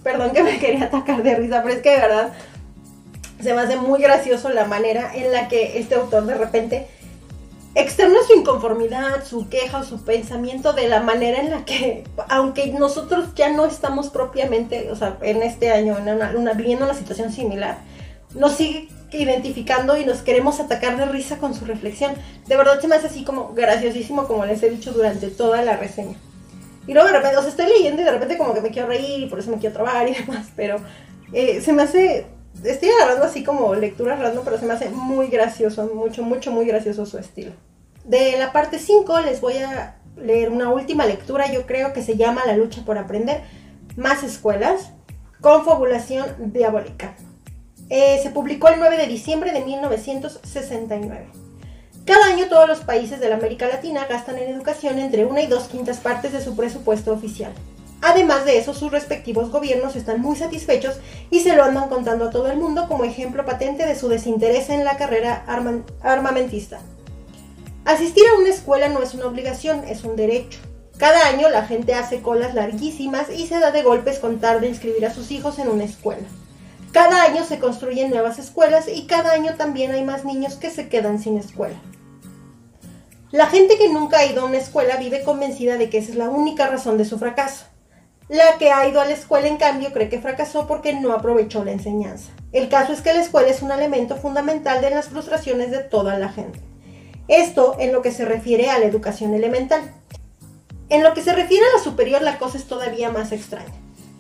Perdón 0.04 0.32
que 0.32 0.42
me 0.42 0.58
quería 0.58 0.86
atacar 0.86 1.22
de 1.22 1.36
risa, 1.36 1.62
pero 1.62 1.76
es 1.76 1.82
que 1.82 1.92
de 1.92 1.98
verdad 1.98 2.34
se 3.42 3.54
me 3.54 3.62
hace 3.62 3.76
muy 3.76 4.02
gracioso 4.02 4.50
la 4.50 4.66
manera 4.66 5.12
en 5.14 5.32
la 5.32 5.48
que 5.48 5.80
este 5.80 5.96
autor 5.96 6.26
de 6.26 6.36
repente 6.36 6.88
externa 7.76 8.20
su 8.26 8.34
inconformidad, 8.34 9.26
su 9.26 9.48
queja 9.50 9.84
su 9.84 10.04
pensamiento 10.04 10.74
de 10.74 10.88
la 10.88 11.02
manera 11.02 11.40
en 11.40 11.52
la 11.52 11.66
que, 11.66 12.04
aunque 12.28 12.68
nosotros 12.74 13.34
ya 13.36 13.50
no 13.50 13.66
estamos 13.66 14.10
propiamente, 14.10 14.90
o 14.92 14.96
sea, 14.96 15.18
en 15.22 15.44
este 15.44 15.72
año, 15.72 15.98
en 15.98 16.10
una, 16.38 16.54
viviendo 16.54 16.86
una 16.86 16.94
situación 16.94 17.32
similar, 17.32 17.80
nos 18.34 18.54
sigue 18.54 18.90
identificando 19.12 19.98
y 19.98 20.06
nos 20.06 20.22
queremos 20.22 20.60
atacar 20.60 20.98
de 20.98 21.06
risa 21.06 21.38
con 21.38 21.54
su 21.54 21.66
reflexión. 21.66 22.14
De 22.48 22.56
verdad 22.56 22.80
se 22.80 22.88
me 22.88 22.96
hace 22.96 23.08
así 23.08 23.24
como 23.24 23.54
graciosísimo, 23.54 24.28
como 24.28 24.46
les 24.46 24.62
he 24.64 24.70
dicho 24.70 24.92
durante 24.92 25.28
toda 25.28 25.62
la 25.64 25.78
reseña. 25.78 26.16
Y 26.88 26.94
luego 26.94 27.08
de 27.08 27.16
repente, 27.16 27.38
o 27.38 27.42
sea, 27.42 27.50
estoy 27.50 27.68
leyendo 27.68 28.02
y 28.02 28.06
de 28.06 28.12
repente 28.12 28.38
como 28.38 28.54
que 28.54 28.62
me 28.62 28.72
quiero 28.72 28.88
reír 28.88 29.20
y 29.22 29.28
por 29.28 29.40
eso 29.40 29.52
me 29.52 29.58
quiero 29.58 29.76
trabar 29.76 30.08
y 30.08 30.14
demás, 30.26 30.48
pero 30.56 30.78
eh, 31.34 31.62
se 31.62 31.74
me 31.74 31.84
hace 31.84 32.26
estoy 32.64 32.90
agarrando 32.90 33.26
así 33.26 33.44
como 33.44 33.76
lecturas 33.76 34.20
random, 34.20 34.44
pero 34.44 34.58
se 34.58 34.66
me 34.66 34.74
hace 34.74 34.90
muy 34.90 35.28
gracioso, 35.28 35.90
mucho, 35.94 36.24
mucho, 36.24 36.52
muy 36.52 36.66
gracioso 36.66 37.06
su 37.06 37.18
estilo. 37.18 37.52
De 38.04 38.38
la 38.38 38.52
parte 38.52 38.80
5 38.80 39.20
les 39.22 39.42
voy 39.42 39.58
a 39.58 39.98
leer 40.18 40.50
una 40.50 40.70
última 40.70 41.06
lectura, 41.06 41.52
yo 41.52 41.66
creo 41.66 41.94
que 41.94 42.04
se 42.04 42.18
llama 42.18 42.46
La 42.46 42.58
lucha 42.58 42.84
por 42.86 42.98
aprender, 42.98 43.42
más 43.96 44.24
escuelas, 44.24 44.92
confabulación 45.42 46.26
diabólica. 46.54 47.16
Eh, 47.90 48.20
se 48.22 48.30
publicó 48.30 48.68
el 48.68 48.80
9 48.80 48.98
de 48.98 49.08
diciembre 49.08 49.52
de 49.52 49.62
1969. 49.62 51.28
Cada 52.06 52.26
año 52.26 52.48
todos 52.48 52.68
los 52.68 52.80
países 52.80 53.20
de 53.20 53.30
la 53.30 53.36
América 53.36 53.68
Latina 53.68 54.06
gastan 54.08 54.38
en 54.38 54.50
educación 54.50 55.00
entre 55.00 55.26
una 55.26 55.42
y 55.42 55.48
dos 55.48 55.68
quintas 55.68 55.98
partes 55.98 56.32
de 56.32 56.42
su 56.42 56.56
presupuesto 56.56 57.14
oficial. 57.14 57.52
Además 58.02 58.46
de 58.46 58.58
eso, 58.58 58.74
sus 58.74 58.92
respectivos 58.92 59.52
gobiernos 59.52 59.96
están 59.96 60.22
muy 60.22 60.38
satisfechos 60.38 61.00
y 61.30 61.42
se 61.42 61.56
lo 61.56 61.64
andan 61.64 61.90
contando 61.90 62.26
a 62.26 62.30
todo 62.30 62.50
el 62.50 62.58
mundo 62.58 62.88
como 62.88 63.04
ejemplo 63.04 63.46
patente 63.46 63.86
de 63.86 63.96
su 63.96 64.08
desinterés 64.08 64.70
en 64.70 64.86
la 64.86 64.96
carrera 64.98 65.44
armamentista. 66.02 66.80
Asistir 67.84 68.24
a 68.30 68.40
una 68.40 68.50
escuela 68.50 68.88
no 68.88 69.02
es 69.02 69.14
una 69.14 69.26
obligación, 69.26 69.84
es 69.86 70.04
un 70.04 70.16
derecho. 70.16 70.60
Cada 70.98 71.28
año 71.28 71.50
la 71.50 71.66
gente 71.66 71.94
hace 71.94 72.22
colas 72.22 72.54
larguísimas 72.54 73.30
y 73.30 73.48
se 73.48 73.60
da 73.60 73.72
de 73.72 73.84
golpes 73.84 74.20
con 74.20 74.40
tal 74.40 74.62
de 74.62 74.70
inscribir 74.70 75.06
a 75.06 75.14
sus 75.14 75.32
hijos 75.32 75.60
en 75.60 75.70
una 75.70 75.86
escuela. 75.86 76.28
Cada 76.92 77.24
año 77.24 77.44
se 77.44 77.60
construyen 77.60 78.10
nuevas 78.10 78.40
escuelas 78.40 78.88
y 78.88 79.08
cada 79.08 79.32
año 79.32 79.56
también 79.56 79.92
hay 79.92 80.04
más 80.04 80.26
niños 80.26 80.56
que 80.56 80.72
se 80.72 80.90
quedan 80.90 81.20
sin 81.20 81.38
escuela. 81.38 81.80
La 83.32 83.48
gente 83.48 83.78
que 83.78 83.90
nunca 83.90 84.20
ha 84.20 84.26
ido 84.26 84.42
a 84.42 84.46
una 84.46 84.58
escuela 84.58 84.98
vive 84.98 85.24
convencida 85.24 85.78
de 85.78 85.90
que 85.90 86.00
esa 86.00 86.12
es 86.12 86.18
la 86.18 86.30
única 86.30 86.68
razón 86.68 86.98
de 86.98 87.06
su 87.06 87.20
fracaso. 87.20 87.66
La 88.30 88.60
que 88.60 88.72
ha 88.72 88.88
ido 88.88 89.02
a 89.02 89.06
la 89.06 89.14
escuela, 89.14 89.48
en 89.48 89.58
cambio, 89.58 89.92
cree 89.92 90.08
que 90.08 90.22
fracasó 90.22 90.68
porque 90.68 90.94
no 90.94 91.14
aprovechó 91.14 91.64
la 91.64 91.72
enseñanza. 91.72 92.30
El 92.52 92.70
caso 92.70 92.94
es 92.94 93.02
que 93.02 93.12
la 93.12 93.24
escuela 93.24 93.50
es 93.50 93.64
un 93.64 93.72
elemento 93.72 94.18
fundamental 94.18 94.82
de 94.82 94.92
las 94.92 95.08
frustraciones 95.08 95.72
de 95.72 95.80
toda 95.80 96.20
la 96.20 96.30
gente. 96.30 96.60
Esto 97.28 97.76
en 97.80 97.92
lo 97.92 98.04
que 98.04 98.12
se 98.12 98.26
refiere 98.26 98.70
a 98.70 98.78
la 98.78 98.86
educación 98.86 99.34
elemental. 99.34 99.82
En 100.90 101.04
lo 101.04 101.16
que 101.16 101.24
se 101.24 101.34
refiere 101.34 101.66
a 101.66 101.78
la 101.78 101.84
superior, 101.84 102.22
la 102.22 102.38
cosa 102.38 102.60
es 102.60 102.66
todavía 102.66 103.10
más 103.10 103.32
extraña. 103.32 103.74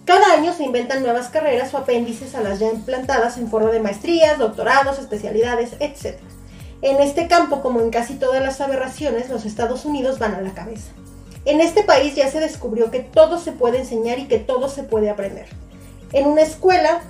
Cada 0.05 0.34
año 0.34 0.53
se 0.53 0.64
inventan 0.64 1.03
nuevas 1.03 1.30
carreras 1.30 1.72
o 1.76 1.78
apéndices 1.78 2.34
a 2.34 2.41
las 2.41 2.57
ya 2.57 2.72
implantadas 2.72 3.38
en 3.38 3.47
forma 3.47 3.70
de 3.70 3.80
maestrías, 3.80 4.39
doctorados, 4.39 4.97
especialidades, 4.97 5.74
etc. 5.80 6.18
En 6.82 6.99
este 6.99 7.28
campo, 7.28 7.62
como 7.62 7.80
en 7.80 7.91
casi 7.91 8.16
todas 8.16 8.41
las 8.41 8.60
aberraciones, 8.60 9.30
los 9.30 9.45
Estados 9.45 9.86
Unidos 9.86 10.18
van 10.18 10.34
a 10.34 10.41
la 10.41 10.55
cabeza. 10.55 10.93
En 11.46 11.62
este 11.62 11.84
país 11.84 12.16
ya 12.16 12.30
se 12.30 12.40
descubrió 12.40 12.92
que 12.92 13.00
todo 13.00 13.40
se 13.40 13.52
puede 13.52 13.80
enseñar 13.80 14.20
y 14.20 14.28
que 14.28 14.40
todo 14.40 14.70
se 14.70 14.84
puede 14.84 15.10
aprender. 15.10 15.48
En 16.12 16.28
una 16.28 16.42
escuela 16.42 17.02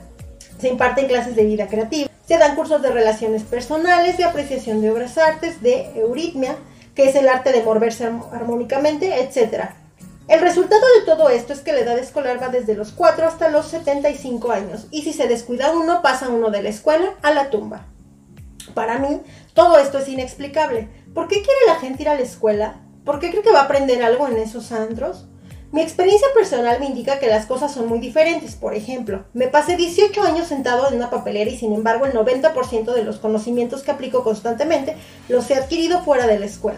se 0.60 0.70
imparten 0.70 1.08
clases 1.08 1.36
de 1.36 1.46
vida 1.46 1.68
creativa, 1.68 2.10
se 2.26 2.38
dan 2.38 2.56
cursos 2.56 2.82
de 2.82 2.92
relaciones 2.92 3.44
personales, 3.44 4.18
de 4.18 4.26
apreciación 4.26 4.82
de 4.82 4.92
obras 4.92 5.18
artes, 5.18 5.62
de 5.62 5.90
euritmia, 5.96 6.58
que 6.94 7.10
es 7.10 7.16
el 7.16 7.28
arte 7.28 7.52
de 7.52 7.64
moverse 7.64 8.06
armónicamente, 8.32 9.22
etc. 9.22 9.70
El 10.28 10.42
resultado 10.42 10.82
de 11.00 11.06
todo 11.06 11.30
esto 11.30 11.54
es 11.54 11.62
que 11.62 11.74
la 11.74 11.80
edad 11.80 11.98
escolar 11.98 12.42
va 12.42 12.50
desde 12.50 12.76
los 12.76 12.92
4 12.92 13.26
hasta 13.26 13.50
los 13.50 13.68
75 13.70 14.52
años 14.52 14.86
y 14.92 15.02
si 15.02 15.12
se 15.12 15.28
descuida 15.28 15.72
uno 15.72 16.04
pasa 16.04 16.30
uno 16.30 16.52
de 16.52 16.62
la 16.62 16.70
escuela 16.70 17.16
a 17.24 17.32
la 17.32 17.50
tumba. 17.50 17.88
Para 18.76 19.00
mí, 19.00 19.22
todo 19.56 19.80
esto 19.80 19.98
es 19.98 20.08
inexplicable. 20.08 20.88
¿Por 21.16 21.28
qué 21.28 21.36
quiere 21.36 21.60
la 21.68 21.76
gente 21.76 22.04
ir 22.04 22.10
a 22.10 22.16
la 22.16 22.22
escuela? 22.22 22.82
¿Por 23.10 23.20
qué 23.20 23.32
cree 23.32 23.41
que 23.41 23.51
va 23.51 23.62
a 23.62 23.64
aprender 23.64 24.03
algo 24.03 24.28
en 24.28 24.38
esos 24.38 24.72
antros? 24.72 25.26
Mi 25.72 25.82
experiencia 25.82 26.28
personal 26.36 26.80
me 26.80 26.86
indica 26.86 27.18
que 27.18 27.26
las 27.26 27.47
cosas 27.47 27.74
son 27.74 27.88
muy 27.88 27.97
diferentes. 27.97 28.53
Por 28.53 28.76
ejemplo, 28.76 29.26
me 29.34 29.47
pasé 29.47 29.76
18 29.78 30.22
años 30.22 30.45
sentado 30.45 30.88
en 30.88 30.93
una 30.93 31.10
papelera 31.10 31.49
y 31.49 31.57
sin 31.57 31.74
embargo 31.74 32.05
el 32.05 32.14
90% 32.14 32.93
de 32.93 33.03
los 33.03 33.18
conocimientos 33.18 33.82
que 33.82 33.89
aplico 33.89 34.24
constantemente 34.24 34.95
los 35.28 35.49
he 35.49 35.55
adquirido 35.55 36.03
fuera 36.03 36.28
de 36.28 36.38
la 36.38 36.45
escuela. 36.45 36.78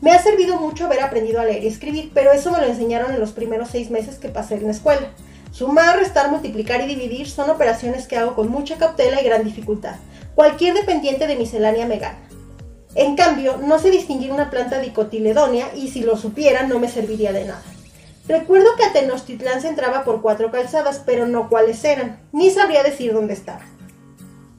Me 0.00 0.12
ha 0.12 0.22
servido 0.22 0.56
mucho 0.60 0.84
haber 0.84 1.02
aprendido 1.02 1.40
a 1.40 1.46
leer 1.46 1.64
y 1.64 1.66
escribir, 1.66 2.12
pero 2.14 2.30
eso 2.30 2.52
me 2.52 2.60
lo 2.60 2.66
enseñaron 2.66 3.12
en 3.12 3.18
los 3.18 3.32
primeros 3.32 3.70
seis 3.70 3.90
meses 3.90 4.18
que 4.18 4.28
pasé 4.28 4.54
en 4.54 4.66
la 4.66 4.70
escuela. 4.70 5.10
Sumar, 5.50 5.98
restar, 5.98 6.30
multiplicar 6.30 6.80
y 6.82 6.86
dividir 6.86 7.28
son 7.28 7.50
operaciones 7.50 8.06
que 8.06 8.16
hago 8.16 8.36
con 8.36 8.48
mucha 8.52 8.78
cautela 8.78 9.20
y 9.20 9.24
gran 9.24 9.42
dificultad. 9.42 9.96
Cualquier 10.36 10.74
dependiente 10.74 11.26
de 11.26 11.34
miscelánea 11.34 11.88
me 11.88 11.98
gana. 11.98 12.31
En 12.94 13.16
cambio, 13.16 13.56
no 13.56 13.78
sé 13.78 13.90
distinguir 13.90 14.32
una 14.32 14.50
planta 14.50 14.78
dicotiledonia 14.78 15.74
y 15.74 15.88
si 15.88 16.02
lo 16.02 16.16
supiera 16.16 16.66
no 16.66 16.78
me 16.78 16.88
serviría 16.88 17.32
de 17.32 17.46
nada. 17.46 17.62
Recuerdo 18.28 18.68
que 18.76 18.84
a 18.84 19.60
se 19.60 19.68
entraba 19.68 20.04
por 20.04 20.22
cuatro 20.22 20.50
calzadas, 20.50 21.02
pero 21.04 21.26
no 21.26 21.48
cuáles 21.48 21.84
eran, 21.84 22.20
ni 22.32 22.50
sabría 22.50 22.82
decir 22.82 23.12
dónde 23.12 23.34
estaba. 23.34 23.62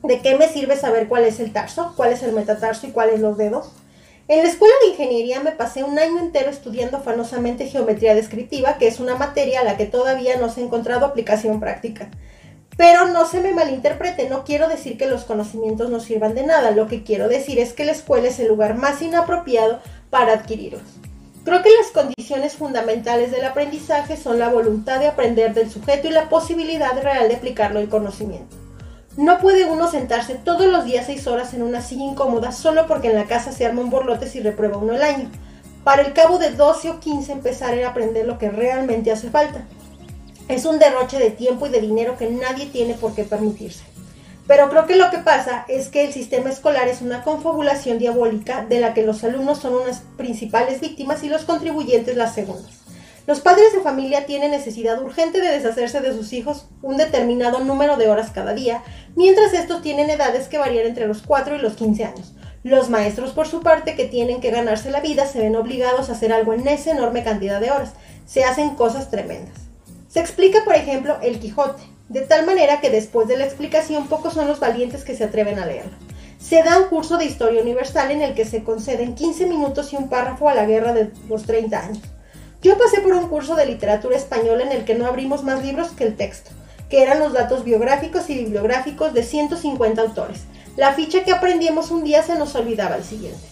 ¿De 0.04 0.20
qué 0.20 0.36
me 0.36 0.50
sirve 0.50 0.76
saber 0.76 1.08
cuál 1.08 1.24
es 1.24 1.40
el 1.40 1.54
tarso, 1.54 1.94
cuál 1.96 2.12
es 2.12 2.24
el 2.24 2.34
metatarso 2.34 2.88
y 2.88 2.92
cuáles 2.92 3.22
los 3.22 3.38
dedos? 3.38 3.72
En 4.28 4.44
la 4.44 4.50
escuela 4.50 4.74
de 4.82 4.92
ingeniería 4.92 5.40
me 5.42 5.52
pasé 5.52 5.84
un 5.84 5.98
año 6.00 6.20
entero 6.20 6.50
estudiando 6.50 6.98
afanosamente 6.98 7.68
geometría 7.68 8.16
descriptiva, 8.16 8.78
que 8.78 8.88
es 8.88 9.00
una 9.00 9.16
materia 9.16 9.62
a 9.62 9.64
la 9.64 9.78
que 9.78 9.86
todavía 9.86 10.38
no 10.38 10.50
se 10.50 10.60
ha 10.60 10.64
encontrado 10.64 11.06
aplicación 11.06 11.60
práctica. 11.60 12.10
Pero 12.78 13.07
no 13.07 13.26
se 13.26 13.39
me 13.39 13.53
malinterprete, 13.53 14.30
no 14.30 14.43
quiero 14.43 14.67
decir 14.67 14.97
que 14.97 15.05
los 15.05 15.26
conocimientos 15.26 15.89
no 15.89 15.99
sirvan 15.99 16.34
de 16.34 16.43
nada, 16.43 16.71
lo 16.71 16.88
que 16.88 17.03
quiero 17.03 17.28
decir 17.28 17.59
es 17.59 17.74
que 17.74 17.86
la 17.86 17.91
escuela 17.91 18.28
es 18.28 18.39
el 18.39 18.47
lugar 18.47 18.76
más 18.76 19.01
inapropiado 19.01 19.80
para 20.09 20.34
adquirirlos. 20.34 20.82
Creo 21.45 21.61
que 21.61 21.76
las 21.78 21.91
condiciones 21.91 22.53
fundamentales 22.53 23.32
del 23.32 23.43
aprendizaje 23.43 24.15
son 24.15 24.39
la 24.39 24.49
voluntad 24.49 24.99
de 24.99 25.07
aprender 25.07 25.53
del 25.53 25.69
sujeto 25.69 26.07
y 26.07 26.11
la 26.11 26.30
posibilidad 26.30 26.99
real 27.01 27.28
de 27.28 27.36
aplicarlo 27.36 27.80
el 27.80 27.89
conocimiento. 27.89 28.55
No 29.17 29.38
puede 29.39 29.65
uno 29.65 29.88
sentarse 29.91 30.36
todos 30.36 30.65
los 30.65 30.86
días 30.86 31.05
seis 31.05 31.28
horas 31.28 31.53
en 31.53 31.61
una 31.61 31.82
silla 31.82 32.05
incómoda 32.05 32.51
solo 32.51 32.88
porque 32.88 33.09
en 33.09 33.15
la 33.15 33.26
casa 33.26 33.51
se 33.51 33.65
arma 33.65 33.82
un 33.82 33.91
borlote 33.91 34.28
si 34.28 34.39
reprueba 34.39 34.78
uno 34.78 34.93
el 34.93 35.03
año. 35.03 35.30
Para 35.84 36.01
el 36.01 36.13
cabo 36.13 36.39
de 36.39 36.51
12 36.51 36.89
o 36.89 36.99
15 36.99 37.32
empezar 37.34 37.78
a 37.78 37.89
aprender 37.89 38.26
lo 38.26 38.39
que 38.39 38.49
realmente 38.49 39.11
hace 39.11 39.30
falta. 39.30 39.65
Es 40.48 40.66
un 40.66 40.80
derroche 40.80 41.20
de 41.20 41.32
tiempo 41.32 41.68
y 41.68 41.70
de 41.70 41.82
dinero 41.82 42.18
que 42.18 42.30
nadie 42.30 42.66
tiene 42.66 42.96
por 42.96 43.16
qué 43.16 43.24
permitirse. 43.24 43.84
Pero 44.46 44.70
creo 44.70 44.86
que 44.86 44.98
lo 44.98 45.10
que 45.10 45.20
pasa 45.20 45.64
es 45.70 45.88
que 45.88 46.04
el 46.04 46.12
sistema 46.12 46.50
escolar 46.50 46.89
es 46.89 47.02
una 47.02 47.24
confabulación 47.24 47.98
diabólica 47.98 48.66
de 48.66 48.82
la 48.82 48.94
que 48.94 49.04
los 49.04 49.24
alumnos 49.24 49.60
son 49.60 49.74
unas 49.76 50.02
principales 50.18 50.82
víctimas 50.82 51.24
y 51.24 51.30
los 51.30 51.46
contribuyentes 51.46 52.18
las 52.18 52.36
segundas. 52.36 52.84
Los 53.26 53.39
padres 53.39 53.72
de 53.74 53.80
familia 53.80 54.26
tienen 54.26 54.52
necesidad 54.52 55.02
urgente 55.02 55.39
de 55.39 55.48
deshacerse 55.48 56.02
de 56.02 56.12
sus 56.12 56.34
hijos 56.34 56.68
un 56.82 56.98
determinado 56.98 57.60
número 57.60 57.96
de 57.96 58.10
horas 58.10 58.32
cada 58.32 58.54
día, 58.54 58.84
mientras 59.16 59.54
estos 59.54 59.82
tienen 59.82 60.10
edades 60.10 60.50
que 60.50 60.58
varían 60.58 60.88
entre 60.88 61.08
los 61.08 61.22
4 61.22 61.56
y 61.56 61.60
los 61.60 61.76
15 61.76 62.04
años. 62.04 62.34
Los 62.64 62.89
maestros, 62.89 63.32
por 63.32 63.48
su 63.48 63.62
parte, 63.62 63.96
que 63.96 64.06
tienen 64.06 64.41
que 64.41 64.52
ganarse 64.52 64.91
la 64.91 65.00
vida, 65.00 65.26
se 65.26 65.39
ven 65.39 65.56
obligados 65.56 66.10
a 66.10 66.14
hacer 66.14 66.34
algo 66.34 66.54
en 66.54 66.68
esa 66.68 66.91
enorme 66.91 67.24
cantidad 67.24 67.62
de 67.62 67.72
horas. 67.72 67.94
Se 68.26 68.44
hacen 68.44 68.72
cosas 68.72 69.10
tremendas. 69.10 69.62
Se 70.14 70.20
explica, 70.20 70.64
por 70.64 70.76
ejemplo, 70.76 71.18
el 71.24 71.39
Quijote, 71.39 71.82
de 72.07 72.22
tal 72.22 72.45
manera 72.45 72.82
que 72.82 72.91
después 72.91 73.28
de 73.28 73.36
la 73.36 73.45
explicación 73.45 74.05
pocos 74.05 74.36
son 74.36 74.47
los 74.47 74.59
valientes 74.59 75.03
que 75.03 75.16
se 75.16 75.24
atreven 75.24 75.57
a 75.57 75.66
leerlo. 75.66 75.93
Se 76.38 76.61
da 76.61 76.78
un 76.78 76.89
curso 76.89 77.18
de 77.18 77.26
historia 77.26 77.64
universal 77.64 78.11
en 78.11 78.22
el 78.22 78.36
que 78.36 78.45
se 78.45 78.64
conceden 78.64 79.16
15 79.16 79.47
minutos 79.47 79.91
y 79.91 79.95
un 79.95 80.09
párrafo 80.09 80.47
a 80.47 80.53
la 80.53 80.68
guerra 80.68 80.93
de 80.93 81.09
los 81.28 81.47
30 81.47 81.80
años. 81.80 82.03
Yo 82.61 82.78
pasé 82.78 83.01
por 83.01 83.14
un 83.14 83.28
curso 83.28 83.55
de 83.55 83.66
literatura 83.66 84.16
española 84.16 84.61
en 84.61 84.72
el 84.72 84.86
que 84.86 84.93
no 84.93 85.07
abrimos 85.07 85.43
más 85.43 85.66
libros 85.66 85.89
que 85.93 86.03
el 86.03 86.16
texto, 86.16 86.51
que 86.91 87.01
eran 87.01 87.18
los 87.18 87.34
datos 87.34 87.64
biográficos 87.64 88.30
y 88.30 88.36
bibliográficos 88.36 89.16
de 89.16 89.24
150 89.24 89.99
autores. 89.99 90.41
La 90.78 90.93
ficha 90.93 91.24
que 91.24 91.32
aprendíamos 91.32 91.89
un 91.89 92.03
día 92.03 92.22
se 92.22 92.38
nos 92.38 92.53
olvidaba 92.53 92.97
el 92.97 93.03
siguiente. 93.03 93.47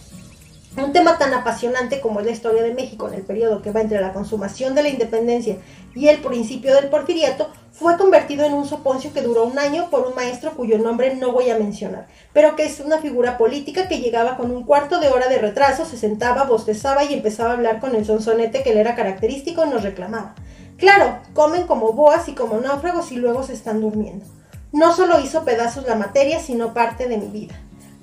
Un 0.74 0.92
tema 0.94 1.18
tan 1.18 1.34
apasionante 1.34 2.00
como 2.00 2.20
es 2.20 2.26
la 2.26 2.32
historia 2.32 2.62
de 2.62 2.72
México 2.72 3.06
en 3.06 3.14
el 3.14 3.22
periodo 3.22 3.60
que 3.60 3.72
va 3.72 3.82
entre 3.82 4.00
la 4.00 4.14
consumación 4.14 4.74
de 4.74 4.82
la 4.82 4.88
independencia 4.88 5.58
y 5.94 6.08
el 6.08 6.22
principio 6.22 6.74
del 6.74 6.88
porfiriato 6.88 7.50
fue 7.72 7.98
convertido 7.98 8.46
en 8.46 8.54
un 8.54 8.66
soponcio 8.66 9.12
que 9.12 9.20
duró 9.20 9.44
un 9.44 9.58
año 9.58 9.90
por 9.90 10.06
un 10.06 10.14
maestro 10.14 10.52
cuyo 10.52 10.78
nombre 10.78 11.14
no 11.14 11.32
voy 11.32 11.50
a 11.50 11.58
mencionar, 11.58 12.06
pero 12.32 12.56
que 12.56 12.64
es 12.64 12.80
una 12.80 12.98
figura 12.98 13.36
política 13.36 13.86
que 13.86 13.98
llegaba 13.98 14.38
con 14.38 14.50
un 14.50 14.64
cuarto 14.64 14.98
de 14.98 15.08
hora 15.08 15.28
de 15.28 15.38
retraso, 15.38 15.84
se 15.84 15.98
sentaba, 15.98 16.44
bostezaba 16.44 17.04
y 17.04 17.12
empezaba 17.12 17.50
a 17.50 17.54
hablar 17.54 17.78
con 17.78 17.94
el 17.94 18.06
sonsonete 18.06 18.62
que 18.62 18.72
le 18.72 18.80
era 18.80 18.94
característico 18.94 19.66
y 19.66 19.68
nos 19.68 19.82
reclamaba. 19.82 20.34
Claro, 20.78 21.18
comen 21.34 21.66
como 21.66 21.92
boas 21.92 22.28
y 22.28 22.32
como 22.32 22.58
náufragos 22.58 23.12
y 23.12 23.16
luego 23.16 23.42
se 23.42 23.52
están 23.52 23.82
durmiendo. 23.82 24.24
No 24.72 24.94
solo 24.94 25.20
hizo 25.20 25.44
pedazos 25.44 25.86
la 25.86 25.96
materia, 25.96 26.40
sino 26.40 26.72
parte 26.72 27.08
de 27.08 27.18
mi 27.18 27.26
vida. 27.26 27.54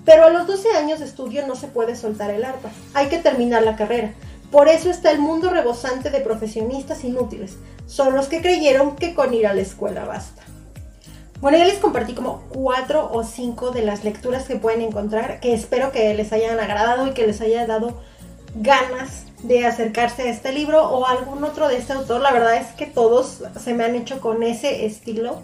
Pero 0.10 0.26
a 0.26 0.32
los 0.32 0.48
12 0.48 0.72
años 0.72 0.98
de 0.98 1.06
estudio 1.06 1.46
no 1.46 1.56
se 1.56 1.68
puede 1.68 1.96
soltar 1.96 2.32
el 2.32 2.44
arpa, 2.44 2.72
hay 2.96 3.10
que 3.10 3.20
terminar 3.20 3.62
la 3.62 3.76
carrera. 3.76 4.16
Por 4.50 4.68
eso 4.68 4.90
está 4.90 5.12
el 5.12 5.20
mundo 5.20 5.52
rebosante 5.52 6.10
de 6.10 6.20
profesionistas 6.20 7.04
inútiles. 7.04 7.58
Son 7.86 8.16
los 8.16 8.28
que 8.28 8.42
creyeron 8.42 8.96
que 8.96 9.14
con 9.14 9.36
ir 9.36 9.46
a 9.46 9.54
la 9.54 9.62
escuela 9.62 10.06
basta. 10.06 10.42
Bueno, 11.42 11.60
ya 11.60 11.66
les 11.66 11.78
compartí 11.78 12.16
como 12.16 12.42
cuatro 12.50 13.08
o 13.14 13.24
cinco 13.24 13.70
de 13.70 13.84
las 13.84 14.04
lecturas 14.04 14.48
que 14.48 14.56
pueden 14.56 14.82
encontrar, 14.82 15.40
que 15.42 15.54
espero 15.54 15.92
que 15.92 16.12
les 16.16 16.34
hayan 16.34 16.60
agradado 16.60 17.06
y 17.06 17.12
que 17.12 17.28
les 17.28 17.40
haya 17.42 17.68
dado 17.68 18.02
ganas 18.56 19.26
de 19.44 19.68
acercarse 19.68 20.24
a 20.24 20.32
este 20.32 20.52
libro 20.54 20.90
o 20.90 21.06
algún 21.06 21.44
otro 21.44 21.68
de 21.68 21.78
este 21.78 21.94
autor. 21.94 22.22
La 22.22 22.32
verdad 22.32 22.56
es 22.56 22.70
que 22.70 22.88
todos 22.88 23.44
se 23.64 23.74
me 23.76 23.84
han 23.84 23.94
hecho 23.94 24.20
con 24.22 24.42
ese 24.42 24.88
estilo. 24.88 25.44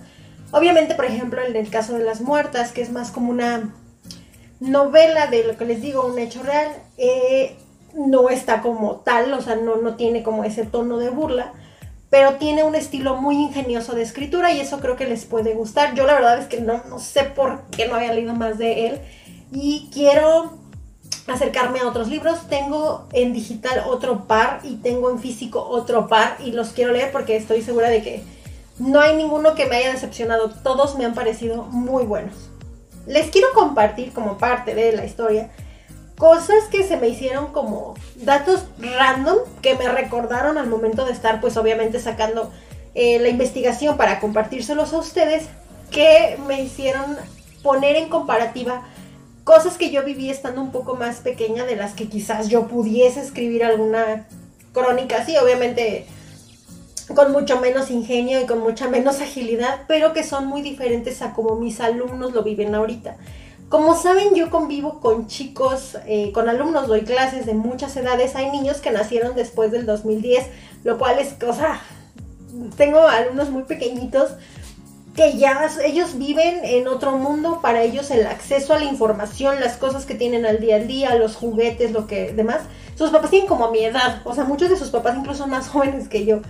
Obviamente, 0.50 0.96
por 0.96 1.06
ejemplo, 1.06 1.44
en 1.44 1.56
el 1.56 1.70
caso 1.70 1.94
de 1.94 2.04
las 2.04 2.22
muertas, 2.22 2.72
que 2.72 2.82
es 2.82 2.92
más 2.92 3.12
como 3.12 3.30
una 3.30 3.72
novela 4.60 5.28
de 5.28 5.44
lo 5.44 5.58
que 5.58 5.66
les 5.66 5.82
digo, 5.82 6.06
un 6.06 6.20
hecho 6.20 6.44
real, 6.44 6.72
eh, 6.98 7.56
no 7.94 8.30
está 8.30 8.62
como 8.62 8.98
tal, 8.98 9.34
o 9.34 9.42
sea, 9.42 9.56
no, 9.56 9.78
no 9.78 9.96
tiene 9.96 10.24
como 10.24 10.44
ese 10.44 10.66
tono 10.66 10.98
de 10.98 11.10
burla, 11.10 11.54
pero 12.10 12.36
tiene 12.36 12.64
un 12.64 12.76
estilo 12.76 13.16
muy 13.16 13.36
ingenioso 13.36 13.94
de 13.94 14.04
escritura 14.04 14.52
y 14.52 14.60
eso 14.60 14.80
creo 14.80 14.96
que 14.96 15.08
les 15.08 15.26
puede 15.26 15.54
gustar. 15.54 15.96
Yo 15.96 16.06
la 16.06 16.14
verdad 16.14 16.40
es 16.40 16.48
que 16.48 16.62
no, 16.62 16.82
no 16.90 17.00
sé 17.00 17.24
por 17.24 17.64
qué 17.72 17.88
no 17.88 17.96
había 17.96 18.14
leído 18.14 18.34
más 18.34 18.58
de 18.58 18.88
él 18.88 19.02
y 19.52 19.90
quiero 19.92 20.58
acercarme 21.28 21.80
a 21.80 21.88
otros 21.88 22.08
libros. 22.08 22.48
Tengo 22.48 23.08
en 23.12 23.34
digital 23.34 23.84
otro 23.88 24.28
par 24.28 24.60
y 24.64 24.76
tengo 24.78 25.10
en 25.10 25.20
físico 25.20 25.62
otro 25.68 26.08
par 26.08 26.38
y 26.44 26.52
los 26.52 26.70
quiero 26.70 26.94
leer 26.94 27.12
porque 27.12 27.36
estoy 27.36 27.62
segura 27.62 27.90
de 27.90 28.02
que 28.02 28.24
no 28.78 29.02
hay 29.02 29.16
ninguno 29.16 29.56
que 29.56 29.66
me 29.66 29.78
haya 29.78 29.92
decepcionado. 29.92 30.52
Todos 30.64 30.98
me 30.98 31.06
han 31.06 31.16
parecido 31.16 31.64
muy 31.64 32.06
buenos 32.06 32.50
les 33.08 33.30
quiero 33.30 33.48
compartir 33.54 34.12
como 34.14 34.38
parte 34.38 34.76
de 34.76 34.92
la 34.92 35.06
historia 35.06 35.50
cosas 36.18 36.64
que 36.72 36.84
se 36.84 36.98
me 36.98 37.10
hicieron 37.10 37.48
como 37.48 37.96
datos 38.16 38.66
random 38.80 39.38
que 39.62 39.76
me 39.76 39.88
recordaron 39.90 40.58
al 40.58 40.68
momento 40.68 41.06
de 41.06 41.12
estar 41.12 41.42
pues 41.42 41.58
obviamente 41.58 42.00
sacando 42.00 42.52
eh, 42.94 43.20
la 43.20 43.28
investigación 43.28 43.98
para 43.98 44.20
compartírselos 44.20 44.94
a 44.94 44.98
ustedes 44.98 45.46
que 45.92 46.38
me 46.48 46.62
hicieron 46.62 47.18
poner 47.62 47.98
en 47.98 48.10
comparativa 48.10 48.84
cosas 49.44 49.78
que 49.78 49.92
yo 49.92 50.04
viví 50.04 50.30
estando 50.30 50.62
un 50.62 50.72
poco 50.72 50.96
más 50.96 51.18
pequeña 51.18 51.66
de 51.66 51.76
las 51.76 51.94
que 51.94 52.08
quizás 52.08 52.48
yo 52.48 52.68
pudiese 52.68 53.22
escribir 53.22 53.64
alguna 53.64 54.28
crónica. 54.74 55.26
Sí 55.26 55.36
obviamente 55.38 56.08
con 57.14 57.32
mucho 57.32 57.60
menos 57.60 57.92
ingenio 57.92 58.42
y 58.42 58.46
con 58.46 58.60
mucha 58.60 58.88
menos 58.88 59.22
agilidad, 59.22 59.82
pero 59.88 60.14
que 60.14 60.24
son 60.24 60.48
muy 60.48 60.62
diferentes 60.62 61.22
a 61.22 61.34
como 61.34 61.56
mis 61.56 61.80
alumnos 61.82 62.34
lo 62.34 62.44
viven 62.44 62.74
ahorita. 62.74 63.18
Como 63.70 63.96
saben, 63.96 64.36
yo 64.36 64.50
convivo 64.50 65.00
con 65.00 65.28
chicos, 65.28 65.98
eh, 66.06 66.32
con 66.32 66.50
alumnos, 66.50 66.88
doy 66.88 67.02
clases 67.02 67.46
de 67.46 67.54
muchas 67.56 67.96
edades. 67.98 68.36
Hay 68.36 68.52
niños 68.52 68.78
que 68.78 68.92
nacieron 68.92 69.36
después 69.36 69.72
del 69.72 69.86
2010, 69.86 70.46
lo 70.84 70.98
cual 70.98 71.20
es 71.20 71.34
cosa 71.34 71.82
tengo 72.78 73.08
alumnos 73.08 73.50
muy 73.50 73.64
pequeñitos 73.64 74.32
que 75.16 75.38
ya 75.38 75.70
ellos 75.86 76.18
viven 76.18 76.60
en 76.64 76.90
otro 76.90 77.18
mundo, 77.18 77.60
para 77.62 77.84
ellos 77.84 78.12
el 78.12 78.28
acceso 78.28 78.74
a 78.74 78.80
la 78.80 78.84
información, 78.84 79.62
las 79.62 79.78
cosas 79.78 80.06
que 80.06 80.14
tienen 80.14 80.46
al 80.46 80.60
día 80.60 80.76
a 80.76 80.80
día, 80.80 81.16
los 81.16 81.38
juguetes, 81.38 81.94
lo 81.94 82.06
que 82.06 82.34
demás, 82.34 82.62
sus 82.96 83.12
papás 83.12 83.30
tienen 83.30 83.48
como 83.48 83.72
mi 83.72 83.86
edad, 83.86 84.22
o 84.26 84.36
sea, 84.36 84.44
muchos 84.44 84.70
de 84.70 84.76
sus 84.76 84.90
papás 84.90 85.16
incluso 85.18 85.40
son 85.40 85.52
más 85.52 85.70
jóvenes 85.70 86.10
que 86.10 86.26
yo. 86.26 86.42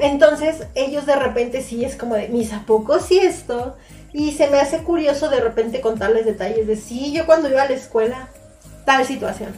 Entonces, 0.00 0.66
ellos 0.74 1.06
de 1.06 1.16
repente 1.16 1.62
sí 1.62 1.84
es 1.84 1.96
como 1.96 2.14
de, 2.14 2.28
mis 2.28 2.52
a 2.52 2.64
poco 2.66 2.98
sí 2.98 3.18
esto, 3.18 3.76
y 4.12 4.32
se 4.32 4.48
me 4.48 4.58
hace 4.58 4.78
curioso 4.78 5.28
de 5.28 5.40
repente 5.40 5.80
contarles 5.80 6.24
detalles 6.24 6.66
de 6.66 6.76
sí, 6.76 7.12
yo 7.12 7.26
cuando 7.26 7.48
iba 7.48 7.62
a 7.62 7.68
la 7.68 7.74
escuela, 7.74 8.28
tal 8.84 9.04
situación. 9.04 9.54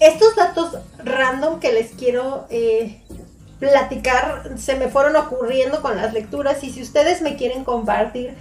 Estos 0.00 0.34
datos 0.36 0.78
random 0.98 1.60
que 1.60 1.72
les 1.72 1.92
quiero 1.92 2.46
eh, 2.50 3.02
platicar 3.58 4.52
se 4.58 4.76
me 4.76 4.88
fueron 4.88 5.16
ocurriendo 5.16 5.80
con 5.80 5.96
las 5.96 6.12
lecturas 6.12 6.62
y 6.64 6.72
si 6.72 6.82
ustedes 6.82 7.22
me 7.22 7.36
quieren 7.36 7.64
compartir 7.64 8.34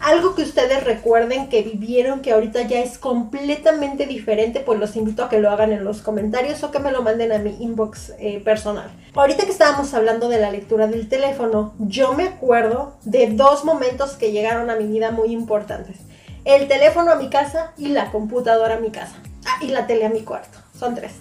algo 0.00 0.34
que 0.34 0.42
ustedes 0.42 0.84
recuerden 0.84 1.48
que 1.48 1.62
vivieron 1.62 2.20
que 2.20 2.32
ahorita 2.32 2.62
ya 2.62 2.80
es 2.80 2.98
completamente 2.98 4.06
diferente, 4.06 4.60
pues 4.60 4.78
los 4.78 4.96
invito 4.96 5.24
a 5.24 5.28
que 5.28 5.40
lo 5.40 5.50
hagan 5.50 5.72
en 5.72 5.84
los 5.84 6.02
comentarios 6.02 6.62
o 6.62 6.70
que 6.70 6.78
me 6.78 6.92
lo 6.92 7.02
manden 7.02 7.32
a 7.32 7.38
mi 7.38 7.56
inbox 7.60 8.12
eh, 8.18 8.40
personal. 8.44 8.90
Ahorita 9.14 9.44
que 9.44 9.50
estábamos 9.50 9.92
hablando 9.94 10.28
de 10.28 10.40
la 10.40 10.50
lectura 10.50 10.86
del 10.86 11.08
teléfono, 11.08 11.74
yo 11.78 12.14
me 12.14 12.24
acuerdo 12.24 12.96
de 13.04 13.30
dos 13.30 13.64
momentos 13.64 14.12
que 14.12 14.32
llegaron 14.32 14.70
a 14.70 14.76
mi 14.76 14.86
vida 14.86 15.10
muy 15.10 15.32
importantes. 15.32 15.96
El 16.44 16.68
teléfono 16.68 17.10
a 17.10 17.16
mi 17.16 17.28
casa 17.28 17.72
y 17.76 17.88
la 17.88 18.10
computadora 18.10 18.76
a 18.76 18.80
mi 18.80 18.90
casa. 18.90 19.16
Ah, 19.46 19.58
y 19.62 19.68
la 19.68 19.86
tele 19.86 20.06
a 20.06 20.10
mi 20.10 20.22
cuarto. 20.22 20.58
Son 20.78 20.94
tres. 20.94 21.12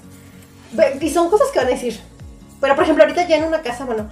Y 1.01 1.09
son 1.09 1.29
cosas 1.29 1.47
que 1.51 1.59
van 1.59 1.67
a 1.67 1.71
decir, 1.71 1.99
pero 2.59 2.75
por 2.75 2.83
ejemplo, 2.83 3.03
ahorita 3.03 3.27
ya 3.27 3.37
en 3.37 3.45
una 3.45 3.61
casa, 3.61 3.85
bueno, 3.85 4.09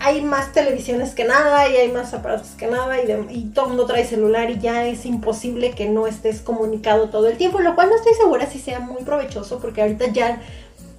hay 0.00 0.22
más 0.22 0.52
televisiones 0.52 1.14
que 1.14 1.24
nada 1.24 1.68
y 1.68 1.76
hay 1.76 1.92
más 1.92 2.12
aparatos 2.12 2.50
que 2.58 2.66
nada 2.66 2.96
y, 3.00 3.50
todo 3.54 3.66
el 3.66 3.68
mundo 3.70 3.86
trae 3.86 4.04
celular 4.04 4.50
y 4.50 4.58
ya 4.58 4.86
es 4.86 5.06
imposible 5.06 5.70
que 5.70 5.88
no 5.88 6.06
estés 6.06 6.40
comunicado 6.40 7.10
todo 7.10 7.28
el 7.28 7.36
tiempo, 7.36 7.60
lo 7.60 7.74
cual 7.74 7.90
no 7.90 7.96
estoy 7.96 8.14
segura 8.14 8.46
si 8.46 8.58
sea 8.58 8.80
muy 8.80 9.04
provechoso 9.04 9.60
porque 9.60 9.82
ahorita 9.82 10.06
ya 10.08 10.42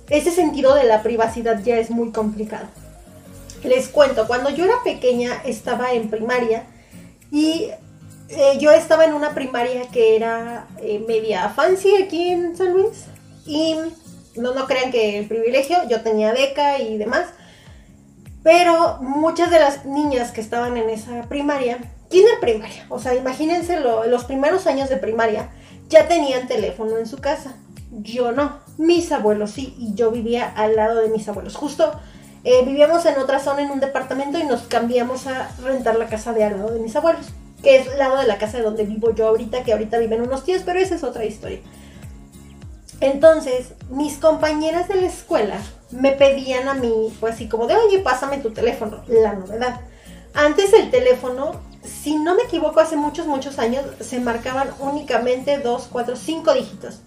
ese 0.09 0.31
sentido 0.31 0.75
de 0.75 0.85
la 0.85 1.03
privacidad 1.03 1.61
ya 1.61 1.77
es 1.77 1.89
muy 1.89 2.11
complicado. 2.11 2.67
Les 3.63 3.89
cuento, 3.89 4.27
cuando 4.27 4.49
yo 4.49 4.63
era 4.63 4.75
pequeña 4.83 5.41
estaba 5.43 5.91
en 5.91 6.09
primaria 6.09 6.63
y 7.31 7.69
eh, 8.29 8.57
yo 8.59 8.71
estaba 8.71 9.03
en 9.03 9.13
una 9.13 9.33
primaria 9.33 9.89
que 9.91 10.15
era 10.15 10.67
eh, 10.81 11.03
media 11.05 11.49
fancy 11.49 12.01
aquí 12.01 12.29
en 12.29 12.55
San 12.55 12.71
Luis 12.71 13.05
y 13.45 13.75
no, 14.35 14.53
no 14.53 14.67
crean 14.67 14.91
que 14.91 15.19
el 15.19 15.27
privilegio, 15.27 15.77
yo 15.89 16.01
tenía 16.01 16.31
beca 16.31 16.79
y 16.79 16.97
demás. 16.97 17.25
Pero 18.43 18.97
muchas 19.01 19.51
de 19.51 19.59
las 19.59 19.85
niñas 19.85 20.31
que 20.31 20.41
estaban 20.41 20.77
en 20.77 20.89
esa 20.89 21.23
primaria, 21.23 21.79
kinder 22.09 22.39
primaria, 22.39 22.85
o 22.89 22.99
sea, 22.99 23.13
imagínense 23.15 23.79
los 23.79 24.23
primeros 24.23 24.65
años 24.65 24.89
de 24.89 24.97
primaria, 24.97 25.49
ya 25.89 26.07
tenían 26.07 26.47
teléfono 26.47 26.97
en 26.97 27.05
su 27.05 27.17
casa. 27.17 27.55
Yo 27.91 28.31
no, 28.31 28.59
mis 28.77 29.11
abuelos 29.11 29.51
sí, 29.51 29.75
y 29.77 29.93
yo 29.95 30.11
vivía 30.11 30.47
al 30.55 30.75
lado 30.75 31.01
de 31.01 31.09
mis 31.09 31.27
abuelos. 31.27 31.55
Justo 31.55 31.91
eh, 32.43 32.63
vivíamos 32.63 33.05
en 33.05 33.17
otra 33.17 33.39
zona, 33.39 33.63
en 33.63 33.71
un 33.71 33.79
departamento, 33.79 34.39
y 34.39 34.43
nos 34.43 34.61
cambiamos 34.61 35.27
a 35.27 35.49
rentar 35.61 35.97
la 35.97 36.07
casa 36.07 36.31
de 36.31 36.43
al 36.45 36.57
lado 36.57 36.71
de 36.71 36.79
mis 36.79 36.95
abuelos, 36.95 37.25
que 37.61 37.77
es 37.77 37.89
al 37.89 37.99
lado 37.99 38.17
de 38.17 38.27
la 38.27 38.37
casa 38.37 38.57
de 38.57 38.63
donde 38.63 38.85
vivo 38.85 39.13
yo 39.13 39.27
ahorita, 39.27 39.63
que 39.63 39.73
ahorita 39.73 39.97
viven 39.97 40.21
unos 40.21 40.45
tíos, 40.45 40.61
pero 40.65 40.79
esa 40.79 40.95
es 40.95 41.03
otra 41.03 41.25
historia. 41.25 41.59
Entonces, 43.01 43.73
mis 43.89 44.17
compañeras 44.17 44.87
de 44.87 44.95
la 44.95 45.07
escuela 45.07 45.57
me 45.91 46.11
pedían 46.11 46.67
a 46.67 46.73
mí, 46.73 47.13
pues 47.19 47.35
así 47.35 47.47
como 47.47 47.67
de, 47.67 47.75
oye, 47.75 47.99
pásame 47.99 48.37
tu 48.37 48.51
teléfono, 48.51 49.03
la 49.07 49.33
novedad. 49.33 49.81
Antes 50.33 50.73
el 50.73 50.91
teléfono, 50.91 51.59
si 51.83 52.15
no 52.15 52.35
me 52.35 52.43
equivoco, 52.43 52.79
hace 52.79 52.95
muchos, 52.95 53.25
muchos 53.25 53.57
años, 53.59 53.83
se 53.99 54.19
marcaban 54.19 54.69
únicamente 54.79 55.57
dos, 55.57 55.87
cuatro, 55.91 56.15
cinco 56.15 56.53
dígitos. 56.53 57.01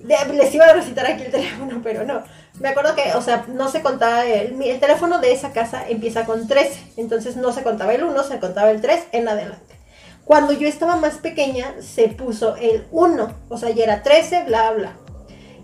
les 0.00 0.54
iba 0.54 0.66
a 0.66 0.74
recitar 0.74 1.06
aquí 1.06 1.24
el 1.24 1.30
teléfono, 1.30 1.80
pero 1.82 2.04
no. 2.04 2.22
Me 2.60 2.68
acuerdo 2.68 2.94
que, 2.94 3.14
o 3.14 3.22
sea, 3.22 3.46
no 3.48 3.68
se 3.68 3.82
contaba, 3.82 4.26
el, 4.26 4.60
el 4.60 4.80
teléfono 4.80 5.20
de 5.20 5.32
esa 5.32 5.52
casa 5.52 5.88
empieza 5.88 6.24
con 6.24 6.48
13, 6.48 6.92
entonces 6.96 7.36
no 7.36 7.52
se 7.52 7.62
contaba 7.62 7.94
el 7.94 8.04
1, 8.04 8.24
se 8.24 8.40
contaba 8.40 8.70
el 8.70 8.80
3 8.80 9.00
en 9.12 9.28
adelante. 9.28 9.76
Cuando 10.24 10.52
yo 10.52 10.68
estaba 10.68 10.96
más 10.96 11.14
pequeña, 11.18 11.76
se 11.80 12.08
puso 12.08 12.56
el 12.56 12.86
1, 12.90 13.34
o 13.48 13.56
sea, 13.56 13.70
ya 13.70 13.84
era 13.84 14.02
13, 14.02 14.44
bla, 14.44 14.72
bla. 14.72 14.92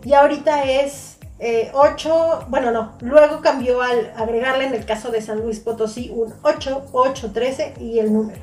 Y 0.04 0.14
ahorita 0.14 0.64
es 0.64 1.13
8, 1.72 2.40
eh, 2.40 2.44
bueno, 2.48 2.70
no, 2.70 2.94
luego 3.00 3.40
cambió 3.42 3.82
al 3.82 4.12
agregarle 4.16 4.66
en 4.66 4.74
el 4.74 4.86
caso 4.86 5.10
de 5.10 5.20
San 5.20 5.40
Luis 5.40 5.60
Potosí 5.60 6.10
un 6.14 6.32
8, 6.42 6.86
8, 6.92 7.30
13 7.32 7.74
y 7.80 7.98
el 7.98 8.12
número. 8.12 8.40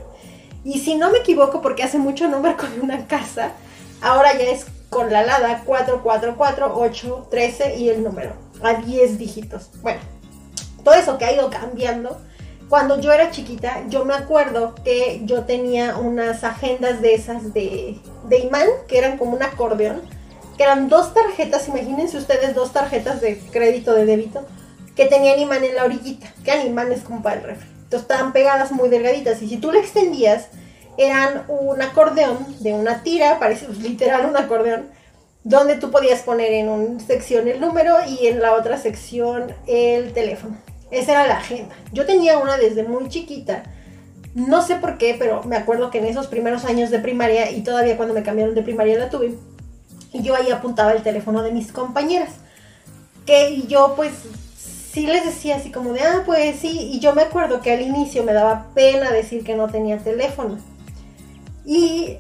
Y 0.64 0.80
si 0.80 0.96
no 0.96 1.10
me 1.10 1.20
equivoco, 1.20 1.62
porque 1.62 1.84
hace 1.84 1.98
mucho 1.98 2.28
número 2.28 2.58
con 2.58 2.80
una 2.80 3.08
casa, 3.08 3.54
ahora 4.02 4.34
ya 4.38 4.46
es 4.46 4.68
con 4.90 5.12
la 5.12 5.24
LADA 5.24 5.64
4, 5.66 6.02
4, 6.04 6.36
4, 6.38 6.74
8, 6.76 7.28
13 7.32 7.76
y 7.78 7.90
el 7.90 8.04
número, 8.04 8.34
a 8.62 8.74
10 8.76 9.18
dígitos. 9.18 9.72
Bueno, 9.82 10.02
todo 10.84 10.94
eso 10.94 11.18
que 11.18 11.26
ha 11.26 11.34
ido 11.34 11.50
cambiando. 11.50 12.22
Cuando 12.70 13.02
yo 13.02 13.12
era 13.12 13.32
chiquita, 13.32 13.84
yo 13.90 14.06
me 14.06 14.14
acuerdo 14.14 14.76
que 14.76 15.22
yo 15.26 15.44
tenía 15.44 15.98
unas 15.98 16.44
agendas 16.44 17.02
de 17.02 17.16
esas 17.16 17.54
de, 17.54 18.00
de 18.30 18.40
imán, 18.40 18.68
que 18.88 18.98
eran 18.98 19.18
como 19.18 19.36
un 19.36 19.44
acordeón 19.44 20.02
eran 20.62 20.90
dos 20.90 21.14
tarjetas, 21.14 21.68
imagínense 21.68 22.18
ustedes 22.18 22.56
dos 22.56 22.74
tarjetas 22.74 23.22
de 23.22 23.38
crédito, 23.52 23.94
de 23.94 24.06
débito, 24.06 24.46
que 24.96 25.06
tenían 25.06 25.40
imán 25.40 25.64
en 25.64 25.76
la 25.76 25.86
orillita, 25.86 26.34
que 26.44 26.52
eran 26.52 26.68
imanes 26.68 27.02
como 27.02 27.22
para 27.22 27.38
el 27.38 27.44
refri. 27.44 27.70
Entonces 27.84 28.02
estaban 28.02 28.34
pegadas 28.34 28.72
muy 28.72 28.90
delgaditas 28.90 29.42
y 29.42 29.50
si 29.50 29.58
tú 29.58 29.72
le 29.72 29.80
extendías, 29.80 30.48
eran 30.98 31.44
un 31.48 31.82
acordeón 31.82 32.38
de 32.60 32.74
una 32.74 33.04
tira, 33.04 33.40
parece 33.40 33.68
literal 33.70 34.26
un 34.26 34.38
acordeón, 34.38 34.90
donde 35.44 35.76
tú 35.76 35.90
podías 35.90 36.22
poner 36.22 36.52
en 36.54 36.70
una 36.70 37.00
sección 37.00 37.48
el 37.48 37.60
número 37.60 37.96
y 38.08 38.28
en 38.28 38.40
la 38.42 38.54
otra 38.54 38.78
sección 38.78 39.54
el 39.68 40.14
teléfono. 40.14 40.58
Esa 40.92 41.14
era 41.14 41.28
la 41.28 41.38
agenda. 41.38 41.74
Yo 41.94 42.06
tenía 42.06 42.38
una 42.38 42.58
desde 42.58 42.84
muy 42.84 43.08
chiquita. 43.10 43.64
No 44.36 44.62
sé 44.62 44.76
por 44.76 44.98
qué, 44.98 45.16
pero 45.18 45.44
me 45.44 45.56
acuerdo 45.56 45.90
que 45.90 45.98
en 45.98 46.06
esos 46.06 46.28
primeros 46.28 46.66
años 46.66 46.92
de 46.92 47.00
primaria 47.00 47.52
y 47.52 47.64
todavía 47.64 47.98
cuando 47.98 48.14
me 48.14 48.24
cambiaron 48.24 48.56
de 48.56 48.62
primaria 48.62 49.00
la 49.00 49.10
tuve 49.10 49.36
y 50.14 50.22
yo 50.22 50.36
ahí 50.36 50.52
apuntaba 50.52 50.92
el 50.92 51.04
teléfono 51.04 51.42
de 51.44 51.52
mis 51.52 51.72
compañeras. 51.72 52.32
Que 53.26 53.64
yo 53.68 53.94
pues 53.96 54.12
sí 54.92 55.08
les 55.08 55.26
decía 55.26 55.56
así 55.56 55.72
como 55.72 55.94
de, 55.94 56.02
ah, 56.02 56.24
pues 56.26 56.60
sí. 56.60 56.92
Y 56.94 57.00
yo 57.00 57.14
me 57.14 57.22
acuerdo 57.24 57.62
que 57.62 57.72
al 57.72 57.82
inicio 57.82 58.24
me 58.24 58.34
daba 58.34 58.68
pena 58.74 59.12
decir 59.12 59.44
que 59.44 59.56
no 59.56 59.70
tenía 59.70 59.98
teléfono. 60.00 60.58
Y 61.66 62.18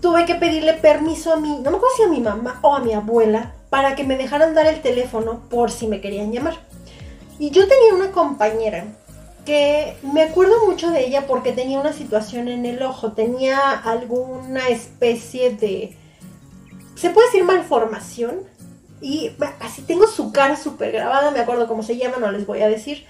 tuve 0.00 0.26
que 0.26 0.34
pedirle 0.34 0.74
permiso 0.74 1.32
a 1.32 1.36
mí, 1.36 1.60
no 1.62 1.70
me 1.70 1.76
acuerdo 1.76 1.96
si 1.96 2.02
a 2.02 2.08
mi 2.08 2.20
mamá 2.20 2.58
o 2.62 2.74
a 2.74 2.80
mi 2.80 2.92
abuela, 2.92 3.54
para 3.70 3.94
que 3.94 4.04
me 4.04 4.18
dejaran 4.18 4.54
dar 4.54 4.66
el 4.66 4.82
teléfono 4.82 5.48
por 5.48 5.70
si 5.70 5.86
me 5.86 6.00
querían 6.00 6.32
llamar. 6.32 6.54
Y 7.38 7.50
yo 7.50 7.66
tenía 7.66 7.94
una 7.94 8.10
compañera 8.10 8.84
que 9.46 9.96
me 10.02 10.22
acuerdo 10.22 10.66
mucho 10.66 10.90
de 10.90 11.06
ella 11.06 11.26
porque 11.26 11.52
tenía 11.52 11.80
una 11.80 11.92
situación 11.92 12.48
en 12.48 12.66
el 12.66 12.82
ojo, 12.82 13.12
tenía 13.12 13.70
alguna 13.70 14.68
especie 14.68 15.50
de 15.56 15.96
se 17.02 17.10
puede 17.10 17.26
decir 17.26 17.42
malformación. 17.42 18.42
Y 19.00 19.32
así 19.58 19.82
tengo 19.82 20.06
su 20.06 20.30
cara 20.30 20.56
súper 20.56 20.92
grabada, 20.92 21.32
me 21.32 21.40
acuerdo 21.40 21.66
cómo 21.66 21.82
se 21.82 21.96
llama, 21.96 22.18
no 22.18 22.30
les 22.30 22.46
voy 22.46 22.62
a 22.62 22.68
decir. 22.68 23.04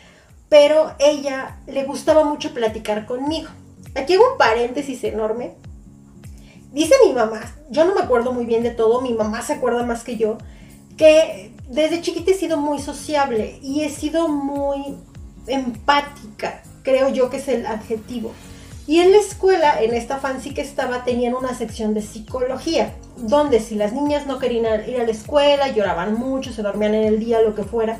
Pero 0.48 0.94
ella 0.98 1.58
le 1.66 1.84
gustaba 1.84 2.24
mucho 2.24 2.54
platicar 2.54 3.04
conmigo. 3.04 3.50
Aquí 3.94 4.14
hago 4.14 4.32
un 4.32 4.38
paréntesis 4.38 5.04
enorme. 5.04 5.52
Dice 6.72 6.94
mi 7.06 7.12
mamá, 7.12 7.42
yo 7.68 7.84
no 7.84 7.94
me 7.94 8.00
acuerdo 8.00 8.32
muy 8.32 8.46
bien 8.46 8.62
de 8.62 8.70
todo, 8.70 9.02
mi 9.02 9.12
mamá 9.12 9.42
se 9.42 9.52
acuerda 9.52 9.82
más 9.82 10.04
que 10.04 10.16
yo, 10.16 10.38
que 10.96 11.54
desde 11.68 12.00
chiquita 12.00 12.30
he 12.30 12.34
sido 12.34 12.56
muy 12.56 12.78
sociable 12.78 13.58
y 13.60 13.82
he 13.82 13.90
sido 13.90 14.28
muy 14.28 14.96
empática, 15.46 16.62
creo 16.82 17.10
yo 17.10 17.28
que 17.28 17.36
es 17.36 17.48
el 17.48 17.66
adjetivo. 17.66 18.32
Y 18.86 18.98
en 18.98 19.12
la 19.12 19.18
escuela, 19.18 19.80
en 19.80 19.94
esta 19.94 20.18
fancy 20.18 20.54
que 20.54 20.60
estaba, 20.60 21.04
tenían 21.04 21.34
una 21.34 21.54
sección 21.54 21.94
de 21.94 22.02
psicología, 22.02 22.92
donde 23.16 23.60
si 23.60 23.76
las 23.76 23.92
niñas 23.92 24.26
no 24.26 24.40
querían 24.40 24.88
ir 24.88 25.00
a 25.00 25.04
la 25.04 25.10
escuela, 25.10 25.68
lloraban 25.68 26.14
mucho, 26.14 26.52
se 26.52 26.62
dormían 26.62 26.94
en 26.94 27.04
el 27.04 27.20
día, 27.20 27.40
lo 27.42 27.54
que 27.54 27.62
fuera, 27.62 27.98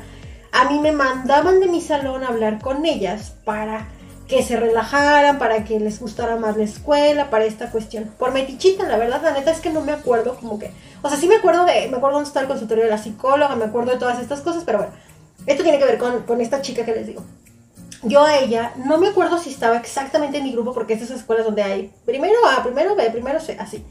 a 0.51 0.69
mí 0.69 0.79
me 0.79 0.91
mandaban 0.91 1.61
de 1.61 1.67
mi 1.67 1.79
salón 1.79 2.23
a 2.23 2.27
hablar 2.27 2.59
con 2.59 2.85
ellas 2.85 3.33
para 3.45 3.87
que 4.27 4.43
se 4.43 4.57
relajaran, 4.57 5.39
para 5.39 5.63
que 5.63 5.79
les 5.79 5.99
gustara 6.01 6.35
más 6.35 6.57
la 6.57 6.63
escuela, 6.63 7.29
para 7.29 7.45
esta 7.45 7.71
cuestión. 7.71 8.13
Por 8.19 8.33
metichita, 8.33 8.83
la 8.87 8.97
verdad, 8.97 9.21
la 9.23 9.31
neta 9.31 9.51
es 9.51 9.61
que 9.61 9.69
no 9.69 9.81
me 9.81 9.93
acuerdo 9.93 10.35
como 10.35 10.59
que... 10.59 10.71
O 11.01 11.09
sea, 11.09 11.17
sí 11.17 11.27
me 11.27 11.35
acuerdo 11.35 11.65
de... 11.65 11.87
Me 11.89 11.97
acuerdo 11.97 12.17
dónde 12.17 12.27
está 12.27 12.41
el 12.41 12.47
consultorio 12.47 12.83
de 12.83 12.89
la 12.89 12.97
psicóloga, 12.97 13.55
me 13.55 13.65
acuerdo 13.65 13.91
de 13.91 13.99
todas 13.99 14.19
estas 14.19 14.41
cosas, 14.41 14.63
pero 14.65 14.79
bueno, 14.79 14.93
esto 15.45 15.63
tiene 15.63 15.79
que 15.79 15.85
ver 15.85 15.97
con, 15.97 16.23
con 16.23 16.41
esta 16.41 16.61
chica 16.61 16.85
que 16.85 16.93
les 16.93 17.07
digo 17.07 17.23
yo 18.03 18.23
a 18.23 18.37
ella, 18.37 18.73
no 18.75 18.97
me 18.97 19.07
acuerdo 19.07 19.37
si 19.37 19.49
estaba 19.49 19.77
exactamente 19.77 20.37
en 20.37 20.43
mi 20.43 20.51
grupo, 20.51 20.73
porque 20.73 20.93
es 20.93 21.01
esas 21.01 21.19
escuelas 21.19 21.45
donde 21.45 21.63
hay 21.63 21.91
primero 22.05 22.35
A, 22.47 22.63
primero 22.63 22.95
B, 22.95 23.09
primero 23.11 23.39
C, 23.39 23.57
así. 23.59 23.83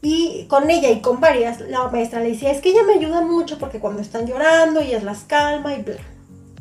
Y 0.00 0.46
con 0.48 0.68
ella 0.68 0.90
y 0.90 1.00
con 1.00 1.20
varias, 1.20 1.60
la 1.60 1.88
maestra 1.88 2.20
le 2.20 2.30
decía, 2.30 2.50
es 2.50 2.60
que 2.60 2.70
ella 2.70 2.82
me 2.82 2.94
ayuda 2.94 3.20
mucho 3.20 3.58
porque 3.58 3.78
cuando 3.78 4.02
están 4.02 4.26
llorando, 4.26 4.80
ellas 4.80 5.04
las 5.04 5.20
calma 5.20 5.74
y 5.74 5.82
bla. 5.82 5.96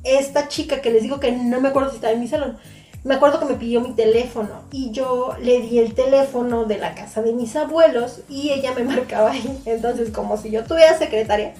esta 0.03 0.47
chica 0.47 0.81
que 0.81 0.91
les 0.91 1.03
digo 1.03 1.19
que 1.19 1.31
no 1.31 1.59
me 1.59 1.69
acuerdo 1.69 1.89
si 1.89 1.95
estaba 1.95 2.13
en 2.13 2.19
mi 2.19 2.27
salón, 2.27 2.57
me 3.03 3.15
acuerdo 3.15 3.39
que 3.39 3.45
me 3.45 3.55
pidió 3.55 3.81
mi 3.81 3.93
teléfono 3.93 4.61
y 4.71 4.91
yo 4.91 5.35
le 5.41 5.59
di 5.61 5.79
el 5.79 5.95
teléfono 5.95 6.65
de 6.65 6.77
la 6.77 6.93
casa 6.93 7.23
de 7.23 7.33
mis 7.33 7.55
abuelos 7.55 8.21
y 8.29 8.51
ella 8.51 8.73
me 8.75 8.83
marcaba 8.95 9.31
ahí. 9.31 9.61
Entonces, 9.65 10.11
como 10.11 10.37
si 10.37 10.51
yo 10.51 10.63
tuviera 10.63 10.97
secretaria, 10.97 11.53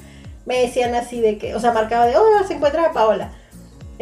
me 0.45 0.59
decían 0.59 0.93
así 0.93 1.19
de 1.19 1.37
que, 1.37 1.55
o 1.55 1.59
sea, 1.59 1.73
marcaba 1.73 2.05
de, 2.05 2.15
oh, 2.15 2.43
se 2.47 2.53
encuentra 2.53 2.93
Paola. 2.93 3.31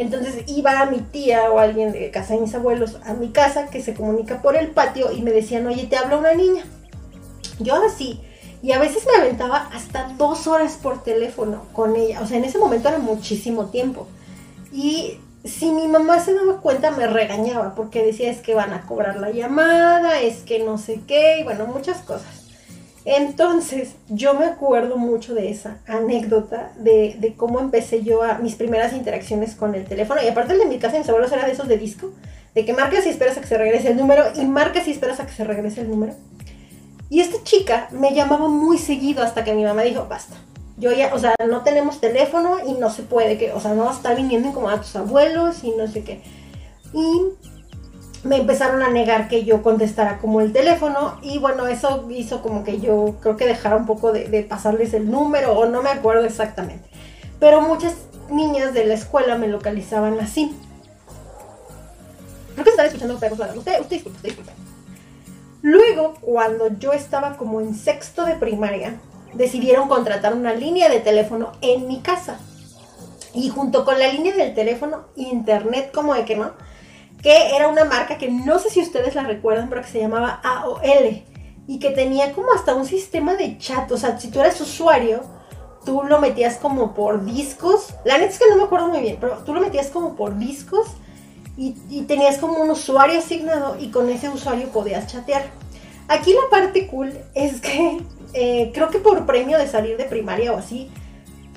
Entonces 0.00 0.44
iba 0.46 0.80
a 0.80 0.86
mi 0.86 1.00
tía 1.00 1.50
o 1.50 1.58
alguien 1.58 1.92
de 1.92 2.10
casa 2.10 2.32
de 2.32 2.40
mis 2.40 2.54
abuelos 2.54 2.96
a 3.04 3.12
mi 3.12 3.28
casa 3.28 3.66
que 3.66 3.82
se 3.82 3.92
comunica 3.92 4.40
por 4.40 4.56
el 4.56 4.68
patio 4.68 5.12
y 5.12 5.20
me 5.20 5.30
decían, 5.30 5.66
oye, 5.66 5.86
te 5.88 5.98
habla 5.98 6.16
una 6.16 6.32
niña. 6.32 6.64
Yo 7.58 7.74
así, 7.84 8.18
y 8.62 8.72
a 8.72 8.78
veces 8.78 9.06
me 9.06 9.22
aventaba 9.22 9.68
hasta 9.74 10.08
dos 10.16 10.46
horas 10.46 10.78
por 10.82 11.02
teléfono 11.02 11.66
con 11.74 11.96
ella. 11.96 12.22
O 12.22 12.26
sea, 12.26 12.38
en 12.38 12.46
ese 12.46 12.56
momento 12.56 12.88
era 12.88 12.96
muchísimo 12.96 13.66
tiempo. 13.66 14.06
Y 14.72 15.18
si 15.44 15.70
mi 15.70 15.86
mamá 15.86 16.18
se 16.18 16.32
daba 16.32 16.62
cuenta, 16.62 16.92
me 16.92 17.06
regañaba 17.06 17.74
porque 17.74 18.02
decía 18.02 18.30
es 18.30 18.40
que 18.40 18.54
van 18.54 18.72
a 18.72 18.86
cobrar 18.86 19.18
la 19.18 19.30
llamada, 19.32 20.22
es 20.22 20.38
que 20.38 20.60
no 20.60 20.78
sé 20.78 21.02
qué, 21.06 21.40
y 21.40 21.44
bueno, 21.44 21.66
muchas 21.66 21.98
cosas. 21.98 22.39
Entonces, 23.04 23.94
yo 24.08 24.34
me 24.34 24.44
acuerdo 24.44 24.96
mucho 24.96 25.34
de 25.34 25.50
esa 25.50 25.78
anécdota 25.86 26.72
de, 26.76 27.16
de, 27.18 27.34
cómo 27.34 27.60
empecé 27.60 28.02
yo 28.02 28.22
a 28.22 28.38
mis 28.38 28.56
primeras 28.56 28.92
interacciones 28.92 29.54
con 29.54 29.74
el 29.74 29.86
teléfono. 29.86 30.20
Y 30.22 30.28
aparte 30.28 30.52
el 30.52 30.58
de 30.58 30.66
mi 30.66 30.78
casa, 30.78 30.98
mis 30.98 31.08
abuelos 31.08 31.32
era 31.32 31.46
de 31.46 31.52
esos 31.52 31.66
de 31.66 31.78
disco, 31.78 32.12
de 32.54 32.64
que 32.64 32.74
marcas 32.74 33.06
y 33.06 33.08
esperas 33.08 33.38
a 33.38 33.40
que 33.40 33.46
se 33.46 33.56
regrese 33.56 33.88
el 33.88 33.96
número 33.96 34.24
y 34.34 34.44
marcas 34.44 34.86
y 34.86 34.90
esperas 34.90 35.18
a 35.20 35.26
que 35.26 35.32
se 35.32 35.44
regrese 35.44 35.80
el 35.80 35.88
número. 35.88 36.14
Y 37.08 37.20
esta 37.20 37.42
chica 37.42 37.88
me 37.90 38.14
llamaba 38.14 38.48
muy 38.48 38.78
seguido 38.78 39.22
hasta 39.22 39.44
que 39.44 39.54
mi 39.54 39.64
mamá 39.64 39.82
dijo, 39.82 40.06
basta. 40.08 40.36
Yo 40.76 40.92
ya, 40.92 41.12
o 41.12 41.18
sea, 41.18 41.34
no 41.46 41.62
tenemos 41.62 42.00
teléfono 42.00 42.58
y 42.66 42.72
no 42.74 42.88
se 42.88 43.02
puede, 43.02 43.36
que, 43.36 43.52
o 43.52 43.60
sea, 43.60 43.74
no 43.74 43.90
está 43.90 44.14
viniendo 44.14 44.52
como 44.52 44.70
a 44.70 44.80
tus 44.80 44.94
abuelos 44.96 45.64
y 45.64 45.72
no 45.72 45.86
sé 45.88 46.04
qué. 46.04 46.22
Y 46.94 47.22
me 48.22 48.36
empezaron 48.36 48.82
a 48.82 48.90
negar 48.90 49.28
que 49.28 49.44
yo 49.44 49.62
contestara 49.62 50.18
como 50.18 50.40
el 50.40 50.52
teléfono 50.52 51.18
y 51.22 51.38
bueno, 51.38 51.66
eso 51.66 52.06
hizo 52.10 52.42
como 52.42 52.64
que 52.64 52.80
yo 52.80 53.16
creo 53.20 53.36
que 53.36 53.46
dejara 53.46 53.76
un 53.76 53.86
poco 53.86 54.12
de, 54.12 54.46
pasarles 54.48 54.92
el 54.92 55.10
número 55.10 55.58
o 55.58 55.66
no 55.66 55.82
me 55.82 55.90
acuerdo 55.90 56.24
exactamente. 56.24 56.88
Pero 57.38 57.62
muchas 57.62 57.94
niñas 58.30 58.74
de 58.74 58.84
la 58.84 58.94
escuela 58.94 59.38
me 59.38 59.48
localizaban 59.48 60.20
así. 60.20 60.54
Creo 62.52 62.64
que 62.64 62.70
están 62.70 62.86
escuchando 62.86 63.18
perros 63.18 63.40
Usted, 63.56 63.80
usted 63.80 63.96
disculpe, 63.96 64.28
usted. 64.28 64.52
Luego, 65.62 66.14
cuando 66.20 66.68
yo 66.78 66.92
estaba 66.92 67.36
como 67.36 67.60
en 67.60 67.74
sexto 67.74 68.24
de 68.24 68.34
primaria, 68.34 68.98
decidieron 69.34 69.88
contratar 69.88 70.34
una 70.34 70.54
línea 70.54 70.88
de 70.88 71.00
teléfono 71.00 71.52
en 71.60 71.86
mi 71.86 72.00
casa. 72.00 72.38
Y 73.32 73.48
junto 73.50 73.84
con 73.84 73.98
la 73.98 74.08
línea 74.08 74.34
del 74.34 74.54
teléfono, 74.54 75.04
internet 75.16 75.90
como 75.92 76.14
de 76.14 76.24
que 76.24 76.36
no, 76.36 76.52
que 77.22 77.54
era 77.54 77.68
una 77.68 77.84
marca 77.84 78.18
que 78.18 78.30
no 78.30 78.58
sé 78.58 78.70
si 78.70 78.80
ustedes 78.80 79.14
la 79.14 79.24
recuerdan, 79.24 79.68
pero 79.68 79.82
que 79.82 79.88
se 79.88 80.00
llamaba 80.00 80.40
AOL 80.42 81.22
y 81.66 81.78
que 81.78 81.90
tenía 81.90 82.32
como 82.32 82.52
hasta 82.52 82.74
un 82.74 82.86
sistema 82.86 83.34
de 83.34 83.58
chat, 83.58 83.90
o 83.92 83.96
sea, 83.96 84.18
si 84.18 84.28
tú 84.30 84.40
eres 84.40 84.60
usuario, 84.60 85.22
tú 85.84 86.02
lo 86.02 86.20
metías 86.20 86.56
como 86.56 86.94
por 86.94 87.24
discos, 87.24 87.94
la 88.04 88.18
neta 88.18 88.32
es 88.32 88.38
que 88.38 88.48
no 88.50 88.56
me 88.56 88.64
acuerdo 88.64 88.88
muy 88.88 89.00
bien, 89.00 89.18
pero 89.20 89.38
tú 89.44 89.54
lo 89.54 89.60
metías 89.60 89.88
como 89.88 90.16
por 90.16 90.38
discos 90.38 90.88
y, 91.56 91.72
tenías 92.08 92.38
como 92.38 92.54
un 92.54 92.70
usuario 92.70 93.18
asignado 93.18 93.76
y 93.78 93.90
con 93.90 94.08
ese 94.08 94.30
usuario 94.30 94.68
podías 94.68 95.06
chatear. 95.06 95.44
Aquí 96.08 96.32
la 96.32 96.48
parte 96.50 96.86
cool 96.86 97.12
es 97.34 97.60
que 97.60 98.00
eh, 98.32 98.70
creo 98.72 98.88
que 98.88 98.98
por 98.98 99.26
premio 99.26 99.58
de 99.58 99.68
salir 99.68 99.96
de 99.98 100.04
primaria 100.04 100.52
o 100.52 100.56
así, 100.56 100.90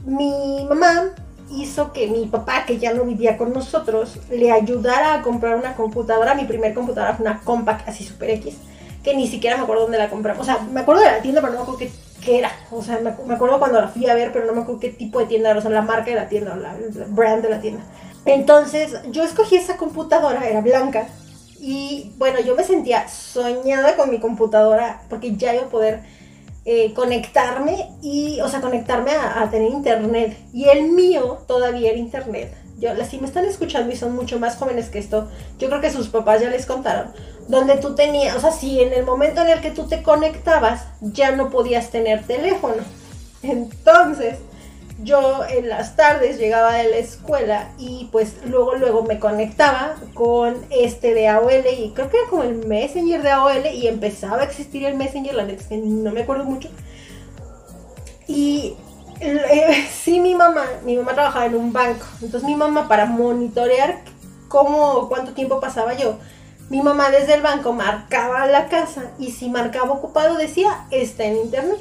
mi 0.05 0.66
mamá 0.68 1.14
hizo 1.54 1.93
que 1.93 2.08
mi 2.08 2.26
papá, 2.26 2.66
que 2.66 2.78
ya 2.78 2.93
no 2.93 3.04
vivía 3.04 3.38
con 3.38 3.54
nosotros, 3.54 4.20
le 4.30 4.51
ayudara 4.51 5.16
a 5.16 5.22
comprar 5.22 5.56
una 5.56 5.76
computadora. 5.76 6.36
Mi 6.36 6.45
primer 6.45 6.74
computadora 6.74 7.16
fue 7.16 7.26
una 7.26 7.41
Compaq 7.41 7.88
así 7.88 8.04
super 8.04 8.30
X, 8.32 8.56
que 9.04 9.16
ni 9.16 9.28
siquiera 9.28 9.58
me 9.58 9.64
acuerdo 9.64 9.84
dónde 9.84 9.97
la 9.97 10.10
compramos. 10.10 10.41
O 10.41 10.45
sea, 10.45 10.60
me 10.60 10.82
acuerdo 10.82 11.01
de 11.01 11.12
la 11.12 11.22
tienda, 11.22 11.41
pero 11.41 11.54
no 11.54 11.60
me 11.60 11.64
acuerdo 11.64 11.80
qué, 12.24 12.38
era. 12.38 12.51
O 12.72 12.82
sea, 12.82 12.99
me, 12.99 13.34
acuerdo 13.34 13.60
cuando 13.60 13.82
la 13.82 13.88
fui 13.88 14.08
a 14.08 14.16
ver, 14.16 14.32
pero 14.32 14.45
no 14.45 14.54
me 14.54 14.62
acuerdo 14.62 14.80
qué 14.80 14.89
tipo 14.89 15.20
de 15.20 15.26
tienda 15.26 15.49
era, 15.49 15.60
o 15.60 15.62
sea, 15.62 15.72
la 15.72 15.82
marca 15.82 16.06
de 16.06 16.16
la 16.16 16.30
tienda, 16.30 16.54
o 16.54 16.58
la, 16.58 16.76
brand 17.10 17.43
de 17.43 17.49
la 17.49 17.60
tienda. 17.60 17.84
Entonces, 18.26 18.95
yo 19.12 19.24
escogí 19.24 19.58
esa 19.58 19.78
computadora, 19.78 20.47
era 20.47 20.62
blanca. 20.62 21.08
Y 21.60 22.14
bueno, 22.18 22.39
yo 22.41 22.56
me 22.56 22.64
sentía 22.64 23.08
soñada 23.08 23.95
con 23.95 24.10
mi 24.10 24.20
computadora 24.20 25.01
porque 25.10 25.36
ya 25.36 25.54
iba 25.54 25.64
a 25.64 25.70
poder 25.70 26.01
eh, 26.66 26.93
conectarme 26.93 27.89
y, 28.01 28.39
o 28.41 28.47
sea, 28.47 28.61
conectarme 28.61 29.11
a, 29.11 29.49
tener 29.51 29.72
internet. 29.72 30.38
Y 30.53 30.70
el 30.70 30.84
mío 30.84 31.39
todavía 31.47 31.89
era 31.89 31.99
internet. 31.99 32.55
Yo, 32.80 32.89
si 33.05 33.20
me 33.20 33.28
están 33.28 33.45
escuchando 33.45 33.91
y 33.91 33.97
son 33.97 34.16
mucho 34.16 34.39
más 34.39 34.55
jóvenes 34.55 34.89
que 34.89 34.99
esto, 34.99 35.30
yo 35.59 35.70
creo 35.70 35.82
que 35.82 35.91
sus 35.91 36.07
papás 36.07 36.41
ya 36.41 36.49
les 36.49 36.66
contaron, 36.66 37.11
donde 37.47 37.78
tú 37.78 37.95
tenías, 37.95 38.36
o 38.36 38.39
sea, 38.39 38.51
si 38.51 38.82
en 38.82 38.93
el 38.93 39.05
momento 39.05 39.41
en 39.41 39.49
el 39.49 39.61
que 39.61 39.72
tú 39.72 39.88
te 39.88 40.03
conectabas 40.03 40.86
ya 41.01 41.32
no 41.32 41.49
podías 41.49 41.89
tener 41.91 42.26
teléfono. 42.26 42.82
Entonces, 43.43 44.38
yo 45.02 45.44
en 45.50 45.70
las 45.70 45.96
tardes 45.96 46.38
llegaba 46.38 46.74
de 46.74 46.89
la 46.89 46.98
escuela 46.98 47.70
y 47.78 48.10
pues 48.12 48.36
luego 48.46 48.76
luego 48.76 49.04
me 49.04 49.20
conectaba 49.20 49.96
con 50.14 50.56
este 50.70 51.14
de 51.14 51.28
AOL 51.28 51.66
y 51.78 51.91
creo 51.96 52.10
que 52.10 52.18
era 52.18 52.30
como 52.30 52.44
el 52.44 52.66
Messenger 52.66 53.22
de 53.22 53.32
AOL 53.32 53.66
y 53.74 53.88
empezaba 53.88 54.41
a 54.41 54.46
existir 54.46 54.86
el 54.86 54.96
Messenger, 54.96 55.34
la 55.34 55.46
neta 55.46 55.68
que 55.68 55.78
no 55.78 56.12
me 56.12 56.22
acuerdo 56.22 56.44
mucho. 56.46 56.70
Y 58.28 58.76
eh, 59.20 59.88
sí 60.04 60.20
mi 60.20 60.36
mamá, 60.36 60.66
mi 60.86 60.96
mamá 60.96 61.14
trabajaba 61.14 61.46
en 61.46 61.56
un 61.56 61.74
banco, 61.74 62.06
entonces 62.22 62.48
mi 62.48 62.56
mamá 62.56 62.88
para 62.88 63.06
monitorear 63.06 64.02
cómo, 64.48 65.10
cuánto 65.10 65.34
tiempo 65.34 65.60
pasaba 65.60 65.96
yo, 65.96 66.18
mi 66.70 66.82
mamá 66.82 67.10
desde 67.10 67.34
el 67.34 67.41
banco 67.41 67.74
marcaba 67.74 68.46
la 68.46 68.68
casa 68.68 69.12
y 69.20 69.32
si 69.32 69.50
marcaba 69.50 69.91
ocupado 69.91 70.38
decía 70.38 70.86
está 70.91 71.26
en 71.26 71.38
internet 71.38 71.80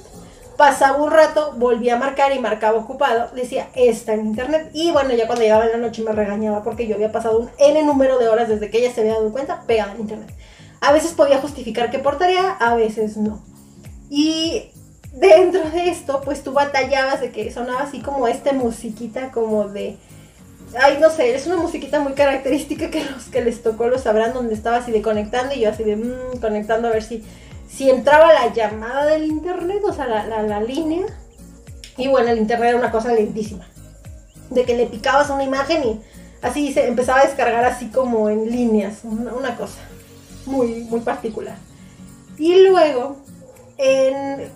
pasaba 0.57 0.99
un 0.99 1.11
rato, 1.11 1.55
volvía 1.57 1.95
a 1.95 1.99
marcar 1.99 2.33
y 2.33 2.39
marcaba 2.39 2.79
ocupado, 2.79 3.31
decía, 3.35 3.69
está 3.75 4.15
en 4.15 4.27
internet. 4.27 4.71
Y 4.73 4.91
bueno, 4.91 5.13
ya 5.15 5.27
cuando 5.27 5.43
llegaba 5.43 5.65
en 5.65 5.73
la 5.73 5.79
noche 5.79 6.03
me 6.03 6.13
regañaba 6.13 6.63
porque 6.63 6.87
yo 6.87 6.95
había 6.95 7.13
pasado 7.13 7.39
un 7.39 7.51
N 7.59 7.83
número 7.85 8.19
de 8.19 8.29
horas 8.29 8.49
desde 8.49 8.71
que 8.71 8.79
ella 8.79 8.93
se 8.93 9.01
había 9.01 9.15
dado 9.15 9.33
cuenta 9.33 9.63
pegada 9.67 9.93
en 9.95 10.01
internet. 10.01 10.31
A 10.81 10.93
veces 10.93 11.13
podía 11.13 11.39
justificar 11.39 11.91
que 11.91 11.99
por 11.99 12.19
tarea, 12.19 12.51
a 12.59 12.75
veces 12.75 13.17
no. 13.17 13.41
Y 14.11 14.71
dentro 15.13 15.71
de 15.71 15.91
esto, 15.91 16.21
pues 16.25 16.43
tú 16.43 16.53
batallabas 16.53 17.21
de 17.21 17.31
que 17.31 17.51
sonaba 17.53 17.83
así 17.83 18.01
como 18.01 18.27
esta 18.29 18.53
musiquita 18.53 19.31
como 19.31 19.69
de... 19.69 19.97
Ay, 20.81 20.99
no 21.01 21.11
sé, 21.11 21.35
es 21.35 21.47
una 21.47 21.57
musiquita 21.57 22.01
muy 22.01 22.15
característica 22.15 22.91
que 22.91 23.05
los 23.05 23.25
que 23.25 23.43
les 23.43 23.63
tocó 23.63 23.89
lo 23.89 23.99
sabrán, 23.99 24.33
donde 24.33 24.55
estaba 24.55 24.79
así 24.79 24.91
de 24.91 25.03
conectando 25.03 25.55
y 25.55 25.61
yo 25.61 25.69
así 25.69 25.85
de 25.85 25.97
mmm, 25.97 26.41
conectando 26.41 26.89
a 26.89 26.93
ver 26.93 27.03
si 27.03 27.23
si 27.75 27.89
entraba 27.89 28.33
la 28.33 28.53
llamada 28.53 29.07
del 29.07 29.25
internet, 29.25 29.83
o 29.85 29.93
sea, 29.93 30.07
la, 30.07 30.61
línea, 30.61 31.07
y 31.97 32.09
bueno, 32.09 32.31
el 32.31 32.39
internet 32.39 32.71
era 32.71 32.79
una 32.79 32.91
cosa 32.91 33.13
lentísima. 33.13 33.67
De 34.51 34.65
que 34.65 34.77
le 34.77 34.87
picabas 34.87 35.31
una 35.31 35.45
imagen 35.45 35.83
y 35.83 36.01
así 36.43 36.73
se 36.73 36.87
empezaba 36.87 37.21
a 37.21 37.25
descargar 37.27 37.65
así 37.65 37.89
como 37.89 38.29
en 38.29 38.51
líneas, 38.51 39.01
una, 39.05 39.57
cosa 39.57 39.79
muy, 40.45 40.85
muy 40.85 41.01
particular. 41.01 41.57
Y 42.37 42.67
luego, 42.69 43.17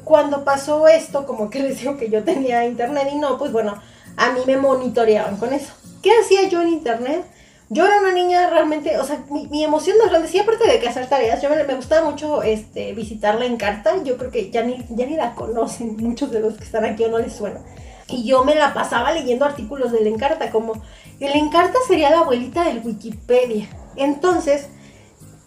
cuando 0.04 0.44
pasó 0.44 0.86
esto, 0.86 1.24
como 1.24 1.48
que 1.48 1.60
les 1.60 1.80
digo 1.80 1.96
que 1.96 2.10
yo 2.10 2.22
tenía 2.22 2.66
internet 2.66 3.08
y 3.12 3.16
no, 3.16 3.38
pues 3.38 3.50
bueno, 3.50 3.80
a 4.16 4.32
mí 4.32 4.40
me 4.46 4.58
monitoreaban 4.58 5.38
con 5.38 5.54
eso. 5.54 5.72
¿Qué 6.02 6.10
hacía 6.20 6.48
yo 6.48 6.60
en 6.60 6.68
internet? 6.68 7.24
Yo 7.68 7.84
era 7.84 7.98
una 7.98 8.12
niña 8.12 8.48
realmente, 8.48 8.96
o 8.98 9.04
sea, 9.04 9.24
mi, 9.28 9.64
emoción 9.64 9.98
más 9.98 10.10
grande, 10.10 10.28
sí, 10.28 10.38
aparte 10.38 10.68
de 10.68 10.78
que 10.78 10.88
hacer 10.88 11.08
tareas, 11.08 11.42
yo 11.42 11.50
me, 11.50 11.74
gustaba 11.74 12.08
mucho 12.08 12.42
este, 12.42 12.92
visitarla 12.92 13.44
en 13.44 13.56
carta, 13.56 14.02
yo 14.04 14.16
creo 14.16 14.30
que 14.30 14.50
ya 14.50 14.62
ni, 14.62 14.86
ya 14.90 15.06
ni 15.06 15.16
la 15.16 15.34
conocen 15.34 15.96
muchos 15.96 16.30
de 16.30 16.40
los 16.40 16.54
que 16.54 16.64
están 16.64 16.84
aquí 16.84 17.04
o 17.04 17.08
no 17.08 17.18
les 17.18 17.32
suena. 17.32 17.60
Y 18.08 18.24
yo 18.24 18.44
me 18.44 18.54
la 18.54 18.72
pasaba 18.72 19.10
leyendo 19.10 19.44
artículos 19.44 19.90
del 19.90 20.06
Encarta, 20.06 20.52
como 20.52 20.74
el 21.18 21.34
Encarta 21.34 21.78
sería 21.88 22.10
la 22.10 22.20
abuelita 22.20 22.62
del 22.62 22.86
Wikipedia. 22.86 23.68
Entonces, 23.96 24.68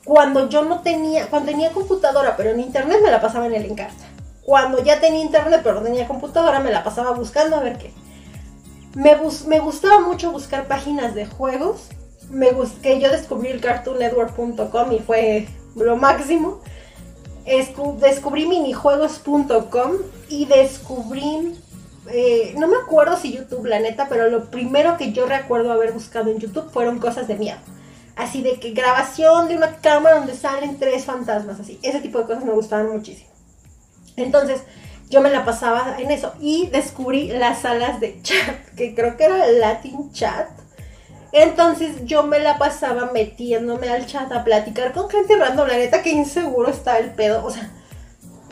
cuando 0.03 0.49
yo 0.49 0.65
no 0.65 0.82
tenía, 0.82 1.28
cuando 1.30 1.51
tenía 1.51 1.72
computadora, 1.72 2.36
pero 2.36 2.49
en 2.49 2.59
internet 2.59 2.99
me 3.01 3.11
la 3.11 3.22
pasaba 3.22 3.45
en 3.45 3.55
el 3.55 3.63
Encarta. 3.63 4.03
Cuando 4.43 4.84
ya 4.84 4.99
tenía 4.99 5.24
internet, 5.24 5.61
pero 5.63 5.76
no 5.76 5.84
tenía 5.84 6.05
computadora, 6.05 6.59
me 6.59 6.72
la 6.72 6.84
pasaba 6.84 7.11
buscando 7.11 7.55
a 7.55 7.61
ver 7.61 7.78
qué. 7.78 7.93
Me, 8.93 9.15
me 9.47 9.59
gustaba 9.59 10.01
mucho 10.01 10.32
buscar 10.32 10.67
páginas 10.67 11.15
de 11.15 11.26
juegos 11.26 11.91
me 12.30 12.51
busqué, 12.51 12.99
yo 12.99 13.09
descubrí 13.09 13.49
el 13.49 13.61
cartoonnetwork.com 13.61 14.91
y 14.91 14.99
fue 14.99 15.47
lo 15.75 15.95
máximo. 15.95 16.61
descubrí 17.99 18.47
minijuegos.com 18.47 19.91
y 20.30 20.45
descubrí, 20.45 21.55
eh, 22.11 22.53
no 22.57 22.67
me 22.67 22.77
acuerdo 22.77 23.17
si 23.17 23.34
YouTube, 23.34 23.65
la 23.65 23.80
neta, 23.80 24.07
pero 24.09 24.30
lo 24.30 24.49
primero 24.49 24.97
que 24.97 25.11
yo 25.11 25.25
recuerdo 25.25 25.71
haber 25.71 25.91
buscado 25.91 26.30
en 26.30 26.39
YouTube 26.39 26.71
fueron 26.71 26.99
cosas 26.99 27.27
de 27.27 27.36
miedo. 27.36 27.57
Así 28.15 28.41
de 28.41 28.59
que 28.59 28.71
grabación 28.71 29.47
de 29.47 29.55
una 29.55 29.77
cámara 29.77 30.17
donde 30.17 30.36
salen 30.36 30.77
tres 30.77 31.05
fantasmas, 31.05 31.59
así. 31.59 31.80
Ese 31.82 32.01
tipo 32.01 32.19
de 32.19 32.25
cosas 32.25 32.43
me 32.43 32.51
gustaban 32.51 32.91
muchísimo. 32.91 33.30
Entonces, 34.17 34.61
yo 35.09 35.21
me 35.21 35.30
la 35.32 35.45
pasaba 35.45 35.95
en 35.99 36.11
eso 36.11 36.34
y 36.39 36.67
descubrí 36.67 37.30
las 37.30 37.61
salas 37.61 37.99
de 37.99 38.21
chat, 38.21 38.57
que 38.75 38.93
creo 38.93 39.15
que 39.15 39.23
era 39.23 39.47
Latin 39.47 40.11
Chat 40.11 40.59
Entonces 41.32 42.05
yo 42.05 42.23
me 42.23 42.39
la 42.39 42.57
pasaba 42.57 43.11
metiéndome 43.11 43.89
al 43.89 44.05
chat 44.05 44.32
a 44.32 44.43
platicar 44.43 44.93
con 44.93 45.09
gente 45.09 45.38
random, 45.38 45.67
la 45.67 45.77
neta 45.77 46.01
que 46.01 46.09
inseguro 46.09 46.69
estaba 46.69 46.97
el 46.97 47.11
pedo, 47.11 47.45
o 47.45 47.51
sea, 47.51 47.71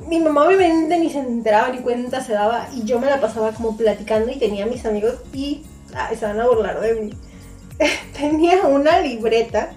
mi 0.07 0.19
mamá 0.19 0.45
obviamente 0.45 0.97
ni 0.99 1.09
se 1.09 1.19
enteraba 1.19 1.69
ni 1.69 1.80
cuenta 1.80 2.21
se 2.21 2.34
daba 2.34 2.69
y 2.73 2.84
yo 2.84 2.99
me 2.99 3.07
la 3.07 3.19
pasaba 3.19 3.51
como 3.51 3.75
platicando 3.75 4.32
y 4.32 4.38
tenía 4.38 4.65
mis 4.65 4.86
amigos 4.86 5.15
y 5.34 5.63
ay, 5.95 6.15
se 6.15 6.25
van 6.25 6.39
a 6.39 6.47
burlar 6.47 6.80
de 6.80 6.93
mí. 6.93 7.13
tenía 8.17 8.63
una 8.67 8.99
libreta 8.99 9.71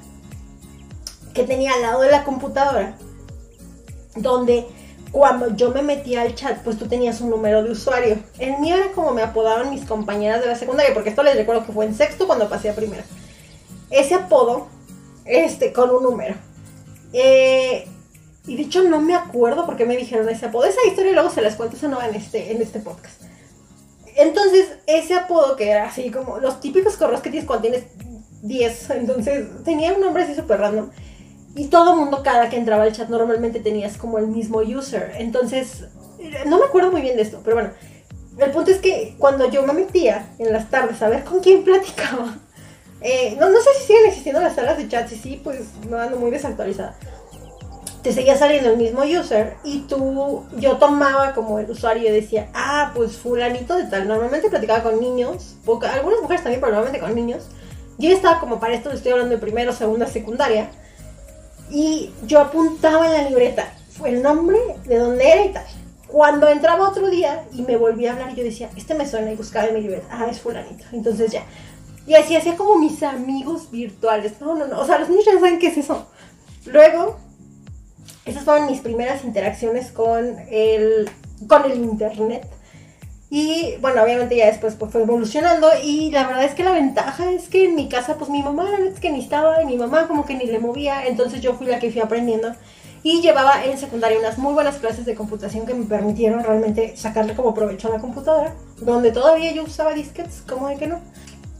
que 1.34 1.44
tenía 1.44 1.74
al 1.74 1.82
lado 1.82 2.02
de 2.02 2.10
la 2.10 2.24
computadora 2.24 2.96
donde 4.16 4.66
cuando 5.12 5.54
yo 5.56 5.70
me 5.70 5.82
metía 5.82 6.22
al 6.22 6.34
chat, 6.34 6.62
pues 6.62 6.78
tú 6.78 6.86
tenías 6.86 7.20
un 7.20 7.30
número 7.30 7.62
de 7.62 7.70
usuario. 7.70 8.18
El 8.38 8.58
mío 8.58 8.76
era 8.76 8.92
como 8.92 9.12
me 9.12 9.22
apodaban 9.22 9.70
mis 9.70 9.84
compañeras 9.84 10.40
de 10.40 10.46
la 10.46 10.56
secundaria, 10.56 10.94
porque 10.94 11.10
esto 11.10 11.22
les 11.22 11.36
recuerdo 11.36 11.66
que 11.66 11.72
fue 11.72 11.86
en 11.86 11.94
sexto 11.94 12.26
cuando 12.26 12.48
pasé 12.48 12.70
a 12.70 12.74
primero. 12.74 13.02
Ese 13.90 14.14
apodo, 14.14 14.68
este, 15.24 15.72
con 15.72 15.90
un 15.90 16.02
número. 16.02 16.36
Eh, 17.12 17.88
y 18.46 18.56
de 18.56 18.62
hecho 18.62 18.84
no 18.84 19.00
me 19.00 19.14
acuerdo 19.14 19.66
por 19.66 19.76
qué 19.76 19.84
me 19.84 19.96
dijeron 19.96 20.28
ese 20.28 20.46
apodo. 20.46 20.64
Esa 20.64 20.86
historia 20.86 21.12
luego 21.12 21.30
se 21.30 21.42
las 21.42 21.56
cuento, 21.56 21.76
esa 21.76 21.88
no 21.88 22.00
en 22.00 22.14
este, 22.14 22.52
en 22.52 22.62
este 22.62 22.78
podcast. 22.78 23.22
Entonces, 24.16 24.68
ese 24.86 25.14
apodo 25.14 25.56
que 25.56 25.70
era 25.70 25.86
así 25.86 26.10
como 26.10 26.38
los 26.38 26.60
típicos 26.60 26.96
correos 26.96 27.20
que 27.20 27.30
tienes 27.30 27.46
cuando 27.46 27.68
tienes 27.68 27.84
10. 28.42 28.90
Entonces, 28.90 29.48
tenía 29.64 29.92
un 29.92 30.00
nombre 30.00 30.22
así 30.22 30.34
súper 30.34 30.60
random. 30.60 30.90
Y 31.54 31.66
todo 31.66 31.96
mundo, 31.96 32.22
cada 32.22 32.48
que 32.48 32.56
entraba 32.56 32.84
al 32.84 32.92
chat, 32.92 33.08
normalmente 33.08 33.60
tenías 33.60 33.96
como 33.96 34.18
el 34.18 34.28
mismo 34.28 34.58
user. 34.58 35.12
Entonces, 35.18 35.84
no 36.46 36.58
me 36.58 36.64
acuerdo 36.64 36.92
muy 36.92 37.00
bien 37.00 37.16
de 37.16 37.22
esto, 37.22 37.40
pero 37.44 37.56
bueno. 37.56 37.70
El 38.38 38.52
punto 38.52 38.70
es 38.70 38.78
que 38.78 39.16
cuando 39.18 39.50
yo 39.50 39.66
me 39.66 39.72
metía 39.72 40.32
en 40.38 40.52
las 40.52 40.70
tardes 40.70 41.02
a 41.02 41.08
ver 41.08 41.24
con 41.24 41.40
quién 41.40 41.62
platicaba, 41.62 42.38
eh, 43.02 43.36
no, 43.38 43.50
no 43.50 43.60
sé 43.60 43.68
si 43.78 43.86
siguen 43.86 44.06
existiendo 44.06 44.40
las 44.40 44.54
salas 44.54 44.78
de 44.78 44.88
chat, 44.88 45.08
si 45.08 45.16
sí, 45.16 45.40
pues 45.42 45.60
no 45.88 45.98
ando 45.98 46.16
muy 46.16 46.30
desactualizada. 46.30 46.96
Te 48.02 48.12
seguía 48.12 48.36
saliendo 48.36 48.70
el 48.70 48.78
mismo 48.78 49.02
user 49.02 49.56
y 49.62 49.80
tú, 49.80 50.46
yo 50.56 50.78
tomaba 50.78 51.34
como 51.34 51.58
el 51.58 51.70
usuario 51.70 52.08
y 52.08 52.12
decía, 52.12 52.48
ah, 52.54 52.92
pues 52.94 53.18
fulanito 53.18 53.76
de 53.76 53.84
tal. 53.84 54.08
Normalmente 54.08 54.48
platicaba 54.48 54.84
con 54.84 55.00
niños, 55.00 55.56
algunas 55.66 56.22
mujeres 56.22 56.42
también, 56.42 56.60
pero 56.60 56.72
normalmente 56.72 57.00
con 57.00 57.14
niños. 57.14 57.48
Yo 57.98 58.10
estaba 58.10 58.40
como 58.40 58.58
para 58.58 58.72
esto, 58.72 58.90
estoy 58.90 59.12
hablando 59.12 59.34
de 59.34 59.40
primero, 59.40 59.72
segunda, 59.72 60.06
secundaria 60.06 60.70
y 61.70 62.10
yo 62.26 62.40
apuntaba 62.40 63.06
en 63.06 63.12
la 63.12 63.28
libreta 63.28 63.72
el 64.04 64.22
nombre, 64.22 64.58
de 64.86 64.98
dónde 64.98 65.30
era 65.30 65.44
y 65.44 65.52
tal. 65.52 65.64
Cuando 66.06 66.48
entraba 66.48 66.88
otro 66.88 67.08
día 67.10 67.44
y 67.52 67.62
me 67.62 67.76
volvía 67.76 68.10
a 68.10 68.12
hablar, 68.14 68.34
yo 68.34 68.42
decía, 68.42 68.70
este 68.76 68.94
me 68.94 69.06
suena 69.06 69.30
y 69.30 69.36
buscaba 69.36 69.66
en 69.66 69.74
mi 69.74 69.80
libreta, 69.82 70.08
ah, 70.10 70.26
es 70.28 70.40
fulanito. 70.40 70.84
Entonces 70.92 71.30
ya. 71.30 71.44
Y 72.06 72.14
así 72.14 72.34
hacía 72.34 72.56
como 72.56 72.78
mis 72.78 73.02
amigos 73.02 73.70
virtuales. 73.70 74.40
No, 74.40 74.54
no, 74.56 74.66
no. 74.66 74.80
O 74.80 74.86
sea, 74.86 74.98
los 74.98 75.08
niños 75.08 75.24
ya 75.24 75.34
saben 75.34 75.58
qué 75.58 75.68
es 75.68 75.78
eso. 75.78 76.06
Luego, 76.66 77.18
esas 78.24 78.42
fueron 78.42 78.66
mis 78.66 78.80
primeras 78.80 79.24
interacciones 79.24 79.92
con 79.92 80.38
el, 80.50 81.08
con 81.46 81.70
el 81.70 81.76
internet. 81.76 82.46
Y 83.32 83.76
bueno, 83.80 84.02
obviamente 84.02 84.36
ya 84.36 84.46
después 84.46 84.74
pues, 84.74 84.90
fue 84.90 85.02
evolucionando 85.02 85.68
y 85.80 86.10
la 86.10 86.26
verdad 86.26 86.44
es 86.44 86.54
que 86.54 86.64
la 86.64 86.72
ventaja 86.72 87.30
es 87.30 87.48
que 87.48 87.66
en 87.66 87.76
mi 87.76 87.88
casa 87.88 88.16
pues 88.16 88.28
mi 88.28 88.42
mamá 88.42 88.68
es 88.80 88.98
que 88.98 89.10
ni 89.10 89.20
estaba 89.20 89.62
y 89.62 89.66
mi 89.66 89.76
mamá 89.76 90.08
como 90.08 90.26
que 90.26 90.34
ni 90.34 90.46
le 90.46 90.58
movía, 90.58 91.06
entonces 91.06 91.40
yo 91.40 91.54
fui 91.54 91.68
la 91.68 91.78
que 91.78 91.92
fui 91.92 92.00
aprendiendo 92.00 92.52
y 93.04 93.22
llevaba 93.22 93.64
en 93.64 93.78
secundaria 93.78 94.18
unas 94.18 94.36
muy 94.36 94.52
buenas 94.52 94.76
clases 94.76 95.06
de 95.06 95.14
computación 95.14 95.64
que 95.64 95.74
me 95.74 95.86
permitieron 95.86 96.42
realmente 96.42 96.96
sacarle 96.96 97.34
como 97.34 97.54
provecho 97.54 97.86
a 97.88 97.92
la 97.92 98.00
computadora, 98.00 98.52
donde 98.78 99.12
todavía 99.12 99.52
yo 99.52 99.62
usaba 99.62 99.94
disquetes, 99.94 100.42
como 100.46 100.68
de 100.68 100.76
que 100.76 100.86
no. 100.88 101.00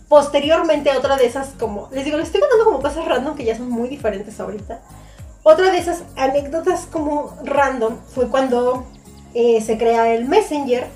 Posteriormente 0.09 0.91
otra 0.97 1.16
de 1.16 1.27
esas 1.27 1.51
como, 1.59 1.89
les 1.93 2.05
digo, 2.05 2.18
les 2.18 2.27
estoy 2.27 2.41
contando 2.41 2.64
como 2.64 2.81
cosas 2.81 3.07
random 3.07 3.37
que 3.37 3.45
ya 3.45 3.57
son 3.57 3.71
muy 3.71 3.89
diferentes 3.89 4.39
ahorita. 4.41 4.81
Otra 5.45 5.71
de 5.71 5.79
esas 5.79 6.03
anécdotas 6.16 6.87
como 6.87 7.35
random 7.45 7.97
fue 8.12 8.29
cuando 8.29 8.85
eh, 9.33 9.62
se 9.62 9.79
crea 9.79 10.12
el 10.12 10.29
Messenger 10.29 10.89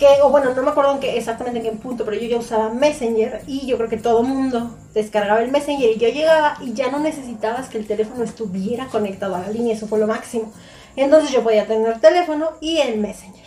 que, 0.00 0.22
o 0.22 0.30
bueno, 0.30 0.54
no 0.54 0.62
me 0.62 0.70
acuerdo 0.70 0.94
en 0.94 0.98
qué, 0.98 1.18
exactamente 1.18 1.58
en 1.58 1.64
qué 1.64 1.72
punto, 1.72 2.06
pero 2.06 2.18
yo 2.18 2.26
ya 2.26 2.38
usaba 2.38 2.70
Messenger 2.70 3.42
y 3.46 3.66
yo 3.66 3.76
creo 3.76 3.90
que 3.90 3.98
todo 3.98 4.22
mundo 4.22 4.74
descargaba 4.94 5.42
el 5.42 5.50
Messenger 5.50 5.90
y 5.90 5.98
yo 5.98 6.08
llegaba 6.08 6.56
y 6.62 6.72
ya 6.72 6.90
no 6.90 6.98
necesitabas 6.98 7.68
que 7.68 7.76
el 7.76 7.86
teléfono 7.86 8.24
estuviera 8.24 8.86
conectado 8.86 9.36
a 9.36 9.40
la 9.40 9.50
línea, 9.50 9.74
eso 9.74 9.86
fue 9.86 9.98
lo 9.98 10.06
máximo. 10.06 10.50
Entonces 10.96 11.30
yo 11.30 11.44
podía 11.44 11.66
tener 11.66 12.00
teléfono 12.00 12.52
y 12.62 12.78
el 12.78 12.98
Messenger. 12.98 13.44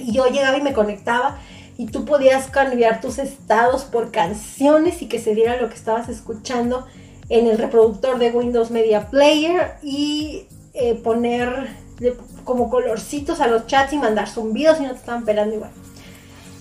Y 0.00 0.12
yo 0.12 0.26
llegaba 0.26 0.56
y 0.56 0.62
me 0.62 0.72
conectaba 0.72 1.38
y 1.76 1.86
tú 1.86 2.06
podías 2.06 2.46
cambiar 2.46 3.02
tus 3.02 3.18
estados 3.18 3.84
por 3.84 4.10
canciones 4.10 5.02
y 5.02 5.06
que 5.06 5.18
se 5.18 5.34
diera 5.34 5.60
lo 5.60 5.68
que 5.68 5.74
estabas 5.74 6.08
escuchando 6.08 6.86
en 7.28 7.46
el 7.46 7.58
reproductor 7.58 8.18
de 8.18 8.30
Windows 8.30 8.70
Media 8.70 9.10
Player 9.10 9.74
y 9.82 10.46
eh, 10.72 10.94
poner 10.94 11.68
como 12.44 12.70
colorcitos 12.70 13.40
a 13.40 13.46
los 13.46 13.66
chats 13.66 13.92
y 13.92 13.98
mandar 13.98 14.28
zumbidos 14.28 14.78
y 14.80 14.82
no 14.82 14.90
te 14.90 14.98
estaban 14.98 15.24
pelando 15.24 15.54
igual. 15.54 15.70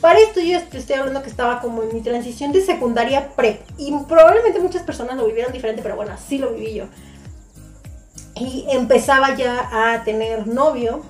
Para 0.02 0.20
esto 0.20 0.40
yo 0.40 0.58
estoy 0.58 0.96
hablando 0.98 1.24
que 1.24 1.30
estaba 1.30 1.62
como 1.62 1.84
en 1.84 1.94
mi 1.94 2.02
transición 2.02 2.52
de 2.52 2.62
secundaria 2.62 3.30
prep 3.36 3.62
y 3.78 3.92
probablemente 4.08 4.60
muchas 4.60 4.84
personas 4.84 5.18
lo 5.18 5.26
vivieron 5.26 5.52
diferente, 5.52 5.82
pero 5.82 5.96
bueno, 5.96 6.14
así 6.14 6.38
lo 6.38 6.54
viví 6.54 6.76
yo. 6.76 6.86
Y 8.36 8.66
empezaba 8.70 9.36
ya 9.36 9.70
a 9.72 10.04
tener 10.04 10.46
novio, 10.46 11.02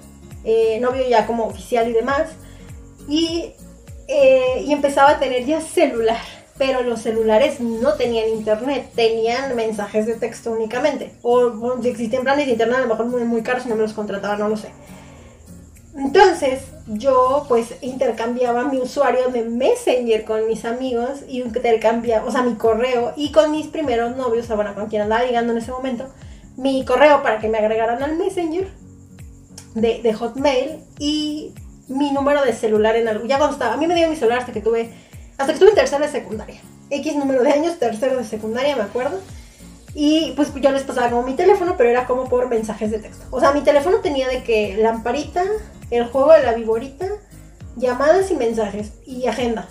eh, 0.44 0.80
novio 0.80 1.08
ya 1.08 1.26
como 1.26 1.46
oficial 1.46 1.90
y 1.90 1.94
demás, 1.94 2.30
y, 3.10 3.54
eh, 4.08 4.64
y 4.66 4.72
empezaba 4.72 5.12
a 5.12 5.20
tener 5.20 5.46
ya 5.46 5.60
celular 5.60 6.45
pero 6.58 6.84
los 6.84 7.02
celulares 7.02 7.60
no 7.60 7.94
tenían 7.94 8.30
internet, 8.30 8.90
tenían 8.96 9.56
mensajes 9.56 10.06
de 10.06 10.16
texto 10.16 10.52
únicamente. 10.52 11.12
O, 11.22 11.82
si 11.82 11.90
existían 11.90 12.24
planes 12.24 12.46
de 12.46 12.54
internet, 12.54 12.78
a 12.78 12.82
lo 12.82 12.88
mejor 12.88 13.06
muy, 13.08 13.24
muy 13.24 13.42
caros 13.44 13.66
y 13.66 13.70
no 13.70 13.76
me 13.76 13.82
los 13.82 13.94
contrataba, 13.94 14.38
no 14.38 14.48
lo 14.48 14.56
sé. 14.56 14.70
Entonces 15.98 16.62
yo 16.88 17.46
pues 17.48 17.76
intercambiaba 17.82 18.66
mi 18.66 18.78
usuario 18.78 19.30
de 19.30 19.44
Messenger 19.44 20.24
con 20.24 20.48
mis 20.48 20.66
amigos 20.66 21.22
y 21.28 21.42
intercambiaba, 21.42 22.26
o 22.26 22.32
sea, 22.32 22.42
mi 22.42 22.56
correo 22.56 23.14
y 23.16 23.32
con 23.32 23.52
mis 23.52 23.68
primeros 23.68 24.16
novios, 24.16 24.50
o 24.50 24.56
bueno, 24.56 24.76
con 24.76 24.88
quien 24.88 25.02
andaba 25.02 25.26
llegando 25.26 25.52
en 25.54 25.60
ese 25.60 25.72
momento, 25.72 26.10
mi 26.58 26.86
correo 26.86 27.22
para 27.22 27.40
que 27.40 27.50
me 27.50 27.58
agregaran 27.58 28.02
al 28.04 28.18
Messenger 28.18 28.68
de, 29.74 30.02
de 30.02 30.14
Hotmail 30.14 30.80
y 31.00 31.54
mi 31.88 32.12
número 32.12 32.44
de 32.44 32.54
celular 32.54 32.96
en 32.96 33.08
algo. 33.08 33.26
Ya 33.26 33.38
cuando 33.38 33.56
estaba, 33.56 33.74
a 33.74 33.78
mí 33.78 33.88
me 33.88 33.96
dio 33.96 34.10
mi 34.10 34.16
celular 34.16 34.40
hasta 34.40 34.54
que 34.54 34.62
tuve 34.62 34.92
hasta 35.38 35.48
que 35.48 35.54
estuve 35.54 35.70
en 35.70 35.76
tercera 35.76 36.06
de 36.06 36.12
secundaria. 36.12 36.62
X 36.90 37.16
número 37.16 37.44
de 37.44 37.52
años, 37.52 37.78
tercero 37.80 38.18
de 38.18 38.24
secundaria, 38.24 38.76
me 38.76 38.84
acuerdo. 38.84 39.20
Y 39.94 40.34
pues 40.36 40.54
yo 40.54 40.72
les 40.72 40.84
pasaba 40.84 41.10
como 41.10 41.24
mi 41.24 41.36
teléfono, 41.36 41.76
pero 41.78 41.90
era 41.90 42.06
como 42.06 42.28
por 42.28 42.50
mensajes 42.50 42.92
de 42.92 43.00
texto. 43.00 43.26
O 43.32 43.40
sea, 43.40 43.52
mi 43.52 43.62
teléfono 43.62 43.98
tenía 44.00 44.28
de 44.28 44.44
que 44.44 44.76
lamparita, 44.78 45.44
el 45.90 46.06
juego 46.08 46.34
de 46.34 46.44
la 46.44 46.54
viborita, 46.54 47.08
llamadas 47.78 48.30
y 48.32 48.36
mensajes, 48.36 48.94
y 49.06 49.28
agenda, 49.28 49.68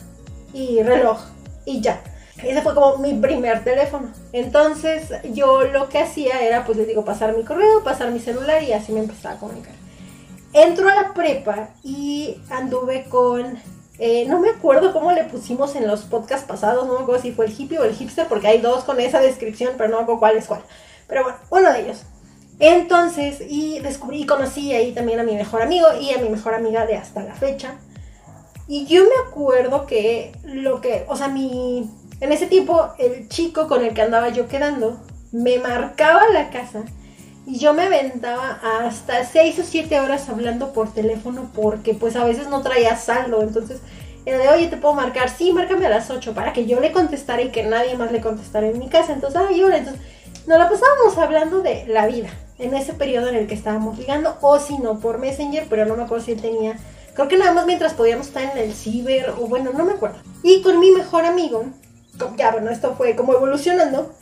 y 0.52 0.82
reloj, 0.82 1.20
y 1.66 1.80
ya. 1.80 2.02
Ese 2.42 2.62
fue 2.62 2.74
como 2.74 2.98
mi 2.98 3.14
primer 3.14 3.64
teléfono. 3.64 4.08
Entonces 4.32 5.08
yo 5.32 5.64
lo 5.64 5.88
que 5.88 5.98
hacía 5.98 6.40
era, 6.40 6.64
pues 6.64 6.78
les 6.78 6.86
digo, 6.86 7.04
pasar 7.04 7.36
mi 7.36 7.44
correo, 7.44 7.84
pasar 7.84 8.10
mi 8.10 8.18
celular 8.18 8.62
y 8.62 8.72
así 8.72 8.92
me 8.92 9.00
empezaba 9.00 9.36
a 9.36 9.38
comunicar. 9.38 9.72
Entro 10.52 10.88
a 10.88 10.94
la 10.94 11.14
prepa 11.14 11.70
y 11.82 12.40
anduve 12.50 13.04
con 13.08 13.58
eh, 13.98 14.24
no 14.26 14.40
me 14.40 14.50
acuerdo 14.50 14.92
cómo 14.92 15.12
le 15.12 15.24
pusimos 15.24 15.76
en 15.76 15.86
los 15.86 16.02
podcasts 16.02 16.46
pasados, 16.46 16.86
no 16.86 16.94
me 16.94 17.02
acuerdo 17.02 17.22
si 17.22 17.32
fue 17.32 17.46
el 17.46 17.52
hippie 17.56 17.78
o 17.78 17.84
el 17.84 17.94
hipster, 17.94 18.26
porque 18.26 18.48
hay 18.48 18.60
dos 18.60 18.84
con 18.84 18.98
esa 19.00 19.20
descripción, 19.20 19.74
pero 19.76 19.90
no 19.90 19.98
me 19.98 20.02
acuerdo 20.02 20.20
cuál 20.20 20.36
es 20.36 20.46
cuál. 20.46 20.62
Pero 21.06 21.22
bueno, 21.22 21.38
uno 21.50 21.72
de 21.72 21.80
ellos. 21.82 22.02
Entonces, 22.58 23.40
y 23.48 23.80
descubrí 23.80 24.22
y 24.22 24.26
conocí 24.26 24.72
ahí 24.72 24.92
también 24.92 25.20
a 25.20 25.24
mi 25.24 25.34
mejor 25.34 25.62
amigo 25.62 25.86
y 26.00 26.12
a 26.12 26.18
mi 26.18 26.28
mejor 26.28 26.54
amiga 26.54 26.86
de 26.86 26.96
hasta 26.96 27.22
la 27.22 27.34
fecha. 27.34 27.74
Y 28.66 28.86
yo 28.86 29.02
me 29.04 29.28
acuerdo 29.28 29.86
que 29.86 30.32
lo 30.44 30.80
que, 30.80 31.04
o 31.08 31.16
sea, 31.16 31.28
mi, 31.28 31.90
en 32.20 32.32
ese 32.32 32.46
tiempo 32.46 32.94
el 32.98 33.28
chico 33.28 33.68
con 33.68 33.84
el 33.84 33.94
que 33.94 34.02
andaba 34.02 34.30
yo 34.30 34.48
quedando 34.48 35.00
me 35.32 35.58
marcaba 35.58 36.28
la 36.32 36.50
casa 36.50 36.84
yo 37.46 37.74
me 37.74 37.82
aventaba 37.82 38.60
hasta 38.62 39.24
6 39.24 39.58
o 39.58 39.62
7 39.64 40.00
horas 40.00 40.28
hablando 40.28 40.72
por 40.72 40.92
teléfono 40.92 41.50
porque 41.54 41.94
pues 41.94 42.16
a 42.16 42.24
veces 42.24 42.48
no 42.48 42.62
traía 42.62 42.96
saldo. 42.96 43.42
Entonces 43.42 43.80
era 44.26 44.38
de, 44.38 44.48
oye, 44.48 44.68
te 44.68 44.76
puedo 44.76 44.94
marcar, 44.94 45.28
sí, 45.28 45.52
márcame 45.52 45.86
a 45.86 45.90
las 45.90 46.10
8 46.10 46.34
para 46.34 46.52
que 46.52 46.66
yo 46.66 46.80
le 46.80 46.92
contestara 46.92 47.42
y 47.42 47.50
que 47.50 47.62
nadie 47.62 47.96
más 47.96 48.12
le 48.12 48.20
contestara 48.20 48.66
en 48.66 48.78
mi 48.78 48.88
casa. 48.88 49.12
Entonces, 49.12 49.40
ay, 49.48 49.62
hola, 49.62 49.78
entonces 49.78 50.02
nos 50.46 50.58
la 50.58 50.68
pasábamos 50.68 51.16
hablando 51.18 51.60
de 51.60 51.86
la 51.86 52.06
vida 52.06 52.28
en 52.58 52.74
ese 52.74 52.94
periodo 52.94 53.28
en 53.28 53.34
el 53.34 53.46
que 53.46 53.54
estábamos 53.54 53.98
ligando 53.98 54.36
o 54.40 54.58
si 54.58 54.78
no 54.78 54.98
por 55.00 55.18
Messenger, 55.18 55.66
pero 55.68 55.86
no 55.86 55.96
me 55.96 56.04
acuerdo 56.04 56.24
si 56.24 56.32
él 56.32 56.40
tenía, 56.40 56.78
creo 57.14 57.28
que 57.28 57.36
nada 57.36 57.52
más 57.52 57.66
mientras 57.66 57.94
podíamos 57.94 58.28
estar 58.28 58.42
en 58.42 58.58
el 58.58 58.74
ciber 58.74 59.30
o 59.30 59.46
bueno, 59.48 59.72
no 59.72 59.84
me 59.84 59.92
acuerdo. 59.92 60.18
Y 60.42 60.62
con 60.62 60.78
mi 60.78 60.90
mejor 60.90 61.24
amigo, 61.24 61.64
ya 62.36 62.52
bueno, 62.52 62.70
esto 62.70 62.94
fue 62.94 63.16
como 63.16 63.34
evolucionando 63.34 64.12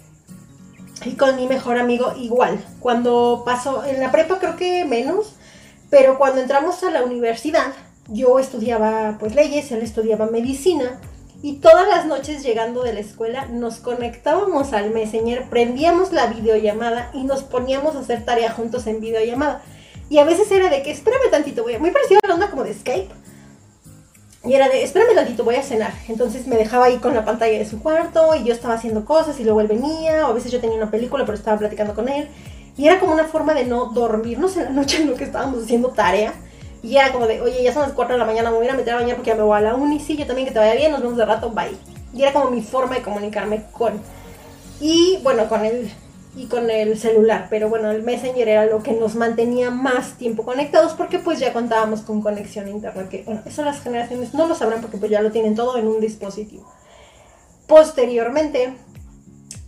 y 1.04 1.16
con 1.16 1.36
mi 1.36 1.46
mejor 1.46 1.78
amigo 1.78 2.12
igual. 2.18 2.64
Cuando 2.80 3.42
pasó, 3.44 3.84
en 3.84 4.00
la 4.00 4.12
prepa 4.12 4.38
creo 4.38 4.56
que 4.56 4.84
menos, 4.84 5.34
pero 5.90 6.18
cuando 6.18 6.40
entramos 6.40 6.82
a 6.82 6.90
la 6.90 7.02
universidad, 7.04 7.72
yo 8.08 8.38
estudiaba 8.38 9.16
pues 9.18 9.34
leyes, 9.34 9.70
él 9.72 9.82
estudiaba 9.82 10.26
medicina 10.26 11.00
Y 11.42 11.54
todas 11.54 11.88
las 11.88 12.06
noches 12.06 12.42
llegando 12.42 12.82
de 12.82 12.92
la 12.92 13.00
escuela 13.00 13.46
nos 13.46 13.76
conectábamos 13.78 14.72
al 14.72 14.90
Messenger, 14.90 15.48
prendíamos 15.50 16.12
la 16.12 16.26
videollamada 16.26 17.10
y 17.14 17.24
nos 17.24 17.42
poníamos 17.42 17.96
a 17.96 18.00
hacer 18.00 18.24
tarea 18.24 18.52
juntos 18.52 18.86
en 18.86 19.00
videollamada. 19.00 19.60
Y 20.08 20.18
a 20.18 20.24
veces 20.24 20.50
era 20.52 20.68
de 20.68 20.82
que, 20.82 20.92
espérame 20.92 21.30
tantito, 21.30 21.64
voy 21.64 21.74
a... 21.74 21.78
Muy 21.80 21.90
parecido 21.90 22.20
a 22.22 22.28
la 22.28 22.34
onda 22.34 22.50
como 22.50 22.62
de 22.62 22.74
Skype. 22.74 23.21
Y 24.44 24.54
era 24.54 24.68
de, 24.68 24.82
espérame 24.82 25.14
tantito, 25.14 25.44
voy 25.44 25.54
a 25.54 25.62
cenar. 25.62 25.92
Entonces 26.08 26.46
me 26.46 26.56
dejaba 26.56 26.86
ahí 26.86 26.98
con 26.98 27.14
la 27.14 27.24
pantalla 27.24 27.58
de 27.58 27.64
su 27.64 27.80
cuarto 27.80 28.34
y 28.34 28.44
yo 28.44 28.52
estaba 28.52 28.74
haciendo 28.74 29.04
cosas 29.04 29.38
y 29.38 29.44
luego 29.44 29.60
él 29.60 29.68
venía. 29.68 30.26
O 30.26 30.30
a 30.30 30.32
veces 30.32 30.50
yo 30.50 30.60
tenía 30.60 30.76
una 30.76 30.90
película 30.90 31.24
pero 31.24 31.38
estaba 31.38 31.58
platicando 31.58 31.94
con 31.94 32.08
él. 32.08 32.28
Y 32.76 32.86
era 32.86 32.98
como 32.98 33.12
una 33.12 33.24
forma 33.24 33.54
de 33.54 33.64
no 33.64 33.86
dormirnos 33.86 34.56
en 34.56 34.64
la 34.64 34.70
noche 34.70 35.02
en 35.02 35.10
lo 35.10 35.14
que 35.14 35.24
estábamos 35.24 35.62
haciendo 35.62 35.90
tarea. 35.90 36.32
Y 36.82 36.96
era 36.96 37.12
como 37.12 37.26
de, 37.26 37.40
oye, 37.40 37.62
ya 37.62 37.72
son 37.72 37.82
las 37.82 37.92
4 37.92 38.14
de 38.14 38.18
la 38.18 38.24
mañana, 38.24 38.50
me 38.50 38.56
voy 38.56 38.66
a 38.66 38.74
meter 38.74 38.94
a 38.94 38.96
bañar 38.96 39.16
porque 39.16 39.30
ya 39.30 39.36
me 39.36 39.42
voy 39.42 39.56
a 39.56 39.60
la 39.60 39.74
uni. 39.76 40.00
Sí, 40.00 40.16
yo 40.16 40.26
también 40.26 40.48
que 40.48 40.52
te 40.52 40.58
vaya 40.58 40.74
bien, 40.74 40.90
nos 40.90 41.00
vemos 41.00 41.16
de 41.16 41.24
rato, 41.24 41.50
bye. 41.50 41.76
Y 42.12 42.22
era 42.22 42.32
como 42.32 42.50
mi 42.50 42.62
forma 42.62 42.96
de 42.96 43.02
comunicarme 43.02 43.64
con. 43.72 44.00
Y 44.80 45.20
bueno, 45.22 45.48
con 45.48 45.64
el, 45.64 45.92
y 46.34 46.46
con 46.46 46.70
el 46.70 46.98
celular. 46.98 47.46
Pero 47.50 47.68
bueno, 47.68 47.90
el 47.90 48.02
Messenger 48.02 48.48
era 48.48 48.66
lo 48.66 48.82
que 48.82 48.92
nos 48.92 49.14
mantenía 49.14 49.70
más 49.70 50.14
tiempo 50.14 50.44
conectados 50.44 50.92
porque 50.92 51.18
pues 51.18 51.38
ya 51.38 51.52
contábamos 51.52 52.00
con 52.00 52.22
conexión 52.22 52.66
a 52.66 52.70
internet. 52.70 53.08
Que 53.08 53.22
bueno, 53.24 53.42
eso 53.44 53.64
las 53.64 53.82
generaciones 53.82 54.34
no 54.34 54.46
lo 54.46 54.54
sabrán 54.54 54.80
porque 54.80 54.96
pues 54.96 55.10
ya 55.10 55.20
lo 55.20 55.30
tienen 55.30 55.54
todo 55.54 55.76
en 55.76 55.86
un 55.86 56.00
dispositivo. 56.00 56.70
Posteriormente, 57.66 58.74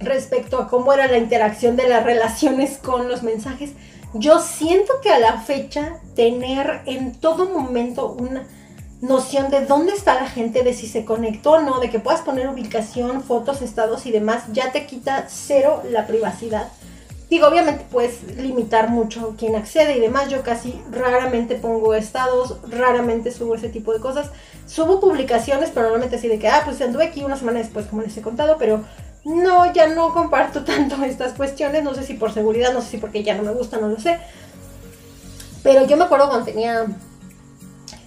respecto 0.00 0.58
a 0.58 0.68
cómo 0.68 0.92
era 0.92 1.06
la 1.06 1.18
interacción 1.18 1.76
de 1.76 1.88
las 1.88 2.04
relaciones 2.04 2.78
con 2.78 3.08
los 3.08 3.22
mensajes, 3.22 3.72
yo 4.14 4.38
siento 4.38 4.92
que 5.02 5.10
a 5.10 5.18
la 5.18 5.40
fecha 5.40 6.00
tener 6.14 6.82
en 6.86 7.14
todo 7.14 7.48
momento 7.48 8.12
una 8.12 8.46
noción 9.08 9.50
de 9.50 9.66
dónde 9.66 9.92
está 9.92 10.14
la 10.14 10.28
gente, 10.28 10.62
de 10.62 10.74
si 10.74 10.88
se 10.88 11.04
conectó 11.04 11.52
o 11.52 11.60
no, 11.60 11.78
de 11.80 11.90
que 11.90 12.00
puedas 12.00 12.22
poner 12.22 12.48
ubicación, 12.48 13.22
fotos, 13.22 13.62
estados 13.62 14.06
y 14.06 14.12
demás, 14.12 14.44
ya 14.52 14.72
te 14.72 14.86
quita 14.86 15.26
cero 15.28 15.82
la 15.90 16.06
privacidad. 16.06 16.68
Digo, 17.30 17.48
obviamente 17.48 17.84
puedes 17.90 18.22
limitar 18.36 18.90
mucho 18.90 19.34
quién 19.38 19.56
accede 19.56 19.96
y 19.96 20.00
demás. 20.00 20.28
Yo 20.28 20.42
casi 20.42 20.80
raramente 20.90 21.54
pongo 21.56 21.94
estados, 21.94 22.58
raramente 22.68 23.30
subo 23.30 23.54
ese 23.54 23.68
tipo 23.68 23.92
de 23.92 24.00
cosas. 24.00 24.30
Subo 24.66 25.00
publicaciones, 25.00 25.70
pero 25.70 25.82
normalmente 25.86 26.16
así 26.16 26.28
de 26.28 26.38
que, 26.38 26.48
ah, 26.48 26.62
pues 26.64 26.80
anduve 26.80 27.04
aquí 27.04 27.24
una 27.24 27.36
semana 27.36 27.58
después, 27.58 27.86
como 27.86 28.02
les 28.02 28.16
he 28.16 28.22
contado, 28.22 28.56
pero 28.58 28.84
no, 29.24 29.72
ya 29.72 29.88
no 29.88 30.12
comparto 30.12 30.64
tanto 30.64 31.02
estas 31.02 31.32
cuestiones, 31.32 31.82
no 31.82 31.94
sé 31.94 32.04
si 32.04 32.14
por 32.14 32.32
seguridad, 32.32 32.72
no 32.72 32.82
sé 32.82 32.90
si 32.90 32.96
porque 32.98 33.24
ya 33.24 33.34
no 33.34 33.42
me 33.42 33.52
gusta, 33.52 33.78
no 33.78 33.88
lo 33.88 33.98
sé. 33.98 34.18
Pero 35.62 35.86
yo 35.86 35.96
me 35.96 36.04
acuerdo 36.04 36.28
cuando 36.28 36.44
tenía 36.44 36.86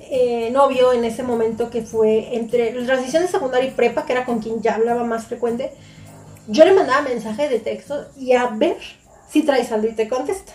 eh, 0.10 0.50
novio 0.52 0.94
en 0.94 1.04
ese 1.06 1.24
momento 1.24 1.70
que 1.70 1.82
fue 1.82 2.36
entre 2.36 2.74
la 2.74 2.86
transición 2.86 3.24
de 3.24 3.30
secundaria 3.30 3.70
y 3.70 3.74
prepa, 3.74 4.06
que 4.06 4.14
era 4.14 4.26
con 4.26 4.40
quien 4.40 4.62
ya 4.62 4.76
hablaba 4.76 5.04
más 5.04 5.26
frecuente, 5.26 5.72
yo 6.48 6.66
le 6.66 6.74
mandaba 6.74 7.02
mensaje 7.02 7.50
de 7.50 7.60
texto 7.60 8.08
y 8.16 8.34
a 8.34 8.48
ver 8.48 8.78
si 9.30 9.44
trae 9.44 9.66
saldo 9.66 9.88
y 9.88 9.94
te 9.94 10.08
contesta. 10.08 10.54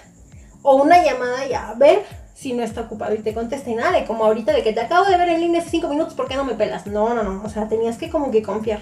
O 0.62 0.76
una 0.76 1.02
llamada 1.02 1.46
y 1.46 1.54
a 1.54 1.74
ver 1.74 2.04
si 2.34 2.52
no 2.52 2.62
está 2.62 2.82
ocupado 2.82 3.14
y 3.14 3.18
te 3.18 3.34
contesta 3.34 3.70
y 3.70 3.74
nada, 3.74 4.04
como 4.04 4.24
ahorita 4.24 4.52
de 4.52 4.62
que 4.62 4.72
te 4.72 4.80
acabo 4.80 5.04
de 5.04 5.16
ver 5.16 5.28
en 5.28 5.40
línea 5.40 5.60
hace 5.60 5.70
cinco 5.70 5.88
minutos, 5.88 6.14
¿por 6.14 6.28
qué 6.28 6.36
no 6.36 6.44
me 6.44 6.54
pelas? 6.54 6.86
No, 6.86 7.14
no, 7.14 7.22
no, 7.22 7.42
o 7.44 7.48
sea, 7.48 7.68
tenías 7.68 7.98
que 7.98 8.10
como 8.10 8.30
que 8.30 8.42
confiar. 8.42 8.80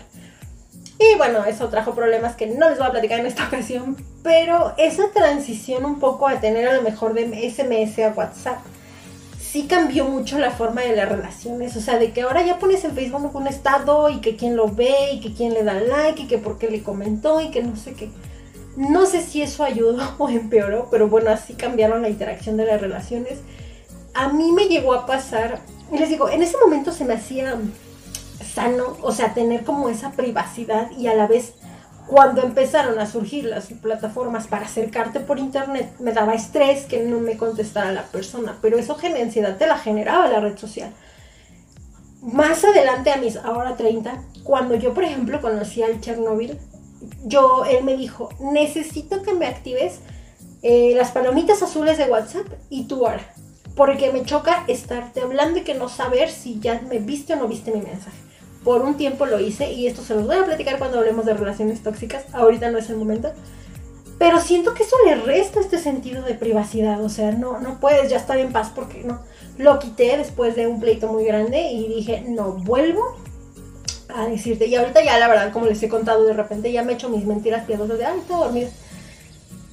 Y 0.99 1.16
bueno, 1.16 1.45
eso 1.47 1.68
trajo 1.68 1.95
problemas 1.95 2.37
que 2.37 2.47
no 2.47 2.68
les 2.68 2.79
voy 2.79 2.87
a 2.87 2.91
platicar 2.91 3.21
en 3.21 3.27
esta 3.27 3.45
ocasión, 3.49 3.97
pero 4.23 4.75
esa 4.77 5.11
transición 5.12 5.85
un 5.85 5.99
poco 5.99 6.29
a 6.29 6.41
tener 6.41 6.68
a 6.68 6.75
lo 6.75 6.83
mejor 6.83 7.14
de 7.14 7.51
SMS 7.51 7.99
a 7.99 8.12
WhatsApp, 8.14 8.59
sí 9.51 9.66
cambió 9.66 10.05
mucho 10.05 10.38
la 10.38 10.53
forma 10.53 10.82
de 10.82 10.94
las 10.94 11.09
relaciones, 11.09 11.76
o 11.76 11.80
sea, 11.80 11.98
de 11.98 12.12
que 12.12 12.22
ahora 12.22 12.44
ya 12.46 12.59
pones 12.61 12.84
en 12.84 12.92
Facebook 12.92 13.34
un 13.34 13.48
estado 13.48 14.09
y 14.09 14.20
que 14.20 14.36
quién 14.36 14.55
lo 14.55 14.68
ve 14.68 15.12
y 15.14 15.20
que 15.20 15.34
quién 15.34 15.55
le 15.55 15.64
da 15.64 15.74
like 15.74 16.22
y 16.22 16.26
que 16.28 16.38
por 16.38 16.57
qué 16.57 16.70
le 16.70 16.84
comentó 16.84 17.40
y 17.40 17.51
que 17.51 17.62
no 17.62 17.74
sé 17.74 17.94
qué. 17.94 18.11
No 18.76 19.07
sé 19.07 19.22
si 19.22 19.42
eso 19.42 19.64
ayudó 19.64 20.14
o 20.18 20.28
empeoró, 20.28 20.86
pero 20.90 21.09
bueno, 21.09 21.30
así 21.30 21.55
cambiaron 21.55 22.03
la 22.03 22.09
interacción 22.09 22.57
de 22.57 22.66
las 22.66 22.80
relaciones. 22.80 23.40
A 24.14 24.28
mí 24.28 24.53
me 24.53 24.66
llegó 24.66 24.94
a 24.94 25.07
pasar, 25.07 25.61
y 25.92 25.98
les 25.98 26.09
digo, 26.09 26.28
en 26.28 26.42
ese 26.42 26.57
momento 26.59 26.92
se 26.92 27.05
me 27.05 27.14
hacía 27.14 27.59
sano, 28.55 28.96
o 29.03 29.12
sea, 29.12 29.34
tener 29.34 29.64
como 29.64 29.88
esa 29.88 30.12
privacidad 30.12 30.90
y 30.92 31.09
a 31.09 31.14
la 31.14 31.26
vez 31.26 31.55
cuando 32.11 32.42
empezaron 32.42 32.98
a 32.98 33.06
surgir 33.06 33.44
las 33.44 33.66
plataformas 33.66 34.48
para 34.48 34.66
acercarte 34.66 35.20
por 35.20 35.38
internet, 35.38 35.94
me 36.00 36.12
daba 36.12 36.34
estrés 36.34 36.86
que 36.86 37.04
no 37.04 37.20
me 37.20 37.36
contestara 37.36 37.92
la 37.92 38.02
persona, 38.02 38.58
pero 38.61 38.78
eso 38.78 38.98
ansiedad 39.00 39.56
te 39.56 39.68
la 39.68 39.78
generaba 39.78 40.26
la 40.26 40.40
red 40.40 40.58
social. 40.58 40.92
Más 42.20 42.64
adelante 42.64 43.12
a 43.12 43.18
mis 43.18 43.36
ahora 43.36 43.76
30, 43.76 44.24
cuando 44.42 44.74
yo 44.74 44.92
por 44.92 45.04
ejemplo 45.04 45.40
conocí 45.40 45.84
al 45.84 46.00
Chernobyl, 46.00 46.58
yo, 47.26 47.64
él 47.64 47.84
me 47.84 47.96
dijo, 47.96 48.30
necesito 48.40 49.22
que 49.22 49.34
me 49.34 49.46
actives 49.46 50.00
eh, 50.62 50.94
las 50.96 51.12
palomitas 51.12 51.62
azules 51.62 51.96
de 51.96 52.11
WhatsApp 52.11 52.48
y 52.70 52.88
tú 52.88 53.06
ahora, 53.06 53.32
porque 53.76 54.11
me 54.11 54.24
choca 54.24 54.64
estarte 54.66 55.20
hablando 55.20 55.61
y 55.61 55.62
que 55.62 55.74
no 55.74 55.88
saber 55.88 56.28
si 56.28 56.58
ya 56.58 56.80
me 56.88 56.98
viste 56.98 57.34
o 57.34 57.36
no 57.36 57.46
viste 57.46 57.70
mi 57.70 57.82
mensaje 57.82 58.30
por 58.64 58.82
un 58.82 58.96
tiempo 58.96 59.26
lo 59.26 59.40
hice 59.40 59.72
y 59.72 59.86
esto 59.86 60.02
se 60.02 60.14
los 60.14 60.26
voy 60.26 60.36
a 60.36 60.44
platicar 60.44 60.78
cuando 60.78 60.98
hablemos 60.98 61.24
de 61.24 61.34
relaciones 61.34 61.82
tóxicas. 61.82 62.24
Ahorita 62.32 62.70
no 62.70 62.78
es 62.78 62.90
el 62.90 62.96
momento. 62.96 63.32
Pero 64.18 64.38
siento 64.38 64.74
que 64.74 64.82
eso 64.82 64.96
le 65.06 65.14
resta 65.14 65.61
este 65.61 65.78
sentido 65.78 66.22
de 66.22 66.34
privacidad. 66.34 67.02
O 67.02 67.08
sea, 67.08 67.32
no, 67.32 67.58
no 67.58 67.80
puedes 67.80 68.11
ya 68.11 68.18
estar 68.18 68.36
en 68.38 68.52
paz 68.52 68.70
porque 68.74 69.02
no. 69.02 69.20
Lo 69.56 69.78
quité 69.78 70.16
después 70.18 70.56
de 70.56 70.66
un 70.66 70.78
pleito 70.78 71.08
muy 71.08 71.24
grande 71.24 71.70
y 71.72 71.88
dije, 71.88 72.24
no 72.28 72.52
vuelvo 72.52 73.16
a 74.14 74.26
decirte. 74.26 74.66
Y 74.66 74.74
ahorita 74.74 75.02
ya, 75.02 75.18
la 75.18 75.28
verdad, 75.28 75.52
como 75.52 75.66
les 75.66 75.82
he 75.82 75.88
contado 75.88 76.26
de 76.26 76.34
repente, 76.34 76.70
ya 76.70 76.82
me 76.82 76.92
he 76.92 76.94
hecho 76.96 77.08
mis 77.08 77.24
mentiras 77.24 77.64
piadosas 77.64 77.96
de, 77.96 78.04
ay, 78.04 78.18
estoy 78.18 78.36
dormida. 78.36 78.68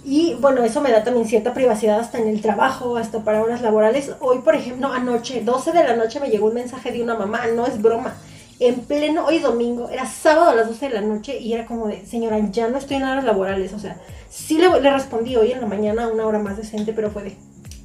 Y 0.05 0.35
bueno, 0.35 0.63
eso 0.63 0.79
me 0.79 0.93
da 0.93 1.03
también 1.03 1.27
cierta 1.27 1.53
privacidad 1.53 1.99
hasta 1.99 2.17
en 2.17 2.29
el 2.29 2.41
trabajo, 2.41 2.95
hasta 2.95 3.19
para 3.25 3.43
horas 3.43 3.61
laborales. 3.61 4.11
Hoy, 4.21 4.39
por 4.39 4.55
ejemplo, 4.55 4.88
anoche, 4.93 5.41
12 5.41 5.73
de 5.73 5.83
la 5.83 5.97
noche, 5.97 6.21
me 6.21 6.29
llegó 6.29 6.47
un 6.47 6.53
mensaje 6.53 6.93
de 6.93 7.03
una 7.03 7.15
mamá, 7.15 7.47
no 7.47 7.65
es 7.65 7.81
broma 7.81 8.15
en 8.60 8.82
pleno, 8.82 9.26
hoy 9.26 9.39
domingo, 9.39 9.89
era 9.89 10.05
sábado 10.05 10.49
a 10.49 10.55
las 10.55 10.68
12 10.68 10.89
de 10.89 10.93
la 10.95 11.01
noche 11.01 11.38
y 11.38 11.53
era 11.53 11.66
como 11.66 11.88
de, 11.88 12.05
señora, 12.05 12.39
ya 12.51 12.68
no 12.68 12.78
estoy 12.78 12.97
en 12.97 13.03
horas 13.03 13.24
laborales, 13.24 13.74
o 13.74 13.80
sea, 13.80 13.97
sí 14.30 14.58
le, 14.58 14.82
le 14.82 14.91
respondí 14.91 15.36
hoy 15.36 15.51
en 15.51 15.62
la 15.62 15.68
mañana 15.68 16.08
una 16.08 16.26
hora 16.26 16.39
más 16.39 16.58
decente, 16.58 16.93
pero 16.93 17.12
fue 17.12 17.24
de, 17.24 17.38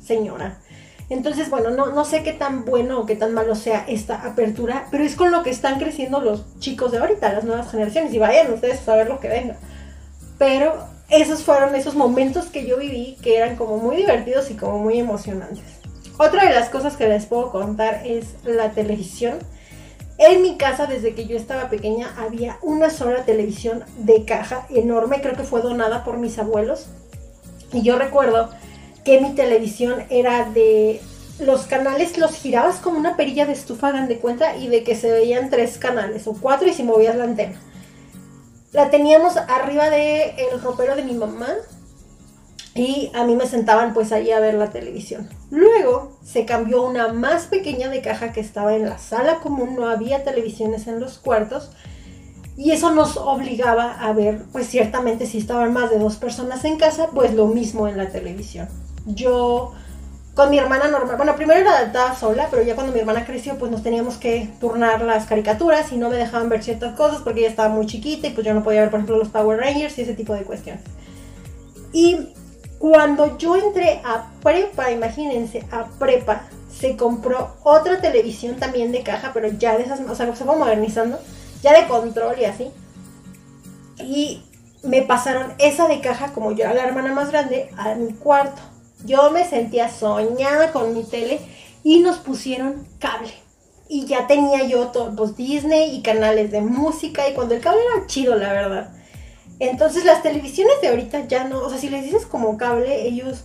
señora. 0.02 0.58
Entonces, 1.10 1.50
bueno, 1.50 1.70
no, 1.70 1.92
no 1.92 2.06
sé 2.06 2.22
qué 2.22 2.32
tan 2.32 2.64
bueno 2.64 3.00
o 3.00 3.06
qué 3.06 3.16
tan 3.16 3.34
malo 3.34 3.54
sea 3.54 3.84
esta 3.86 4.26
apertura, 4.26 4.86
pero 4.90 5.04
es 5.04 5.14
con 5.14 5.30
lo 5.30 5.42
que 5.42 5.50
están 5.50 5.78
creciendo 5.78 6.22
los 6.22 6.58
chicos 6.58 6.90
de 6.90 6.98
ahorita, 6.98 7.34
las 7.34 7.44
nuevas 7.44 7.70
generaciones, 7.70 8.14
y 8.14 8.18
vayan 8.18 8.50
ustedes 8.50 8.80
a 8.80 8.84
saber 8.84 9.08
lo 9.08 9.20
que 9.20 9.28
venga. 9.28 9.56
Pero 10.38 10.86
esos 11.10 11.42
fueron 11.42 11.74
esos 11.74 11.94
momentos 11.94 12.46
que 12.46 12.66
yo 12.66 12.78
viví 12.78 13.18
que 13.22 13.36
eran 13.36 13.56
como 13.56 13.76
muy 13.76 13.96
divertidos 13.96 14.50
y 14.50 14.54
como 14.54 14.78
muy 14.78 14.98
emocionantes. 14.98 15.62
Otra 16.16 16.46
de 16.46 16.54
las 16.54 16.70
cosas 16.70 16.96
que 16.96 17.08
les 17.08 17.26
puedo 17.26 17.50
contar 17.50 18.06
es 18.06 18.36
la 18.44 18.70
televisión 18.70 19.38
en 20.22 20.42
mi 20.42 20.56
casa, 20.56 20.86
desde 20.86 21.14
que 21.14 21.26
yo 21.26 21.36
estaba 21.36 21.68
pequeña, 21.68 22.14
había 22.16 22.58
una 22.62 22.90
sola 22.90 23.24
televisión 23.24 23.84
de 23.98 24.24
caja 24.24 24.66
enorme, 24.70 25.20
creo 25.20 25.36
que 25.36 25.42
fue 25.42 25.62
donada 25.62 26.04
por 26.04 26.18
mis 26.18 26.38
abuelos. 26.38 26.86
Y 27.72 27.82
yo 27.82 27.98
recuerdo 27.98 28.50
que 29.04 29.20
mi 29.20 29.34
televisión 29.34 30.04
era 30.10 30.44
de 30.50 31.00
los 31.40 31.62
canales, 31.62 32.18
los 32.18 32.34
girabas 32.34 32.76
como 32.76 32.98
una 32.98 33.16
perilla 33.16 33.46
de 33.46 33.52
estufa, 33.52 33.90
dan 33.90 34.06
de 34.06 34.18
cuenta, 34.18 34.56
y 34.56 34.68
de 34.68 34.84
que 34.84 34.94
se 34.94 35.10
veían 35.10 35.50
tres 35.50 35.76
canales 35.78 36.26
o 36.28 36.34
cuatro 36.40 36.68
y 36.68 36.72
si 36.72 36.84
movías 36.84 37.16
la 37.16 37.24
antena. 37.24 37.60
La 38.70 38.90
teníamos 38.90 39.36
arriba 39.36 39.90
del 39.90 40.32
el 40.38 40.62
ropero 40.62 40.94
de 40.94 41.02
mi 41.02 41.14
mamá 41.14 41.48
y 42.74 43.10
a 43.14 43.24
mí 43.24 43.36
me 43.36 43.46
sentaban 43.46 43.92
pues 43.92 44.12
ahí 44.12 44.30
a 44.30 44.40
ver 44.40 44.54
la 44.54 44.70
televisión. 44.70 45.28
Luego 45.50 46.16
se 46.24 46.46
cambió 46.46 46.82
una 46.82 47.12
más 47.12 47.46
pequeña 47.46 47.88
de 47.90 48.00
caja 48.00 48.32
que 48.32 48.40
estaba 48.40 48.74
en 48.74 48.88
la 48.88 48.98
sala 48.98 49.40
común, 49.40 49.76
no 49.76 49.88
había 49.88 50.24
televisiones 50.24 50.86
en 50.86 51.00
los 51.00 51.18
cuartos 51.18 51.70
y 52.56 52.70
eso 52.70 52.92
nos 52.92 53.16
obligaba 53.16 53.92
a 53.92 54.12
ver 54.12 54.42
pues 54.52 54.66
ciertamente 54.68 55.26
si 55.26 55.38
estaban 55.38 55.72
más 55.72 55.90
de 55.90 55.98
dos 55.98 56.16
personas 56.16 56.64
en 56.64 56.78
casa 56.78 57.08
pues 57.12 57.34
lo 57.34 57.46
mismo 57.46 57.88
en 57.88 57.98
la 57.98 58.08
televisión. 58.08 58.68
Yo 59.04 59.72
con 60.34 60.48
mi 60.48 60.58
hermana 60.58 60.88
normal, 60.88 61.18
bueno 61.18 61.36
primero 61.36 61.62
la 61.62 61.82
estaba 61.82 62.14
sola 62.16 62.48
pero 62.50 62.62
ya 62.62 62.74
cuando 62.74 62.94
mi 62.94 63.00
hermana 63.00 63.26
creció 63.26 63.58
pues 63.58 63.70
nos 63.70 63.82
teníamos 63.82 64.16
que 64.16 64.48
turnar 64.60 65.02
las 65.02 65.26
caricaturas 65.26 65.92
y 65.92 65.98
no 65.98 66.08
me 66.08 66.16
dejaban 66.16 66.48
ver 66.48 66.62
ciertas 66.62 66.94
cosas 66.94 67.20
porque 67.20 67.40
ella 67.40 67.50
estaba 67.50 67.68
muy 67.68 67.84
chiquita 67.84 68.28
y 68.28 68.30
pues 68.30 68.46
yo 68.46 68.54
no 68.54 68.62
podía 68.62 68.80
ver 68.80 68.90
por 68.90 69.00
ejemplo 69.00 69.18
los 69.18 69.28
Power 69.28 69.58
Rangers 69.58 69.98
y 69.98 70.02
ese 70.02 70.14
tipo 70.14 70.32
de 70.32 70.44
cuestiones. 70.44 70.82
Y 71.92 72.28
cuando 72.82 73.38
yo 73.38 73.54
entré 73.54 74.00
a 74.04 74.32
prepa, 74.42 74.90
imagínense, 74.90 75.64
a 75.70 75.84
prepa, 76.00 76.48
se 76.68 76.96
compró 76.96 77.54
otra 77.62 78.00
televisión 78.00 78.56
también 78.56 78.90
de 78.90 79.04
caja, 79.04 79.30
pero 79.32 79.46
ya 79.46 79.78
de 79.78 79.84
esas, 79.84 80.00
o 80.00 80.16
sea, 80.16 80.34
se 80.34 80.44
fue 80.44 80.56
modernizando, 80.56 81.20
ya 81.62 81.80
de 81.80 81.86
control 81.86 82.40
y 82.40 82.44
así. 82.44 82.72
Y 84.00 84.42
me 84.82 85.02
pasaron 85.02 85.52
esa 85.60 85.86
de 85.86 86.00
caja, 86.00 86.32
como 86.32 86.50
yo 86.50 86.64
era 86.64 86.74
la 86.74 86.84
hermana 86.84 87.12
más 87.12 87.30
grande, 87.30 87.70
a 87.76 87.94
mi 87.94 88.14
cuarto. 88.14 88.60
Yo 89.04 89.30
me 89.30 89.48
sentía 89.48 89.88
soñada 89.88 90.72
con 90.72 90.92
mi 90.92 91.04
tele 91.04 91.38
y 91.84 92.00
nos 92.00 92.18
pusieron 92.18 92.84
cable. 92.98 93.32
y 93.88 94.06
ya 94.06 94.26
tenía 94.26 94.64
yo 94.64 94.88
todo, 94.88 95.14
pues 95.14 95.36
Disney 95.36 95.94
y 95.94 96.02
canales 96.02 96.50
de 96.50 96.62
música 96.62 97.28
y 97.28 97.34
cuando 97.34 97.54
el 97.54 97.60
cable 97.60 97.80
era 97.94 98.08
chido, 98.08 98.34
la 98.34 98.52
verdad. 98.52 99.01
Entonces 99.62 100.04
las 100.04 100.24
televisiones 100.24 100.80
de 100.82 100.88
ahorita 100.88 101.28
ya 101.28 101.44
no, 101.44 101.60
o 101.60 101.70
sea, 101.70 101.78
si 101.78 101.88
les 101.88 102.02
dices 102.02 102.26
como 102.26 102.56
cable, 102.56 103.06
ellos, 103.06 103.44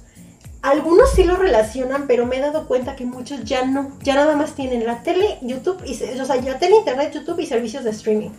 algunos 0.64 1.12
sí 1.12 1.24
lo 1.24 1.36
relacionan, 1.36 2.08
pero 2.08 2.26
me 2.26 2.38
he 2.38 2.40
dado 2.40 2.68
cuenta 2.68 2.96
que 2.96 3.06
muchos 3.06 3.44
ya 3.44 3.66
no, 3.66 3.92
ya 4.02 4.16
nada 4.16 4.36
más 4.36 4.56
tienen 4.56 4.84
la 4.88 5.04
tele, 5.04 5.38
YouTube, 5.44 5.80
y, 5.86 5.94
o 5.94 6.26
sea, 6.26 6.38
ya 6.38 6.58
tele, 6.58 6.78
internet, 6.78 7.12
YouTube 7.14 7.40
y 7.40 7.46
servicios 7.46 7.84
de 7.84 7.92
streaming. 7.92 8.32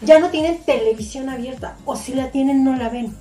Ya 0.00 0.18
no 0.18 0.30
tienen 0.30 0.64
televisión 0.64 1.28
abierta, 1.28 1.76
o 1.84 1.94
si 1.94 2.14
la 2.14 2.30
tienen 2.30 2.64
no 2.64 2.74
la 2.74 2.88
ven. 2.88 3.14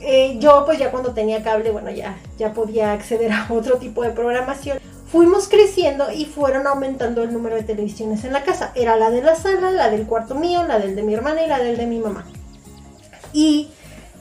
Eh, 0.00 0.38
yo 0.38 0.62
pues 0.64 0.78
ya 0.78 0.90
cuando 0.90 1.12
tenía 1.12 1.42
cable, 1.42 1.70
bueno, 1.70 1.90
ya, 1.90 2.18
ya 2.38 2.54
podía 2.54 2.94
acceder 2.94 3.30
a 3.30 3.46
otro 3.50 3.76
tipo 3.76 4.02
de 4.02 4.12
programación. 4.12 4.78
Fuimos 5.08 5.48
creciendo 5.48 6.10
y 6.10 6.24
fueron 6.24 6.66
aumentando 6.66 7.22
el 7.22 7.34
número 7.34 7.56
de 7.56 7.62
televisiones 7.62 8.24
en 8.24 8.32
la 8.32 8.42
casa. 8.42 8.72
Era 8.74 8.96
la 8.96 9.10
de 9.10 9.20
la 9.20 9.36
sala, 9.36 9.70
la 9.70 9.90
del 9.90 10.06
cuarto 10.06 10.34
mío, 10.34 10.64
la 10.66 10.78
del 10.78 10.96
de 10.96 11.02
mi 11.02 11.12
hermana 11.12 11.44
y 11.44 11.48
la 11.48 11.58
del 11.58 11.76
de 11.76 11.86
mi 11.86 11.98
mamá. 11.98 12.24
Y 13.32 13.70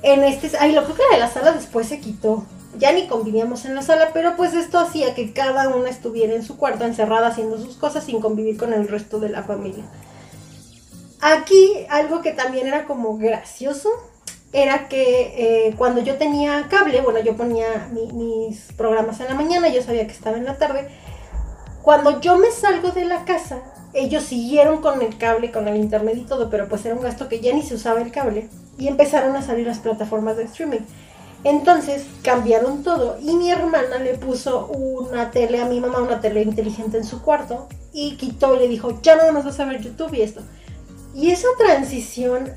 en 0.03 0.24
este, 0.24 0.51
ay, 0.59 0.74
lo 0.74 0.84
creo 0.84 0.95
que 0.95 1.03
la 1.09 1.16
de 1.16 1.20
la 1.20 1.32
sala 1.32 1.51
después 1.51 1.88
se 1.88 1.99
quitó. 1.99 2.45
Ya 2.78 2.93
ni 2.93 3.07
convivíamos 3.07 3.66
en 3.66 3.76
la 3.76 3.82
sala, 3.82 4.12
pero 4.14 4.36
pues 4.38 4.53
esto 4.53 4.80
hacía 4.80 5.14
que 5.14 5.34
cada 5.34 5.68
una 5.70 5.89
estuviera 5.89 6.34
en 6.34 6.43
su 6.43 6.57
cuarto 6.57 6.86
encerrada 6.86 7.28
haciendo 7.28 7.57
sus 7.57 7.76
cosas 7.76 8.05
sin 8.05 8.22
convivir 8.22 8.57
con 8.57 8.74
el 8.74 8.88
resto 8.88 9.20
de 9.20 9.30
la 9.30 9.43
familia. 9.43 9.84
Aquí 11.20 11.86
algo 11.89 12.22
que 12.22 12.32
también 12.32 12.68
era 12.68 12.86
como 12.86 13.18
gracioso 13.18 13.89
era 14.53 14.88
que 14.88 15.68
eh, 15.68 15.76
cuando 15.78 16.01
yo 16.01 16.16
tenía 16.16 16.68
cable, 16.70 17.01
bueno, 17.01 17.20
yo 17.20 17.36
ponía 17.36 17.89
mis 17.91 18.72
programas 18.76 19.20
en 19.20 19.28
la 19.28 19.36
mañana, 19.36 19.70
yo 19.70 19.82
sabía 19.84 20.07
que 20.07 20.14
estaba 20.14 20.38
en 20.38 20.45
la 20.45 20.57
tarde. 20.57 20.88
Cuando 21.84 22.22
yo 22.22 22.38
me 22.38 22.51
salgo 22.51 22.89
de 22.89 23.05
la 23.05 23.26
casa, 23.26 23.59
ellos 23.93 24.24
siguieron 24.24 24.82
con 24.82 25.01
el 25.01 25.18
cable, 25.18 25.51
con 25.51 25.68
el 25.68 25.76
internet 25.76 26.16
y 26.18 26.26
todo, 26.26 26.49
pero 26.49 26.68
pues 26.68 26.86
era 26.86 26.95
un 26.95 27.01
gasto 27.01 27.28
que 27.28 27.41
ya 27.41 27.53
ni 27.53 27.64
se 27.64 27.76
usaba 27.76 28.01
el 28.01 28.12
cable 28.12 28.49
y 28.82 28.88
empezaron 28.88 29.36
a 29.36 29.43
salir 29.43 29.67
las 29.67 29.77
plataformas 29.77 30.38
de 30.38 30.45
streaming. 30.45 30.79
Entonces 31.43 32.03
cambiaron 32.23 32.82
todo 32.82 33.15
y 33.21 33.36
mi 33.36 33.51
hermana 33.51 33.99
le 33.99 34.15
puso 34.15 34.65
una 34.65 35.29
tele 35.29 35.61
a 35.61 35.65
mi 35.65 35.79
mamá, 35.79 35.99
una 35.99 36.19
tele 36.19 36.41
inteligente 36.41 36.97
en 36.97 37.03
su 37.03 37.21
cuarto 37.21 37.67
y 37.93 38.15
quitó 38.15 38.55
y 38.55 38.59
le 38.59 38.67
dijo, 38.67 38.99
ya 39.03 39.15
nada 39.17 39.32
más 39.34 39.45
vas 39.45 39.59
a 39.59 39.65
ver 39.65 39.82
YouTube 39.82 40.15
y 40.15 40.23
esto. 40.23 40.41
Y 41.13 41.29
esa 41.29 41.47
transición 41.59 42.51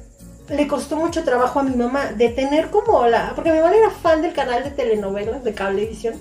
le 0.48 0.66
costó 0.66 0.96
mucho 0.96 1.24
trabajo 1.24 1.60
a 1.60 1.62
mi 1.62 1.76
mamá 1.76 2.12
de 2.12 2.30
tener 2.30 2.70
como 2.70 3.06
la... 3.06 3.32
Porque 3.34 3.52
mi 3.52 3.58
mamá 3.58 3.76
era 3.76 3.90
fan 3.90 4.22
del 4.22 4.32
canal 4.32 4.64
de 4.64 4.70
telenovelas 4.70 5.44
de 5.44 5.52
cablevisión. 5.52 6.14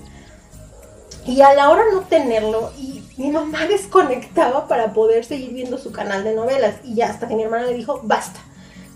Y 1.24 1.40
a 1.40 1.54
la 1.54 1.70
hora 1.70 1.84
no 1.90 2.00
tenerlo, 2.00 2.72
y 2.76 3.02
mi 3.16 3.30
mamá 3.30 3.66
desconectaba 3.68 4.68
para 4.68 4.92
poder 4.92 5.24
seguir 5.24 5.54
viendo 5.54 5.78
su 5.78 5.92
canal 5.92 6.24
de 6.24 6.34
novelas. 6.34 6.74
Y 6.84 6.96
ya 6.96 7.08
hasta 7.08 7.26
que 7.26 7.36
mi 7.36 7.44
hermana 7.44 7.64
le 7.64 7.72
dijo, 7.72 8.00
basta 8.02 8.40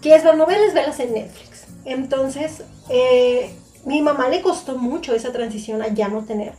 es 0.03 0.25
las 0.25 0.37
novelas? 0.37 0.75
Velas 0.75 1.01
en 1.01 1.15
Netflix. 1.15 1.67
Entonces, 1.85 2.63
eh, 2.89 3.51
mi 3.85 4.03
mamá 4.03 4.29
le 4.29 4.43
costó 4.43 4.77
mucho 4.77 5.15
esa 5.15 5.33
transición 5.33 5.83
a 5.83 5.89
ya 5.89 6.09
no 6.09 6.25
tener. 6.25 6.53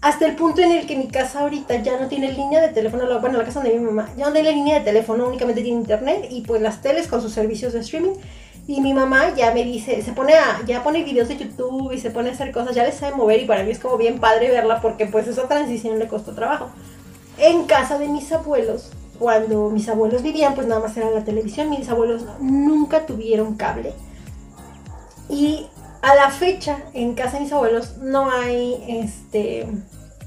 Hasta 0.00 0.26
el 0.26 0.34
punto 0.34 0.62
en 0.62 0.72
el 0.72 0.86
que 0.86 0.96
mi 0.96 1.06
casa 1.06 1.40
ahorita 1.40 1.76
ya 1.76 2.00
no 2.00 2.08
tiene 2.08 2.32
línea 2.32 2.60
de 2.60 2.70
teléfono, 2.70 3.04
bueno, 3.20 3.38
la 3.38 3.44
casa 3.44 3.60
de 3.60 3.72
mi 3.72 3.84
mamá, 3.84 4.12
ya 4.16 4.26
no 4.26 4.32
tiene 4.32 4.50
línea 4.50 4.80
de 4.80 4.84
teléfono, 4.84 5.28
únicamente 5.28 5.62
tiene 5.62 5.78
internet 5.78 6.26
y 6.28 6.40
pues 6.40 6.60
las 6.60 6.82
teles 6.82 7.06
con 7.06 7.22
sus 7.22 7.32
servicios 7.32 7.72
de 7.72 7.80
streaming. 7.80 8.14
Y 8.66 8.80
mi 8.80 8.94
mamá 8.94 9.34
ya 9.36 9.52
me 9.52 9.64
dice, 9.64 10.02
se 10.02 10.12
pone 10.12 10.34
a, 10.34 10.60
ya 10.66 10.82
pone 10.82 11.04
videos 11.04 11.28
de 11.28 11.36
YouTube 11.36 11.92
y 11.92 11.98
se 11.98 12.10
pone 12.10 12.30
a 12.30 12.32
hacer 12.32 12.50
cosas, 12.50 12.74
ya 12.74 12.84
le 12.84 12.92
sabe 12.92 13.14
mover 13.14 13.42
y 13.42 13.44
para 13.44 13.62
mí 13.62 13.70
es 13.70 13.78
como 13.78 13.96
bien 13.96 14.18
padre 14.18 14.50
verla 14.50 14.80
porque 14.80 15.06
pues 15.06 15.28
esa 15.28 15.46
transición 15.46 15.98
le 15.98 16.08
costó 16.08 16.32
trabajo. 16.32 16.70
En 17.38 17.64
casa 17.66 17.98
de 17.98 18.08
mis 18.08 18.30
abuelos, 18.32 18.90
cuando 19.22 19.70
mis 19.70 19.88
abuelos 19.88 20.20
vivían, 20.24 20.56
pues 20.56 20.66
nada 20.66 20.80
más 20.80 20.96
era 20.96 21.08
la 21.10 21.22
televisión. 21.22 21.70
Mis 21.70 21.88
abuelos 21.88 22.24
nunca 22.40 23.06
tuvieron 23.06 23.54
cable. 23.54 23.94
Y 25.28 25.68
a 26.02 26.16
la 26.16 26.30
fecha, 26.30 26.78
en 26.92 27.14
casa 27.14 27.34
de 27.34 27.44
mis 27.44 27.52
abuelos, 27.52 27.98
no 27.98 28.28
hay 28.28 28.82
este. 28.88 29.68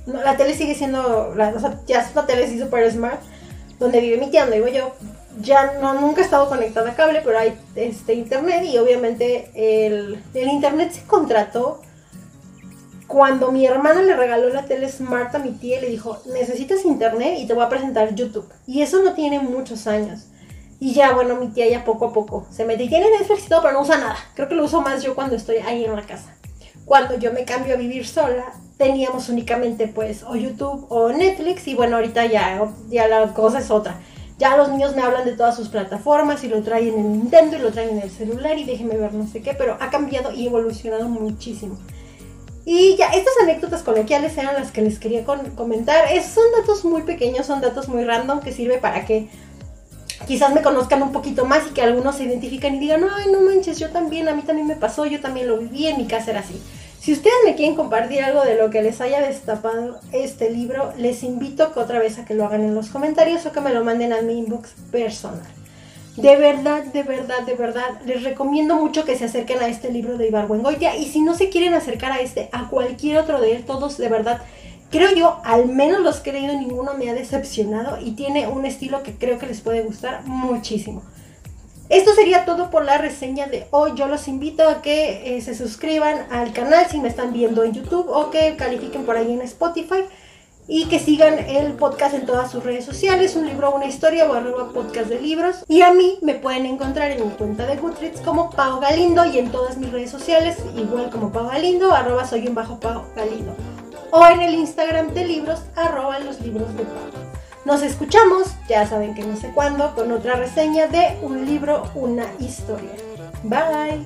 la 0.05 0.37
tele 0.37 0.55
sigue 0.55 0.75
siendo. 0.75 1.35
La, 1.35 1.53
ya 1.85 1.99
es 1.99 2.13
una 2.13 2.25
tele 2.25 2.45
así 2.45 2.57
super 2.57 2.89
smart. 2.89 3.19
Donde 3.79 3.99
vive 3.99 4.17
mi 4.17 4.31
tía, 4.31 4.43
donde 4.43 4.61
digo 4.61 4.69
yo. 4.69 4.93
Ya 5.41 5.73
no, 5.81 5.99
nunca 5.99 6.21
he 6.21 6.23
estado 6.23 6.47
conectada 6.47 6.91
a 6.91 6.95
cable, 6.95 7.21
pero 7.21 7.37
hay 7.37 7.53
este 7.75 8.13
internet. 8.13 8.63
Y 8.63 8.77
obviamente 8.77 9.49
el, 9.53 10.23
el 10.33 10.47
internet 10.47 10.93
se 10.93 11.03
contrató 11.03 11.81
cuando 13.07 13.51
mi 13.51 13.65
hermana 13.65 14.01
le 14.01 14.15
regaló 14.15 14.49
la 14.49 14.65
tele 14.65 14.89
Smart 14.89 15.33
a 15.35 15.39
mi 15.39 15.51
tía, 15.51 15.79
le 15.79 15.89
dijo, 15.89 16.19
necesitas 16.25 16.85
internet 16.85 17.37
y 17.39 17.45
te 17.45 17.53
voy 17.53 17.63
a 17.63 17.69
presentar 17.69 18.15
YouTube. 18.15 18.51
Y 18.65 18.81
eso 18.81 19.03
no 19.03 19.13
tiene 19.13 19.39
muchos 19.39 19.87
años. 19.87 20.27
Y 20.79 20.93
ya, 20.93 21.13
bueno, 21.13 21.35
mi 21.35 21.47
tía 21.47 21.69
ya 21.69 21.85
poco 21.85 22.05
a 22.07 22.13
poco 22.13 22.45
se 22.49 22.65
mete 22.65 22.83
y 22.83 22.89
tiene 22.89 23.09
Netflix 23.09 23.45
y 23.45 23.49
todo, 23.49 23.61
pero 23.61 23.73
no 23.73 23.81
usa 23.81 23.97
nada. 23.97 24.17
Creo 24.33 24.49
que 24.49 24.55
lo 24.55 24.65
uso 24.65 24.81
más 24.81 25.03
yo 25.03 25.15
cuando 25.15 25.35
estoy 25.35 25.57
ahí 25.57 25.85
en 25.85 25.95
la 25.95 26.01
casa. 26.01 26.35
Cuando 26.83 27.17
yo 27.17 27.31
me 27.31 27.45
cambio 27.45 27.75
a 27.75 27.77
vivir 27.77 28.05
sola, 28.05 28.45
teníamos 28.77 29.29
únicamente 29.29 29.87
pues 29.87 30.23
o 30.23 30.35
YouTube 30.35 30.85
o 30.89 31.09
Netflix 31.11 31.67
y 31.67 31.75
bueno, 31.75 31.95
ahorita 31.95 32.25
ya, 32.25 32.61
ya 32.89 33.07
la 33.07 33.33
cosa 33.33 33.59
es 33.59 33.71
otra. 33.71 33.99
Ya 34.37 34.57
los 34.57 34.69
niños 34.69 34.95
me 34.95 35.01
hablan 35.01 35.23
de 35.23 35.31
todas 35.31 35.55
sus 35.55 35.69
plataformas 35.69 36.43
y 36.43 36.49
lo 36.49 36.61
traen 36.61 36.93
en 36.93 37.11
Nintendo 37.13 37.55
y 37.55 37.61
lo 37.61 37.71
traen 37.71 37.91
en 37.91 38.01
el 38.01 38.11
celular 38.11 38.57
y 38.59 38.65
déjenme 38.65 38.97
ver 38.97 39.13
no 39.13 39.27
sé 39.27 39.41
qué, 39.41 39.53
pero 39.53 39.77
ha 39.79 39.89
cambiado 39.89 40.33
y 40.33 40.47
evolucionado 40.47 41.07
muchísimo. 41.07 41.77
Y 42.65 42.95
ya, 42.95 43.09
estas 43.09 43.33
anécdotas 43.43 43.83
coloquiales 43.83 44.35
eran 44.37 44.55
las 44.55 44.71
que 44.71 44.81
les 44.81 44.97
quería 44.97 45.23
comentar. 45.23 46.11
Es, 46.11 46.25
son 46.25 46.45
datos 46.57 46.83
muy 46.83 47.03
pequeños, 47.03 47.45
son 47.45 47.61
datos 47.61 47.87
muy 47.87 48.03
random 48.03 48.39
que 48.39 48.51
sirve 48.51 48.79
para 48.79 49.05
que 49.05 49.29
quizás 50.27 50.53
me 50.53 50.63
conozcan 50.63 51.03
un 51.03 51.11
poquito 51.11 51.45
más 51.45 51.67
y 51.67 51.73
que 51.73 51.83
algunos 51.83 52.15
se 52.15 52.23
identifiquen 52.23 52.75
y 52.75 52.79
digan, 52.79 53.03
ay, 53.03 53.31
no 53.31 53.41
manches, 53.41 53.77
yo 53.77 53.91
también, 53.91 54.27
a 54.27 54.35
mí 54.35 54.41
también 54.41 54.67
me 54.67 54.75
pasó, 54.75 55.05
yo 55.05 55.21
también 55.21 55.47
lo 55.47 55.59
viví, 55.59 55.85
en 55.85 55.97
mi 55.97 56.07
casa 56.07 56.31
era 56.31 56.39
así. 56.39 56.59
Si 56.99 57.13
ustedes 57.13 57.35
me 57.45 57.53
quieren 57.53 57.75
compartir 57.75 58.23
algo 58.23 58.43
de 58.43 58.55
lo 58.55 58.71
que 58.71 58.81
les 58.81 58.99
haya 58.99 59.21
destapado 59.21 59.99
este 60.11 60.49
libro, 60.49 60.91
les 60.97 61.21
invito 61.21 61.71
que 61.71 61.79
otra 61.79 61.99
vez 61.99 62.17
a 62.17 62.25
que 62.25 62.33
lo 62.33 62.45
hagan 62.45 62.63
en 62.63 62.73
los 62.73 62.89
comentarios 62.89 63.45
o 63.45 63.51
que 63.51 63.61
me 63.61 63.71
lo 63.71 63.83
manden 63.83 64.11
a 64.11 64.23
mi 64.23 64.39
inbox 64.39 64.71
personal. 64.91 65.43
De 66.17 66.37
verdad, 66.37 66.83
de 66.85 67.03
verdad, 67.03 67.41
de 67.41 67.55
verdad, 67.55 67.99
les 68.05 68.23
recomiendo 68.23 68.75
mucho 68.75 69.03
que 69.03 69.17
se 69.17 69.25
acerquen 69.25 69.59
a 69.59 69.67
este 69.67 69.91
libro 69.91 70.17
de 70.17 70.29
Ibargüengoitia 70.29 70.95
y 70.95 71.05
si 71.05 71.21
no 71.21 71.35
se 71.35 71.49
quieren 71.49 71.73
acercar 71.73 72.13
a 72.13 72.21
este, 72.21 72.47
a 72.53 72.69
cualquier 72.69 73.17
otro 73.17 73.41
de 73.41 73.57
él, 73.57 73.65
todos 73.65 73.97
de 73.97 74.07
verdad, 74.07 74.41
creo 74.91 75.13
yo, 75.13 75.41
al 75.43 75.67
menos 75.67 75.99
los 75.99 76.21
que 76.21 76.29
he 76.29 76.33
leído, 76.33 76.53
ninguno 76.53 76.93
me 76.93 77.09
ha 77.09 77.13
decepcionado 77.13 77.99
y 77.99 78.11
tiene 78.11 78.47
un 78.47 78.65
estilo 78.65 79.03
que 79.03 79.15
creo 79.15 79.39
que 79.39 79.47
les 79.47 79.59
puede 79.59 79.81
gustar 79.81 80.25
muchísimo. 80.25 81.03
Esto 81.89 82.15
sería 82.15 82.45
todo 82.45 82.71
por 82.71 82.83
la 82.85 82.97
reseña 82.97 83.47
de 83.47 83.67
hoy. 83.69 83.91
Yo 83.95 84.07
los 84.07 84.27
invito 84.27 84.67
a 84.67 84.81
que 84.81 85.37
eh, 85.37 85.41
se 85.41 85.53
suscriban 85.53 86.25
al 86.31 86.51
canal 86.51 86.87
si 86.89 86.99
me 86.99 87.09
están 87.09 87.31
viendo 87.31 87.63
en 87.63 87.73
YouTube 87.73 88.09
o 88.09 88.31
que 88.31 88.55
califiquen 88.55 89.05
por 89.05 89.17
ahí 89.17 89.31
en 89.31 89.41
Spotify 89.41 90.05
y 90.67 90.85
que 90.85 90.99
sigan 90.99 91.37
el 91.39 91.73
podcast 91.73 92.15
en 92.15 92.25
todas 92.25 92.51
sus 92.51 92.63
redes 92.63 92.85
sociales, 92.85 93.35
un 93.35 93.45
libro, 93.45 93.73
una 93.75 93.85
historia 93.85 94.29
o 94.29 94.33
arroba 94.33 94.69
podcast 94.69 95.07
de 95.09 95.19
libros. 95.19 95.63
Y 95.67 95.81
a 95.81 95.93
mí 95.93 96.17
me 96.21 96.35
pueden 96.35 96.65
encontrar 96.65 97.11
en 97.11 97.27
mi 97.27 97.33
cuenta 97.35 97.65
de 97.65 97.77
Goodreads 97.77 98.21
como 98.21 98.49
Pau 98.51 98.79
Galindo 98.79 99.25
y 99.25 99.37
en 99.39 99.51
todas 99.51 99.77
mis 99.77 99.91
redes 99.91 100.11
sociales, 100.11 100.57
igual 100.75 101.09
como 101.09 101.31
Pau 101.31 101.47
Galindo, 101.47 101.93
arroba 101.93 102.25
soy 102.25 102.47
un 102.47 102.55
bajo 102.55 102.79
Pau 102.79 103.03
Galindo. 103.15 103.55
O 104.11 104.25
en 104.27 104.41
el 104.41 104.55
Instagram 104.55 105.13
de 105.13 105.25
libros, 105.25 105.61
arroba 105.75 106.19
los 106.19 106.39
libros 106.41 106.75
de 106.75 106.83
Pau. 106.83 107.25
Nos 107.65 107.81
escuchamos, 107.81 108.49
ya 108.69 108.85
saben 108.87 109.15
que 109.15 109.23
no 109.23 109.35
sé 109.35 109.51
cuándo, 109.51 109.95
con 109.95 110.11
otra 110.11 110.35
reseña 110.35 110.87
de 110.87 111.17
un 111.23 111.45
libro, 111.45 111.89
una 111.95 112.25
historia. 112.39 112.91
Bye. 113.43 114.05